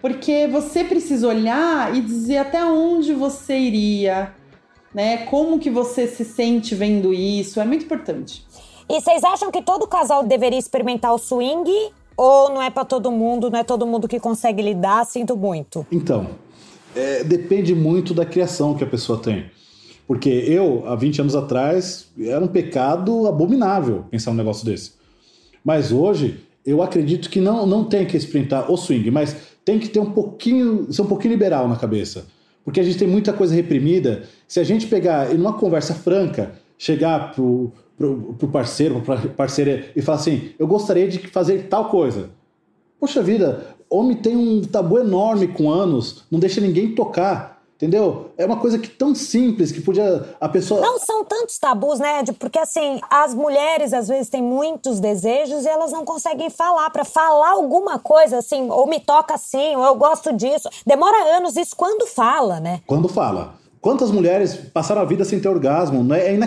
Porque 0.00 0.46
você 0.46 0.84
precisa 0.84 1.26
olhar 1.26 1.92
e 1.94 2.00
dizer 2.00 2.38
até 2.38 2.64
onde 2.64 3.12
você 3.12 3.58
iria, 3.58 4.32
né? 4.94 5.26
Como 5.26 5.58
que 5.58 5.68
você 5.68 6.06
se 6.06 6.24
sente 6.24 6.76
vendo 6.76 7.12
isso. 7.12 7.60
É 7.60 7.64
muito 7.64 7.84
importante. 7.84 8.46
E 8.88 9.00
vocês 9.00 9.22
acham 9.24 9.50
que 9.50 9.60
todo 9.60 9.86
casal 9.86 10.22
deveria 10.22 10.58
experimentar 10.58 11.12
o 11.12 11.18
swing? 11.18 11.92
Ou 12.18 12.50
não 12.50 12.60
é 12.60 12.68
para 12.68 12.84
todo 12.84 13.12
mundo, 13.12 13.48
não 13.48 13.60
é 13.60 13.62
todo 13.62 13.86
mundo 13.86 14.08
que 14.08 14.18
consegue 14.18 14.60
lidar? 14.60 15.06
Sinto 15.06 15.36
muito. 15.36 15.86
Então, 15.92 16.26
é, 16.96 17.22
depende 17.22 17.76
muito 17.76 18.12
da 18.12 18.26
criação 18.26 18.74
que 18.74 18.82
a 18.82 18.86
pessoa 18.88 19.20
tem. 19.20 19.48
Porque 20.04 20.28
eu, 20.28 20.82
há 20.88 20.96
20 20.96 21.20
anos 21.20 21.36
atrás, 21.36 22.08
era 22.18 22.44
um 22.44 22.48
pecado 22.48 23.28
abominável 23.28 24.04
pensar 24.10 24.32
um 24.32 24.34
negócio 24.34 24.66
desse. 24.66 24.94
Mas 25.64 25.92
hoje, 25.92 26.40
eu 26.66 26.82
acredito 26.82 27.30
que 27.30 27.40
não, 27.40 27.64
não 27.64 27.84
tem 27.84 28.04
que 28.04 28.16
experimentar 28.16 28.68
o 28.68 28.76
swing, 28.76 29.12
mas 29.12 29.36
tem 29.64 29.78
que 29.78 29.88
ter 29.88 30.00
um 30.00 30.10
pouquinho, 30.10 30.92
ser 30.92 31.02
um 31.02 31.06
pouquinho 31.06 31.34
liberal 31.34 31.68
na 31.68 31.76
cabeça. 31.76 32.26
Porque 32.64 32.80
a 32.80 32.82
gente 32.82 32.98
tem 32.98 33.06
muita 33.06 33.32
coisa 33.32 33.54
reprimida. 33.54 34.24
Se 34.48 34.58
a 34.58 34.64
gente 34.64 34.88
pegar 34.88 35.32
e 35.32 35.38
numa 35.38 35.52
conversa 35.52 35.94
franca, 35.94 36.52
chegar 36.76 37.32
pro, 37.32 37.72
pro, 37.98 38.34
pro 38.38 38.48
parceiro, 38.48 39.00
pra 39.00 39.16
parceira 39.36 39.90
e 39.94 40.00
falar 40.00 40.18
assim: 40.18 40.52
eu 40.58 40.66
gostaria 40.66 41.08
de 41.08 41.18
fazer 41.28 41.68
tal 41.68 41.90
coisa. 41.90 42.30
Poxa 43.00 43.22
vida, 43.22 43.76
homem 43.90 44.16
tem 44.16 44.36
um 44.36 44.62
tabu 44.62 44.98
enorme 44.98 45.48
com 45.48 45.70
anos, 45.70 46.24
não 46.30 46.38
deixa 46.38 46.60
ninguém 46.60 46.94
tocar. 46.94 47.58
Entendeu? 47.78 48.32
É 48.36 48.44
uma 48.44 48.56
coisa 48.56 48.76
que 48.76 48.88
tão 48.88 49.14
simples 49.14 49.70
que 49.70 49.80
podia 49.80 50.34
a 50.40 50.48
pessoa. 50.48 50.80
Não 50.80 50.98
são 50.98 51.24
tantos 51.24 51.60
tabus, 51.60 52.00
né? 52.00 52.24
Porque 52.36 52.58
assim, 52.58 52.98
as 53.08 53.32
mulheres 53.32 53.92
às 53.92 54.08
vezes 54.08 54.28
têm 54.28 54.42
muitos 54.42 54.98
desejos 54.98 55.64
e 55.64 55.68
elas 55.68 55.92
não 55.92 56.04
conseguem 56.04 56.50
falar. 56.50 56.90
Para 56.90 57.04
falar 57.04 57.50
alguma 57.50 57.96
coisa 58.00 58.38
assim, 58.38 58.68
ou 58.68 58.84
me 58.88 58.98
toca 58.98 59.34
assim, 59.34 59.76
ou 59.76 59.84
eu 59.84 59.94
gosto 59.94 60.32
disso. 60.32 60.68
Demora 60.84 61.36
anos 61.36 61.56
isso 61.56 61.76
quando 61.76 62.04
fala, 62.04 62.58
né? 62.58 62.80
Quando 62.84 63.08
fala. 63.08 63.54
Quantas 63.88 64.10
mulheres 64.10 64.54
passaram 64.54 65.00
a 65.00 65.04
vida 65.06 65.24
sem 65.24 65.40
ter 65.40 65.48
orgasmo? 65.48 66.12
É 66.12 66.38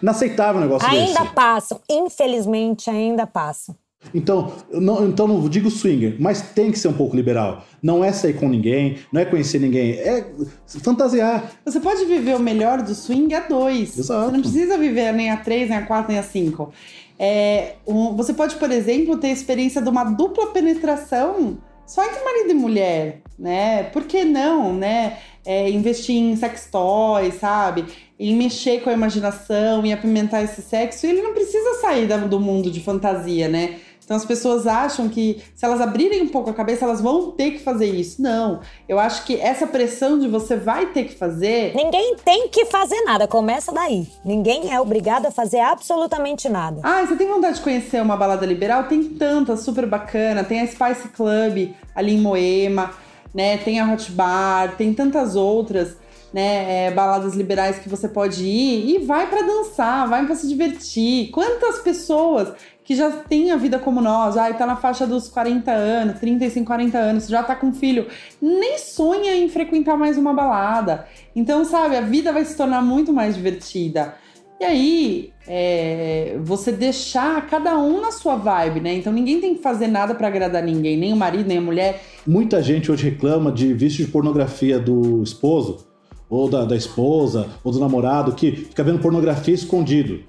inaceitável 0.00 0.60
o 0.60 0.64
negócio 0.64 0.88
ainda 0.88 1.06
desse. 1.06 1.18
Ainda 1.18 1.30
passam. 1.32 1.80
Infelizmente, 1.90 2.88
ainda 2.88 3.26
passam. 3.26 3.74
Então, 4.14 4.52
não, 4.70 5.08
então 5.08 5.26
não 5.26 5.48
digo 5.48 5.68
swinger, 5.68 6.14
mas 6.20 6.40
tem 6.40 6.70
que 6.70 6.78
ser 6.78 6.86
um 6.86 6.92
pouco 6.92 7.16
liberal. 7.16 7.64
Não 7.82 8.04
é 8.04 8.12
sair 8.12 8.34
com 8.34 8.48
ninguém, 8.48 8.98
não 9.12 9.20
é 9.20 9.24
conhecer 9.24 9.58
ninguém, 9.58 9.94
é 9.94 10.24
fantasiar. 10.68 11.50
Você 11.64 11.80
pode 11.80 12.04
viver 12.04 12.36
o 12.36 12.40
melhor 12.40 12.80
do 12.80 12.94
swing 12.94 13.34
a 13.34 13.40
dois. 13.40 13.98
Exato. 13.98 14.26
Você 14.26 14.32
não 14.32 14.40
precisa 14.40 14.78
viver 14.78 15.12
nem 15.12 15.32
a 15.32 15.38
três, 15.38 15.68
nem 15.68 15.78
a 15.78 15.84
quatro, 15.84 16.12
nem 16.12 16.20
a 16.20 16.22
cinco. 16.22 16.72
É, 17.18 17.74
um, 17.84 18.14
você 18.14 18.32
pode, 18.32 18.54
por 18.54 18.70
exemplo, 18.70 19.16
ter 19.16 19.26
a 19.26 19.32
experiência 19.32 19.82
de 19.82 19.88
uma 19.88 20.04
dupla 20.04 20.52
penetração 20.52 21.58
só 21.84 22.04
entre 22.04 22.24
marido 22.24 22.50
e 22.52 22.54
mulher, 22.54 23.20
né? 23.38 23.82
Por 23.82 24.04
que 24.04 24.24
não, 24.24 24.72
né? 24.72 25.18
É, 25.44 25.68
investir 25.70 26.16
em 26.16 26.36
sex 26.36 26.68
toys, 26.70 27.34
sabe? 27.34 27.86
Em 28.18 28.36
mexer 28.36 28.80
com 28.82 28.90
a 28.90 28.92
imaginação 28.92 29.84
e 29.84 29.92
apimentar 29.92 30.42
esse 30.42 30.62
sexo. 30.62 31.06
E 31.06 31.10
ele 31.10 31.22
não 31.22 31.34
precisa 31.34 31.80
sair 31.80 32.06
do 32.06 32.38
mundo 32.38 32.70
de 32.70 32.80
fantasia, 32.80 33.48
né? 33.48 33.80
Então 34.04 34.16
as 34.16 34.24
pessoas 34.24 34.66
acham 34.66 35.08
que 35.08 35.42
se 35.54 35.64
elas 35.64 35.80
abrirem 35.80 36.22
um 36.22 36.28
pouco 36.28 36.50
a 36.50 36.52
cabeça, 36.52 36.84
elas 36.84 37.00
vão 37.00 37.30
ter 37.30 37.52
que 37.52 37.60
fazer 37.60 37.86
isso. 37.86 38.20
Não. 38.20 38.60
Eu 38.88 38.98
acho 38.98 39.24
que 39.24 39.40
essa 39.40 39.66
pressão 39.66 40.18
de 40.18 40.28
você 40.28 40.56
vai 40.56 40.86
ter 40.86 41.04
que 41.04 41.14
fazer. 41.14 41.74
Ninguém 41.74 42.16
tem 42.24 42.48
que 42.48 42.66
fazer 42.66 43.00
nada, 43.02 43.26
começa 43.28 43.72
daí. 43.72 44.06
Ninguém 44.24 44.72
é 44.72 44.80
obrigado 44.80 45.26
a 45.26 45.30
fazer 45.30 45.60
absolutamente 45.60 46.48
nada. 46.48 46.80
Ah, 46.82 47.04
você 47.06 47.16
tem 47.16 47.28
vontade 47.28 47.56
de 47.56 47.62
conhecer 47.62 48.02
uma 48.02 48.16
balada 48.16 48.44
liberal? 48.44 48.84
Tem 48.84 49.02
tantas, 49.02 49.60
super 49.60 49.86
bacana. 49.86 50.44
Tem 50.44 50.60
a 50.60 50.66
Spice 50.66 51.08
Club 51.08 51.72
ali 51.94 52.14
em 52.14 52.20
Moema, 52.20 52.90
né? 53.34 53.56
Tem 53.58 53.80
a 53.80 53.92
Hot 53.92 54.10
Bar, 54.12 54.76
tem 54.76 54.92
tantas 54.92 55.36
outras. 55.36 56.00
Né, 56.32 56.86
é, 56.86 56.90
baladas 56.90 57.34
liberais 57.34 57.78
que 57.78 57.90
você 57.90 58.08
pode 58.08 58.42
ir 58.42 58.94
e 58.94 58.98
vai 59.00 59.28
para 59.28 59.42
dançar, 59.42 60.08
vai 60.08 60.24
para 60.24 60.34
se 60.34 60.48
divertir. 60.48 61.30
Quantas 61.30 61.80
pessoas 61.80 62.54
que 62.82 62.94
já 62.94 63.10
tem 63.10 63.50
a 63.50 63.56
vida 63.56 63.78
como 63.78 64.00
nós, 64.00 64.36
ai, 64.36 64.56
tá 64.56 64.66
na 64.66 64.76
faixa 64.76 65.06
dos 65.06 65.28
40 65.28 65.70
anos, 65.70 66.18
35, 66.18 66.66
40 66.66 66.98
anos, 66.98 67.28
já 67.28 67.42
tá 67.42 67.54
com 67.54 67.72
filho, 67.72 68.06
nem 68.40 68.78
sonha 68.78 69.34
em 69.36 69.48
frequentar 69.48 69.96
mais 69.96 70.16
uma 70.16 70.32
balada. 70.32 71.06
Então, 71.36 71.64
sabe, 71.64 71.96
a 71.96 72.00
vida 72.00 72.32
vai 72.32 72.44
se 72.44 72.56
tornar 72.56 72.82
muito 72.82 73.12
mais 73.12 73.34
divertida. 73.34 74.14
E 74.62 74.64
aí, 74.64 75.32
é, 75.44 76.38
você 76.44 76.70
deixar 76.70 77.48
cada 77.48 77.76
um 77.76 78.00
na 78.00 78.12
sua 78.12 78.36
vibe, 78.36 78.78
né? 78.78 78.94
Então 78.94 79.12
ninguém 79.12 79.40
tem 79.40 79.56
que 79.56 79.60
fazer 79.60 79.88
nada 79.88 80.14
para 80.14 80.28
agradar 80.28 80.62
ninguém, 80.62 80.96
nem 80.96 81.12
o 81.12 81.16
marido, 81.16 81.48
nem 81.48 81.58
a 81.58 81.60
mulher. 81.60 82.00
Muita 82.24 82.62
gente 82.62 82.88
hoje 82.92 83.10
reclama 83.10 83.50
de 83.50 83.74
vício 83.74 84.06
de 84.06 84.12
pornografia 84.12 84.78
do 84.78 85.20
esposo, 85.20 85.84
ou 86.30 86.48
da, 86.48 86.64
da 86.64 86.76
esposa, 86.76 87.48
ou 87.64 87.72
do 87.72 87.80
namorado, 87.80 88.36
que 88.36 88.52
fica 88.52 88.84
vendo 88.84 89.00
pornografia 89.00 89.52
escondido. 89.52 90.20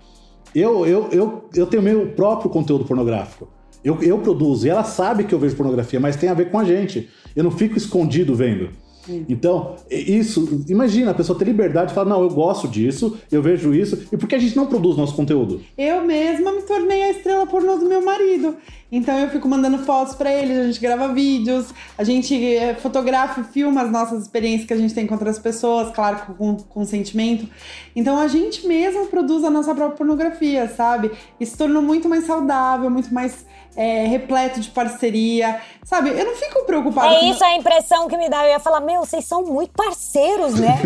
Eu, 0.55 0.83
eu, 0.83 1.09
eu, 1.11 1.47
eu 1.53 1.67
tenho 1.67 1.83
meu 1.83 2.07
próprio 2.07 2.49
conteúdo 2.49 2.85
pornográfico. 2.85 3.47
Eu, 3.83 4.01
eu 4.01 4.17
produzo, 4.17 4.65
e 4.65 4.69
ela 4.71 4.83
sabe 4.83 5.25
que 5.25 5.35
eu 5.35 5.37
vejo 5.37 5.55
pornografia, 5.55 5.99
mas 5.99 6.15
tem 6.15 6.29
a 6.29 6.33
ver 6.33 6.49
com 6.49 6.57
a 6.57 6.63
gente. 6.63 7.07
Eu 7.35 7.43
não 7.43 7.51
fico 7.51 7.77
escondido 7.77 8.33
vendo. 8.33 8.71
Então, 9.27 9.75
isso, 9.89 10.63
imagina 10.67 11.11
a 11.11 11.13
pessoa 11.13 11.37
ter 11.37 11.45
liberdade 11.45 11.89
de 11.89 11.93
falar: 11.93 12.09
não, 12.09 12.21
eu 12.21 12.29
gosto 12.29 12.67
disso, 12.67 13.17
eu 13.31 13.41
vejo 13.41 13.73
isso, 13.73 14.07
e 14.11 14.17
por 14.17 14.27
que 14.27 14.35
a 14.35 14.39
gente 14.39 14.55
não 14.55 14.65
produz 14.65 14.97
nosso 14.97 15.15
conteúdo? 15.15 15.61
Eu 15.77 16.03
mesma 16.05 16.51
me 16.53 16.61
tornei 16.61 17.03
a 17.03 17.11
estrela 17.11 17.45
pornô 17.45 17.77
do 17.77 17.85
meu 17.85 18.03
marido. 18.03 18.55
Então 18.91 19.17
eu 19.17 19.27
fico 19.29 19.47
mandando 19.47 19.79
fotos 19.79 20.13
para 20.13 20.31
ele, 20.31 20.53
a 20.53 20.67
gente 20.67 20.79
grava 20.79 21.11
vídeos, 21.11 21.73
a 21.97 22.03
gente 22.03 22.35
eh, 22.55 22.75
fotografa 22.75 23.41
e 23.41 23.43
filma 23.43 23.81
as 23.81 23.91
nossas 23.91 24.21
experiências 24.21 24.67
que 24.67 24.73
a 24.73 24.77
gente 24.77 24.93
tem 24.93 25.07
com 25.07 25.15
outras 25.15 25.39
pessoas, 25.39 25.91
claro, 25.91 26.35
com 26.37 26.57
consentimento. 26.57 27.49
Então 27.95 28.19
a 28.19 28.27
gente 28.27 28.67
mesmo 28.67 29.07
produz 29.07 29.43
a 29.43 29.49
nossa 29.49 29.73
própria 29.73 29.97
pornografia, 29.97 30.67
sabe? 30.69 31.11
Isso 31.39 31.57
tornou 31.57 31.81
muito 31.81 32.07
mais 32.07 32.25
saudável, 32.25 32.87
muito 32.91 33.11
mais 33.11 33.47
é, 33.75 34.05
repleto 34.05 34.59
de 34.59 34.69
parceria, 34.69 35.59
sabe? 35.83 36.09
Eu 36.09 36.25
não 36.25 36.35
fico 36.35 36.63
preocupada. 36.65 37.13
É 37.13 37.19
com... 37.19 37.25
isso 37.25 37.43
a 37.43 37.55
impressão 37.55 38.07
que 38.07 38.17
me 38.17 38.29
dá. 38.29 38.45
Eu 38.45 38.51
ia 38.51 38.59
falar, 38.59 38.79
meu, 38.79 39.01
vocês 39.01 39.25
são 39.25 39.43
muito 39.43 39.71
parceiros, 39.71 40.59
né? 40.59 40.79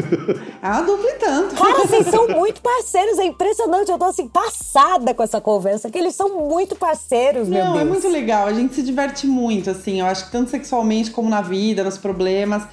é 0.61 0.83
dupla 0.83 1.09
e 1.09 1.13
tanto. 1.15 1.55
Cara, 1.55 1.87
vocês 1.87 2.07
são 2.11 2.27
muito 2.27 2.61
parceiros. 2.61 3.19
É 3.19 3.25
impressionante. 3.25 3.91
Eu 3.91 3.97
tô 3.97 4.05
assim, 4.05 4.27
passada 4.27 5.13
com 5.13 5.23
essa 5.23 5.41
conversa, 5.41 5.89
que 5.89 5.97
eles 5.97 6.15
são 6.15 6.29
muito 6.47 6.75
parceiros, 6.75 7.47
não, 7.47 7.55
meu 7.55 7.65
Deus. 7.65 7.81
é 7.81 7.85
muito 7.85 8.07
legal. 8.07 8.47
A 8.47 8.53
gente 8.53 8.73
se 8.73 8.81
diverte 8.81 9.27
muito, 9.27 9.69
assim. 9.69 9.99
Eu 9.99 10.05
acho 10.05 10.25
que 10.25 10.31
tanto 10.31 10.49
sexualmente 10.49 11.11
como 11.11 11.29
na 11.29 11.41
vida, 11.41 11.83
nos 11.83 11.97
problemas. 11.97 12.63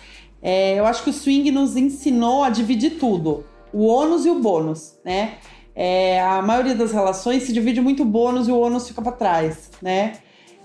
É, 0.41 0.79
eu 0.79 0.87
acho 0.87 1.03
que 1.03 1.11
o 1.11 1.13
swing 1.13 1.51
nos 1.51 1.77
ensinou 1.77 2.45
a 2.45 2.51
dividir 2.51 2.99
tudo. 2.99 3.45
O 3.73 3.87
ônus 3.87 4.25
e 4.25 4.31
o 4.31 4.39
bônus, 4.39 4.95
né? 5.05 5.39
É, 5.75 6.21
a 6.21 6.41
maioria 6.41 6.75
das 6.75 6.93
relações 6.93 7.43
se 7.43 7.53
divide 7.53 7.81
muito 7.81 8.03
o 8.03 8.07
bônus 8.07 8.47
e 8.49 8.53
o 8.53 8.59
ônus 8.59 8.87
fica 8.87 9.03
para 9.03 9.13
trás, 9.13 9.71
né? 9.83 10.15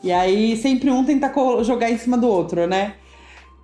E 0.03 0.11
aí 0.11 0.55
sempre 0.55 0.89
um 0.91 1.03
tenta 1.03 1.31
jogar 1.63 1.89
em 1.89 1.97
cima 1.97 2.17
do 2.17 2.27
outro, 2.27 2.67
né? 2.67 2.95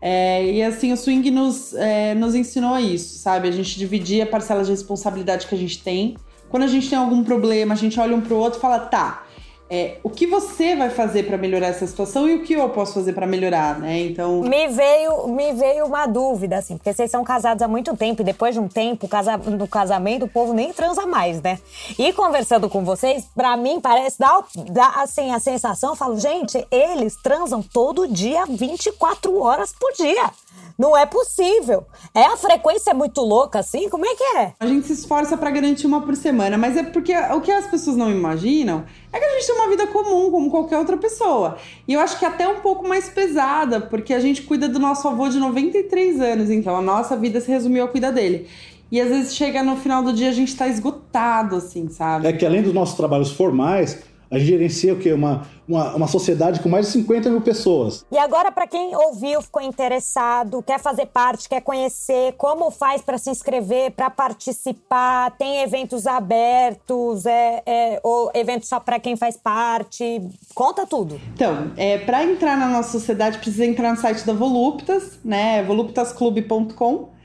É, 0.02 0.46
e 0.46 0.62
assim, 0.62 0.92
o 0.92 0.98
swing 0.98 1.32
nos, 1.32 1.74
é, 1.74 2.14
nos 2.14 2.36
ensinou 2.36 2.78
isso, 2.78 3.18
sabe? 3.20 3.48
A 3.48 3.52
gente 3.52 3.78
dividir 3.78 4.22
a 4.22 4.26
parcela 4.26 4.64
de 4.64 4.72
responsabilidade 4.72 5.48
que 5.48 5.56
a 5.56 5.58
gente 5.58 5.82
tem. 5.82 6.18
Quando 6.50 6.64
a 6.64 6.68
gente 6.68 6.90
tem 6.90 6.98
algum 6.98 7.24
problema, 7.24 7.74
a 7.74 7.78
gente 7.78 8.00
olha 8.00 8.16
um 8.16 8.22
pro 8.22 8.36
outro 8.36 8.60
e 8.60 8.62
fala, 8.62 8.80
tá, 8.80 9.25
é, 9.70 9.98
o 10.04 10.10
que 10.10 10.28
você 10.28 10.76
vai 10.76 10.92
fazer 10.92 11.24
para 11.24 11.38
melhorar 11.38 11.68
essa 11.68 11.88
situação 11.88 12.30
e 12.30 12.36
o 12.36 12.44
que 12.44 12.54
eu 12.54 12.70
posso 12.70 12.94
fazer 12.94 13.14
para 13.14 13.26
melhorar, 13.26 13.80
né? 13.80 14.00
Então. 14.02 14.42
Me 14.42 14.68
veio, 14.68 15.28
me 15.28 15.54
veio 15.54 15.86
uma 15.86 16.06
dúvida, 16.06 16.58
assim, 16.58 16.78
porque 16.78 16.94
vocês 16.94 17.10
são 17.10 17.24
casados 17.24 17.64
há 17.64 17.68
muito 17.68 17.96
tempo 17.98 18.22
e 18.22 18.26
depois 18.26 18.54
de 18.54 18.60
um 18.60 18.68
tempo 18.68 19.08
casa, 19.08 19.38
no 19.38 19.68
casamento 19.68 20.26
o 20.26 20.30
povo 20.30 20.54
nem 20.54 20.72
transa 20.72 21.08
mais, 21.08 21.42
né? 21.42 21.58
E 21.98 22.14
conversando 22.14 22.70
com 22.70 22.84
vocês, 22.86 23.26
para 23.36 23.58
mim 23.58 23.80
parece 23.82 24.20
dar, 24.20 24.46
dar 24.72 25.02
assim, 25.02 25.34
a 25.34 25.40
sensação, 25.40 25.92
eu 25.92 25.96
falo, 25.96 26.20
gente, 26.20 26.64
eles 26.70 27.16
transam 27.16 27.64
todo 27.64 28.08
dia, 28.08 28.46
24 28.46 29.36
horas 29.42 29.74
por 29.74 29.92
dia. 29.94 30.30
Não 30.78 30.96
é 30.96 31.06
possível. 31.06 31.86
É 32.14 32.26
a 32.26 32.36
frequência 32.36 32.92
é 32.92 32.94
muito 32.94 33.22
louca 33.22 33.60
assim? 33.60 33.90
Como 33.90 34.06
é 34.06 34.14
que 34.14 34.24
é? 34.38 34.54
A 34.60 34.68
gente 34.68 34.88
se 34.88 34.94
esforça 34.94 35.38
para 35.38 35.50
garantir 35.50 35.88
uma 35.88 36.02
por 36.02 36.16
semana, 36.16 36.58
mas 36.58 36.76
é 36.76 36.84
porque 36.84 37.16
o 37.16 37.40
que 37.40 37.52
as 37.52 37.66
pessoas 37.66 37.96
não 37.96 38.12
imaginam 38.12 38.84
é 39.14 39.18
que 39.18 39.26
a 39.26 39.30
gente 39.36 39.48
tem 39.48 39.56
uma 39.56 39.70
vida 39.70 39.88
comum 39.88 40.30
como 40.30 40.52
qualquer 40.52 40.78
outra 40.78 40.98
pessoa. 40.98 41.58
E 41.88 41.94
eu 41.94 42.00
acho 42.02 42.20
que 42.20 42.26
até 42.26 42.48
um 42.48 42.60
pouco 42.60 42.86
mais 42.86 43.08
pesada, 43.08 43.80
porque 43.80 44.14
a 44.14 44.20
gente 44.20 44.42
cuida 44.42 44.68
do 44.68 44.78
nosso 44.78 45.08
avô 45.08 45.30
de 45.30 45.40
93 45.40 46.20
anos, 46.20 46.50
então 46.50 46.76
a 46.76 46.82
nossa 46.82 47.16
vida 47.16 47.40
se 47.40 47.50
resumiu 47.50 47.86
a 47.86 47.88
cuidar 47.88 48.12
dele. 48.12 48.48
E 48.92 49.00
às 49.00 49.10
vezes 49.10 49.36
chega 49.36 49.64
no 49.64 49.78
final 49.78 50.04
do 50.04 50.14
dia 50.14 50.30
a 50.30 50.34
gente 50.34 50.56
tá 50.56 50.68
esgotado, 50.68 51.56
assim, 51.56 51.90
sabe? 51.90 52.28
É 52.28 52.34
que 52.34 52.46
além 52.46 52.62
dos 52.62 52.74
nossos 52.74 52.96
trabalhos 52.96 53.32
formais, 53.32 54.04
a 54.36 54.40
gente 54.40 54.48
gerencia 54.48 54.94
o 54.94 54.98
quê? 54.98 55.14
Uma, 55.14 55.48
uma, 55.68 55.96
uma 55.96 56.08
sociedade 56.08 56.60
com 56.60 56.68
mais 56.68 56.88
de 56.88 56.92
50 56.94 57.30
mil 57.30 57.42
pessoas. 57.42 58.06
E 58.12 58.18
agora, 58.18 58.52
para 58.52 58.68
quem 58.68 58.96
ouviu, 58.96 59.42
ficou 59.42 59.62
interessado, 59.62 60.62
quer 60.62 60.80
fazer 60.80 61.06
parte, 61.08 61.48
quer 61.48 61.62
conhecer, 61.62 62.34
como 62.38 62.70
faz 62.70 63.02
para 63.02 63.18
se 63.18 63.30
inscrever, 63.30 63.92
para 63.92 64.10
participar? 64.10 65.32
Tem 65.38 65.62
eventos 65.62 66.06
abertos, 66.06 67.26
é, 67.26 67.64
é 67.66 68.00
ou 68.04 68.30
eventos 68.34 68.68
só 68.68 68.80
para 68.80 69.00
quem 69.00 69.16
faz 69.16 69.38
parte? 69.38 70.22
Conta 70.54 70.86
tudo. 70.86 71.20
Então, 71.34 71.72
é, 71.78 71.98
para 72.00 72.24
entrar 72.24 72.58
na 72.58 72.68
nossa 72.68 72.92
sociedade, 72.92 73.38
precisa 73.38 73.66
entrar 73.66 73.92
no 73.92 73.98
site 73.98 74.26
da 74.26 74.34
Voluptas, 74.34 75.18
né? 75.24 75.64
voluptasclube.com. 75.64 77.16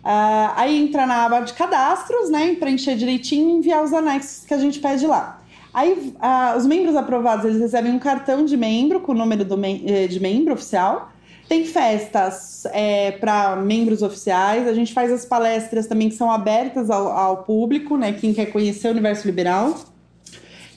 Uh, 0.00 0.52
aí 0.56 0.82
entra 0.82 1.06
na 1.06 1.26
aba 1.26 1.40
de 1.40 1.52
cadastros, 1.52 2.30
né? 2.30 2.54
Preencher 2.54 2.96
direitinho 2.96 3.50
e 3.50 3.52
enviar 3.58 3.84
os 3.84 3.92
anexos 3.92 4.46
que 4.46 4.54
a 4.54 4.58
gente 4.58 4.78
pede 4.78 5.06
lá. 5.06 5.39
Aí, 5.72 5.92
uh, 5.92 6.56
os 6.56 6.66
membros 6.66 6.96
aprovados, 6.96 7.44
eles 7.44 7.60
recebem 7.60 7.92
um 7.92 7.98
cartão 7.98 8.44
de 8.44 8.56
membro 8.56 9.00
com 9.00 9.12
o 9.12 9.14
número 9.14 9.56
mem 9.56 9.84
eh, 9.86 10.06
de 10.08 10.18
membro 10.18 10.54
oficial. 10.54 11.12
Tem 11.48 11.64
festas 11.64 12.64
é, 12.66 13.12
para 13.12 13.56
membros 13.56 14.02
oficiais. 14.02 14.68
A 14.68 14.72
gente 14.72 14.92
faz 14.92 15.12
as 15.12 15.24
palestras 15.24 15.86
também 15.86 16.08
que 16.08 16.14
são 16.14 16.30
abertas 16.30 16.90
ao, 16.90 17.08
ao 17.08 17.44
público, 17.44 17.96
né? 17.96 18.12
Quem 18.12 18.32
quer 18.32 18.46
conhecer 18.46 18.88
o 18.88 18.92
universo 18.92 19.26
liberal. 19.26 19.76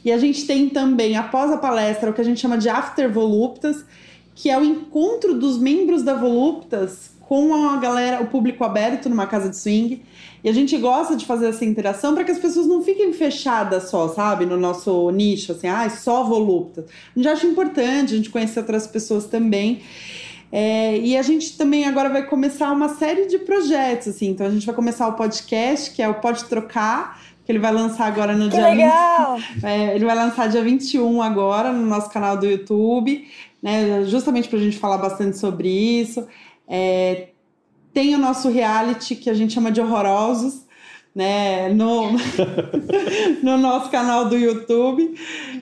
E 0.04 0.12
a 0.12 0.18
gente 0.18 0.46
tem 0.46 0.70
também, 0.70 1.16
após 1.16 1.52
a 1.52 1.58
palestra, 1.58 2.10
o 2.10 2.14
que 2.14 2.22
a 2.22 2.24
gente 2.24 2.40
chama 2.40 2.58
de 2.58 2.70
After 2.70 3.12
Voluptas, 3.12 3.86
que 4.36 4.50
é 4.50 4.58
o 4.58 4.64
encontro 4.64 5.36
dos 5.36 5.58
membros 5.58 6.02
da 6.02 6.16
Voluptas 6.16 7.12
com 7.28 7.56
a 7.56 7.78
galera, 7.78 8.22
o 8.22 8.28
público 8.28 8.64
aberto 8.64 9.10
numa 9.10 9.26
casa 9.26 9.50
de 9.50 9.58
swing. 9.58 10.04
E 10.44 10.50
a 10.50 10.54
gente 10.54 10.78
gosta 10.78 11.16
de 11.16 11.26
fazer 11.26 11.48
essa 11.48 11.64
interação 11.64 12.14
para 12.14 12.24
que 12.24 12.32
as 12.32 12.38
pessoas 12.38 12.68
não 12.68 12.82
fiquem 12.84 13.14
fechadas 13.14 13.90
só, 13.90 14.10
sabe? 14.10 14.46
No 14.46 14.58
nosso 14.58 15.10
nicho, 15.12 15.54
assim, 15.54 15.68
ah, 15.68 15.90
só 15.90 16.24
voluptas. 16.24 16.86
A 16.86 17.20
gente 17.20 17.28
acha 17.30 17.48
importante 17.48 18.14
a 18.14 18.18
gente 18.18 18.30
conhecer 18.30 18.60
outras 18.60 18.86
pessoas 18.86 19.26
também. 19.26 19.82
É, 20.52 21.00
e 21.00 21.18
a 21.18 21.22
gente 21.22 21.58
também 21.58 21.86
agora 21.86 22.10
vai 22.10 22.28
começar 22.28 22.72
uma 22.72 22.90
série 22.90 23.26
de 23.26 23.40
projetos, 23.40 24.10
assim. 24.10 24.30
Então 24.30 24.46
a 24.46 24.50
gente 24.52 24.66
vai 24.66 24.76
começar 24.76 25.08
o 25.08 25.14
podcast, 25.14 25.92
que 25.92 26.02
é 26.02 26.10
o 26.10 26.16
Pode 26.16 26.44
Trocar, 26.46 27.20
que 27.46 27.52
ele 27.52 27.60
vai 27.60 27.72
lançar 27.72 28.06
agora 28.06 28.34
no 28.36 28.50
que 28.50 28.58
dia 28.58 28.70
legal! 28.70 29.38
20, 29.38 29.64
é, 29.66 29.96
ele 29.96 30.06
vai 30.06 30.16
lançar 30.16 30.50
dia 30.50 30.62
21 30.62 31.22
agora 31.22 31.72
no 31.72 31.86
nosso 31.86 32.10
canal 32.10 32.38
do 32.38 32.46
YouTube, 32.46 33.28
né? 33.64 34.04
Justamente 34.06 34.50
para 34.50 34.60
a 34.60 34.62
gente 34.62 34.78
falar 34.78 34.98
bastante 34.98 35.38
sobre 35.38 35.70
isso. 35.70 36.28
É, 36.68 37.30
tem 37.94 38.16
o 38.16 38.18
nosso 38.18 38.50
reality 38.50 39.16
que 39.16 39.30
a 39.30 39.34
gente 39.34 39.54
chama 39.54 39.72
de 39.72 39.80
horrorosos, 39.80 40.64
né, 41.16 41.70
no, 41.70 42.12
no 43.44 43.58
nosso 43.58 43.90
canal 43.92 44.26
do 44.26 44.36
YouTube, 44.36 45.14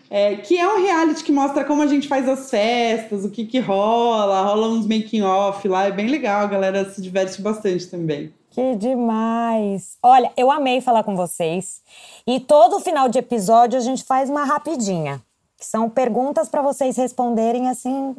é, 0.10 0.38
que 0.38 0.58
é 0.58 0.68
um 0.68 0.82
reality 0.82 1.24
que 1.24 1.32
mostra 1.32 1.66
como 1.66 1.82
a 1.82 1.88
gente 1.88 2.08
faz 2.08 2.28
as 2.30 2.50
festas, 2.50 3.26
o 3.26 3.30
que 3.30 3.46
que 3.46 3.60
rola, 3.60 4.44
rola 4.44 4.70
uns 4.70 4.88
making 4.88 5.22
off 5.22 5.68
lá, 5.68 5.86
é 5.86 5.92
bem 5.92 6.08
legal, 6.08 6.44
a 6.44 6.48
galera 6.48 6.90
se 6.90 7.02
diverte 7.02 7.42
bastante 7.42 7.88
também. 7.88 8.34
Que 8.50 8.76
demais! 8.76 9.98
Olha, 10.04 10.32
eu 10.36 10.52
amei 10.52 10.82
falar 10.82 11.04
com 11.04 11.16
vocês. 11.16 11.82
E 12.28 12.38
todo 12.38 12.82
final 12.82 13.08
de 13.08 13.18
episódio 13.18 13.78
a 13.78 13.82
gente 13.82 14.04
faz 14.04 14.30
uma 14.30 14.44
rapidinha, 14.44 15.22
são 15.58 15.90
perguntas 15.90 16.50
para 16.50 16.62
vocês 16.62 16.98
responderem 16.98 17.70
assim, 17.70 18.16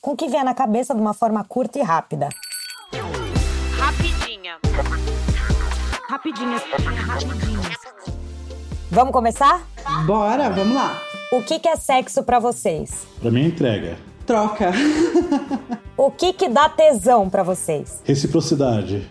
com 0.00 0.12
o 0.12 0.16
que 0.16 0.28
vier 0.28 0.44
na 0.44 0.54
cabeça 0.54 0.94
de 0.94 1.00
uma 1.00 1.12
forma 1.12 1.44
curta 1.44 1.78
e 1.78 1.82
rápida. 1.82 2.28
Rapidinha. 3.76 4.58
Rapidinhas, 6.08 6.62
rapidinhas. 6.62 7.78
Vamos 8.90 9.12
começar? 9.12 9.66
Bora, 10.06 10.48
vamos 10.50 10.74
lá. 10.74 10.98
O 11.32 11.42
que, 11.42 11.58
que 11.58 11.68
é 11.68 11.76
sexo 11.76 12.22
para 12.22 12.38
vocês? 12.38 13.06
Pra 13.20 13.30
mim, 13.30 13.42
é 13.42 13.46
entrega. 13.46 13.98
Troca. 14.24 14.72
o 15.96 16.10
que 16.10 16.32
que 16.32 16.48
dá 16.48 16.68
tesão 16.68 17.28
para 17.28 17.42
vocês? 17.42 18.02
Reciprocidade. 18.04 19.10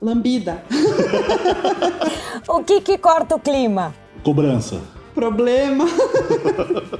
Lambida. 0.00 0.62
o 2.48 2.62
que 2.62 2.80
que 2.80 2.98
corta 2.98 3.36
o 3.36 3.40
clima? 3.40 3.94
Cobrança. 4.22 4.80
Problema. 5.14 5.86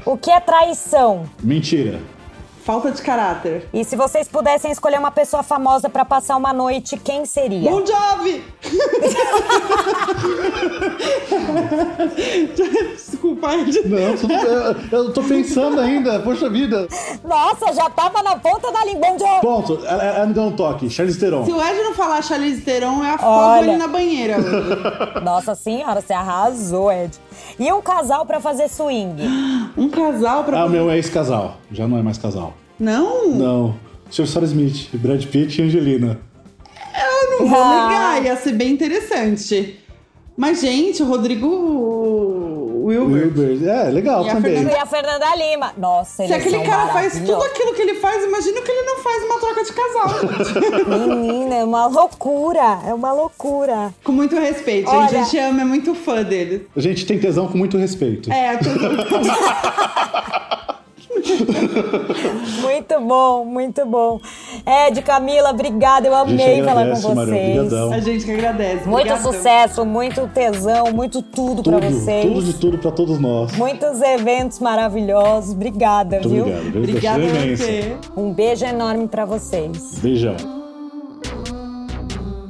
o 0.06 0.16
que 0.16 0.30
é 0.30 0.40
traição? 0.40 1.28
Mentira. 1.42 2.00
Falta 2.68 2.92
de 2.92 3.00
caráter. 3.00 3.66
E 3.72 3.82
se 3.82 3.96
vocês 3.96 4.28
pudessem 4.28 4.70
escolher 4.70 4.98
uma 4.98 5.10
pessoa 5.10 5.42
famosa 5.42 5.88
para 5.88 6.04
passar 6.04 6.36
uma 6.36 6.52
noite, 6.52 6.98
quem 6.98 7.24
seria? 7.24 7.70
Bon 7.70 7.82
Jovi! 7.82 8.44
Desculpa, 12.94 13.54
Ed. 13.54 13.88
Não, 13.88 14.14
tudo, 14.18 14.34
eu, 14.34 14.76
eu 14.92 15.12
tô 15.14 15.22
pensando 15.22 15.80
ainda, 15.80 16.20
poxa 16.20 16.50
vida. 16.50 16.86
Nossa, 17.24 17.72
já 17.72 17.88
tava 17.88 18.22
na 18.22 18.36
ponta 18.36 18.70
da 18.70 18.84
língua. 18.84 19.12
Bon 19.12 19.18
Jovi! 19.18 19.40
Ponto, 19.40 19.86
ela 19.86 20.26
me 20.26 20.34
deu 20.34 20.42
um 20.42 20.52
toque. 20.52 20.90
Charlize 20.90 21.18
Theron. 21.18 21.46
Se 21.46 21.52
o 21.52 21.62
Ed 21.62 21.82
não 21.82 21.94
falar 21.94 22.20
Charlize 22.22 22.60
Theron, 22.60 23.02
é 23.02 23.14
a 23.14 23.18
fogo 23.18 23.40
ali 23.40 23.76
na 23.78 23.88
banheira. 23.88 24.36
Nossa 25.24 25.54
senhora, 25.54 26.02
você 26.02 26.12
arrasou, 26.12 26.92
Ed. 26.92 27.18
E 27.58 27.72
um 27.72 27.80
casal 27.80 28.26
para 28.26 28.40
fazer 28.40 28.68
swing? 28.68 29.22
Um 29.74 29.88
casal 29.88 30.44
pra 30.44 30.60
Ah, 30.60 30.64
o 30.66 30.68
meu 30.68 30.90
é 30.90 30.96
ex-casal. 30.96 31.56
Já 31.72 31.88
não 31.88 31.96
é 31.96 32.02
mais 32.02 32.18
casal. 32.18 32.52
Não? 32.78 33.30
Não. 33.30 33.74
Sr. 34.10 34.26
Sarah 34.26 34.46
Smith, 34.46 34.88
Brad 34.94 35.24
Pitt 35.26 35.60
e 35.60 35.64
Angelina. 35.64 36.20
Eu 36.94 37.40
não 37.40 37.48
vou 37.48 37.62
ah. 37.62 37.88
negar, 37.88 38.24
ia 38.24 38.36
ser 38.36 38.52
bem 38.52 38.72
interessante. 38.72 39.78
Mas, 40.36 40.60
gente, 40.60 41.02
o 41.02 41.06
Rodrigo 41.06 41.46
Wilbert. 42.88 43.36
Wilbert. 43.36 43.68
É, 43.68 43.90
legal 43.90 44.26
e 44.26 44.30
também. 44.30 44.56
A 44.66 44.70
e 44.70 44.76
a 44.76 44.86
Fernanda 44.86 45.26
Lima. 45.36 45.72
Nossa, 45.76 46.26
Se 46.26 46.32
aquele 46.32 46.62
cara 46.62 46.92
faz 46.92 47.18
tudo 47.20 47.42
aquilo 47.42 47.74
que 47.74 47.82
ele 47.82 47.94
faz, 47.94 48.24
imagina 48.24 48.62
que 48.62 48.70
ele 48.70 48.82
não 48.82 48.98
faz 48.98 49.24
uma 49.24 49.40
troca 49.40 49.64
de 49.64 49.72
casal. 49.72 51.08
Menina, 51.08 51.54
é 51.56 51.64
uma 51.64 51.86
loucura. 51.86 52.80
É 52.86 52.94
uma 52.94 53.12
loucura. 53.12 53.92
Com 54.02 54.12
muito 54.12 54.36
respeito, 54.36 54.88
Olha... 54.88 55.08
gente. 55.08 55.16
A 55.16 55.24
gente 55.24 55.38
ama, 55.38 55.62
é 55.62 55.64
muito 55.64 55.94
fã 55.94 56.22
dele. 56.22 56.66
A 56.74 56.80
gente 56.80 57.04
tem 57.04 57.18
tesão 57.18 57.46
com 57.48 57.58
muito 57.58 57.76
respeito. 57.76 58.32
É, 58.32 58.56
tesão. 58.62 58.90
muito 62.62 63.00
bom, 63.00 63.44
muito 63.44 63.86
bom. 63.86 64.20
Ed, 64.66 65.02
Camila, 65.02 65.50
obrigada. 65.50 66.06
Eu 66.06 66.14
amei 66.14 66.62
falar 66.62 66.90
com 66.90 67.14
vocês. 67.14 67.72
a 67.72 68.00
gente 68.00 68.24
que 68.24 68.32
agradece. 68.32 68.88
Muito 68.88 69.16
sucesso, 69.18 69.84
muito 69.84 70.28
tesão, 70.28 70.92
muito 70.92 71.22
tudo, 71.22 71.62
tudo 71.62 71.78
para 71.78 71.90
vocês. 71.90 72.24
Tudo 72.24 72.42
de 72.42 72.52
tudo 72.54 72.78
para 72.78 72.90
todos 72.90 73.18
nós. 73.18 73.56
Muitos 73.56 74.00
eventos 74.00 74.58
maravilhosos. 74.58 75.54
Obrigada, 75.54 76.16
muito 76.16 76.28
viu? 76.28 76.44
Obrigado. 76.44 76.76
Obrigada 76.76 77.22
a 77.24 77.56
você. 77.56 77.96
Um 78.16 78.32
beijo 78.32 78.64
enorme 78.64 79.08
para 79.08 79.24
vocês. 79.24 79.98
Beijão. 80.00 80.57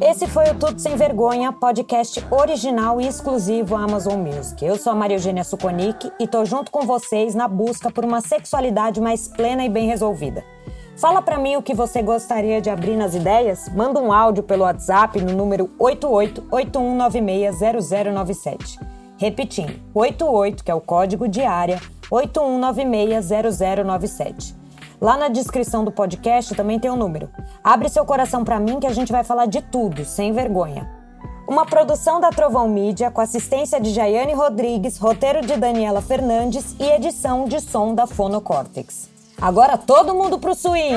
Esse 0.00 0.28
foi 0.28 0.44
o 0.44 0.54
Tudo 0.54 0.80
Sem 0.80 0.94
Vergonha, 0.94 1.52
podcast 1.52 2.24
original 2.30 3.00
e 3.00 3.08
exclusivo 3.08 3.74
Amazon 3.74 4.20
Music. 4.20 4.64
Eu 4.64 4.76
sou 4.76 4.92
a 4.92 4.96
Maria 4.96 5.16
Eugênia 5.16 5.42
Suconic 5.42 6.12
e 6.20 6.28
tô 6.28 6.44
junto 6.44 6.70
com 6.70 6.86
vocês 6.86 7.34
na 7.34 7.48
busca 7.48 7.90
por 7.90 8.04
uma 8.04 8.20
sexualidade 8.20 9.00
mais 9.00 9.26
plena 9.26 9.64
e 9.64 9.68
bem 9.68 9.88
resolvida. 9.88 10.44
Fala 10.96 11.20
para 11.20 11.36
mim 11.36 11.56
o 11.56 11.62
que 11.62 11.74
você 11.74 12.00
gostaria 12.00 12.60
de 12.60 12.70
abrir 12.70 12.96
nas 12.96 13.16
ideias? 13.16 13.68
Manda 13.74 14.00
um 14.00 14.12
áudio 14.12 14.44
pelo 14.44 14.62
WhatsApp 14.62 15.20
no 15.20 15.32
número 15.32 15.68
8881960097. 15.80 18.78
Repetindo, 19.16 19.80
88, 19.92 20.62
que 20.62 20.70
é 20.70 20.74
o 20.74 20.80
código 20.80 21.26
de 21.26 21.42
área, 21.42 21.80
81960097. 22.08 24.57
Lá 25.00 25.16
na 25.16 25.28
descrição 25.28 25.84
do 25.84 25.92
podcast 25.92 26.54
também 26.54 26.78
tem 26.78 26.90
o 26.90 26.94
um 26.94 26.96
número. 26.96 27.30
Abre 27.62 27.88
seu 27.88 28.04
coração 28.04 28.44
para 28.44 28.58
mim 28.58 28.80
que 28.80 28.86
a 28.86 28.92
gente 28.92 29.12
vai 29.12 29.22
falar 29.22 29.46
de 29.46 29.62
tudo, 29.62 30.04
sem 30.04 30.32
vergonha. 30.32 30.90
Uma 31.48 31.64
produção 31.64 32.20
da 32.20 32.30
Trovão 32.30 32.68
Mídia 32.68 33.10
com 33.10 33.20
assistência 33.20 33.80
de 33.80 33.90
Jaiane 33.90 34.34
Rodrigues, 34.34 34.98
roteiro 34.98 35.40
de 35.40 35.56
Daniela 35.56 36.02
Fernandes 36.02 36.74
e 36.78 36.84
edição 36.84 37.46
de 37.46 37.60
som 37.60 37.94
da 37.94 38.06
Fonocórtex. 38.06 39.08
Agora 39.40 39.78
todo 39.78 40.14
mundo 40.14 40.38
pro 40.38 40.54
swing! 40.54 40.96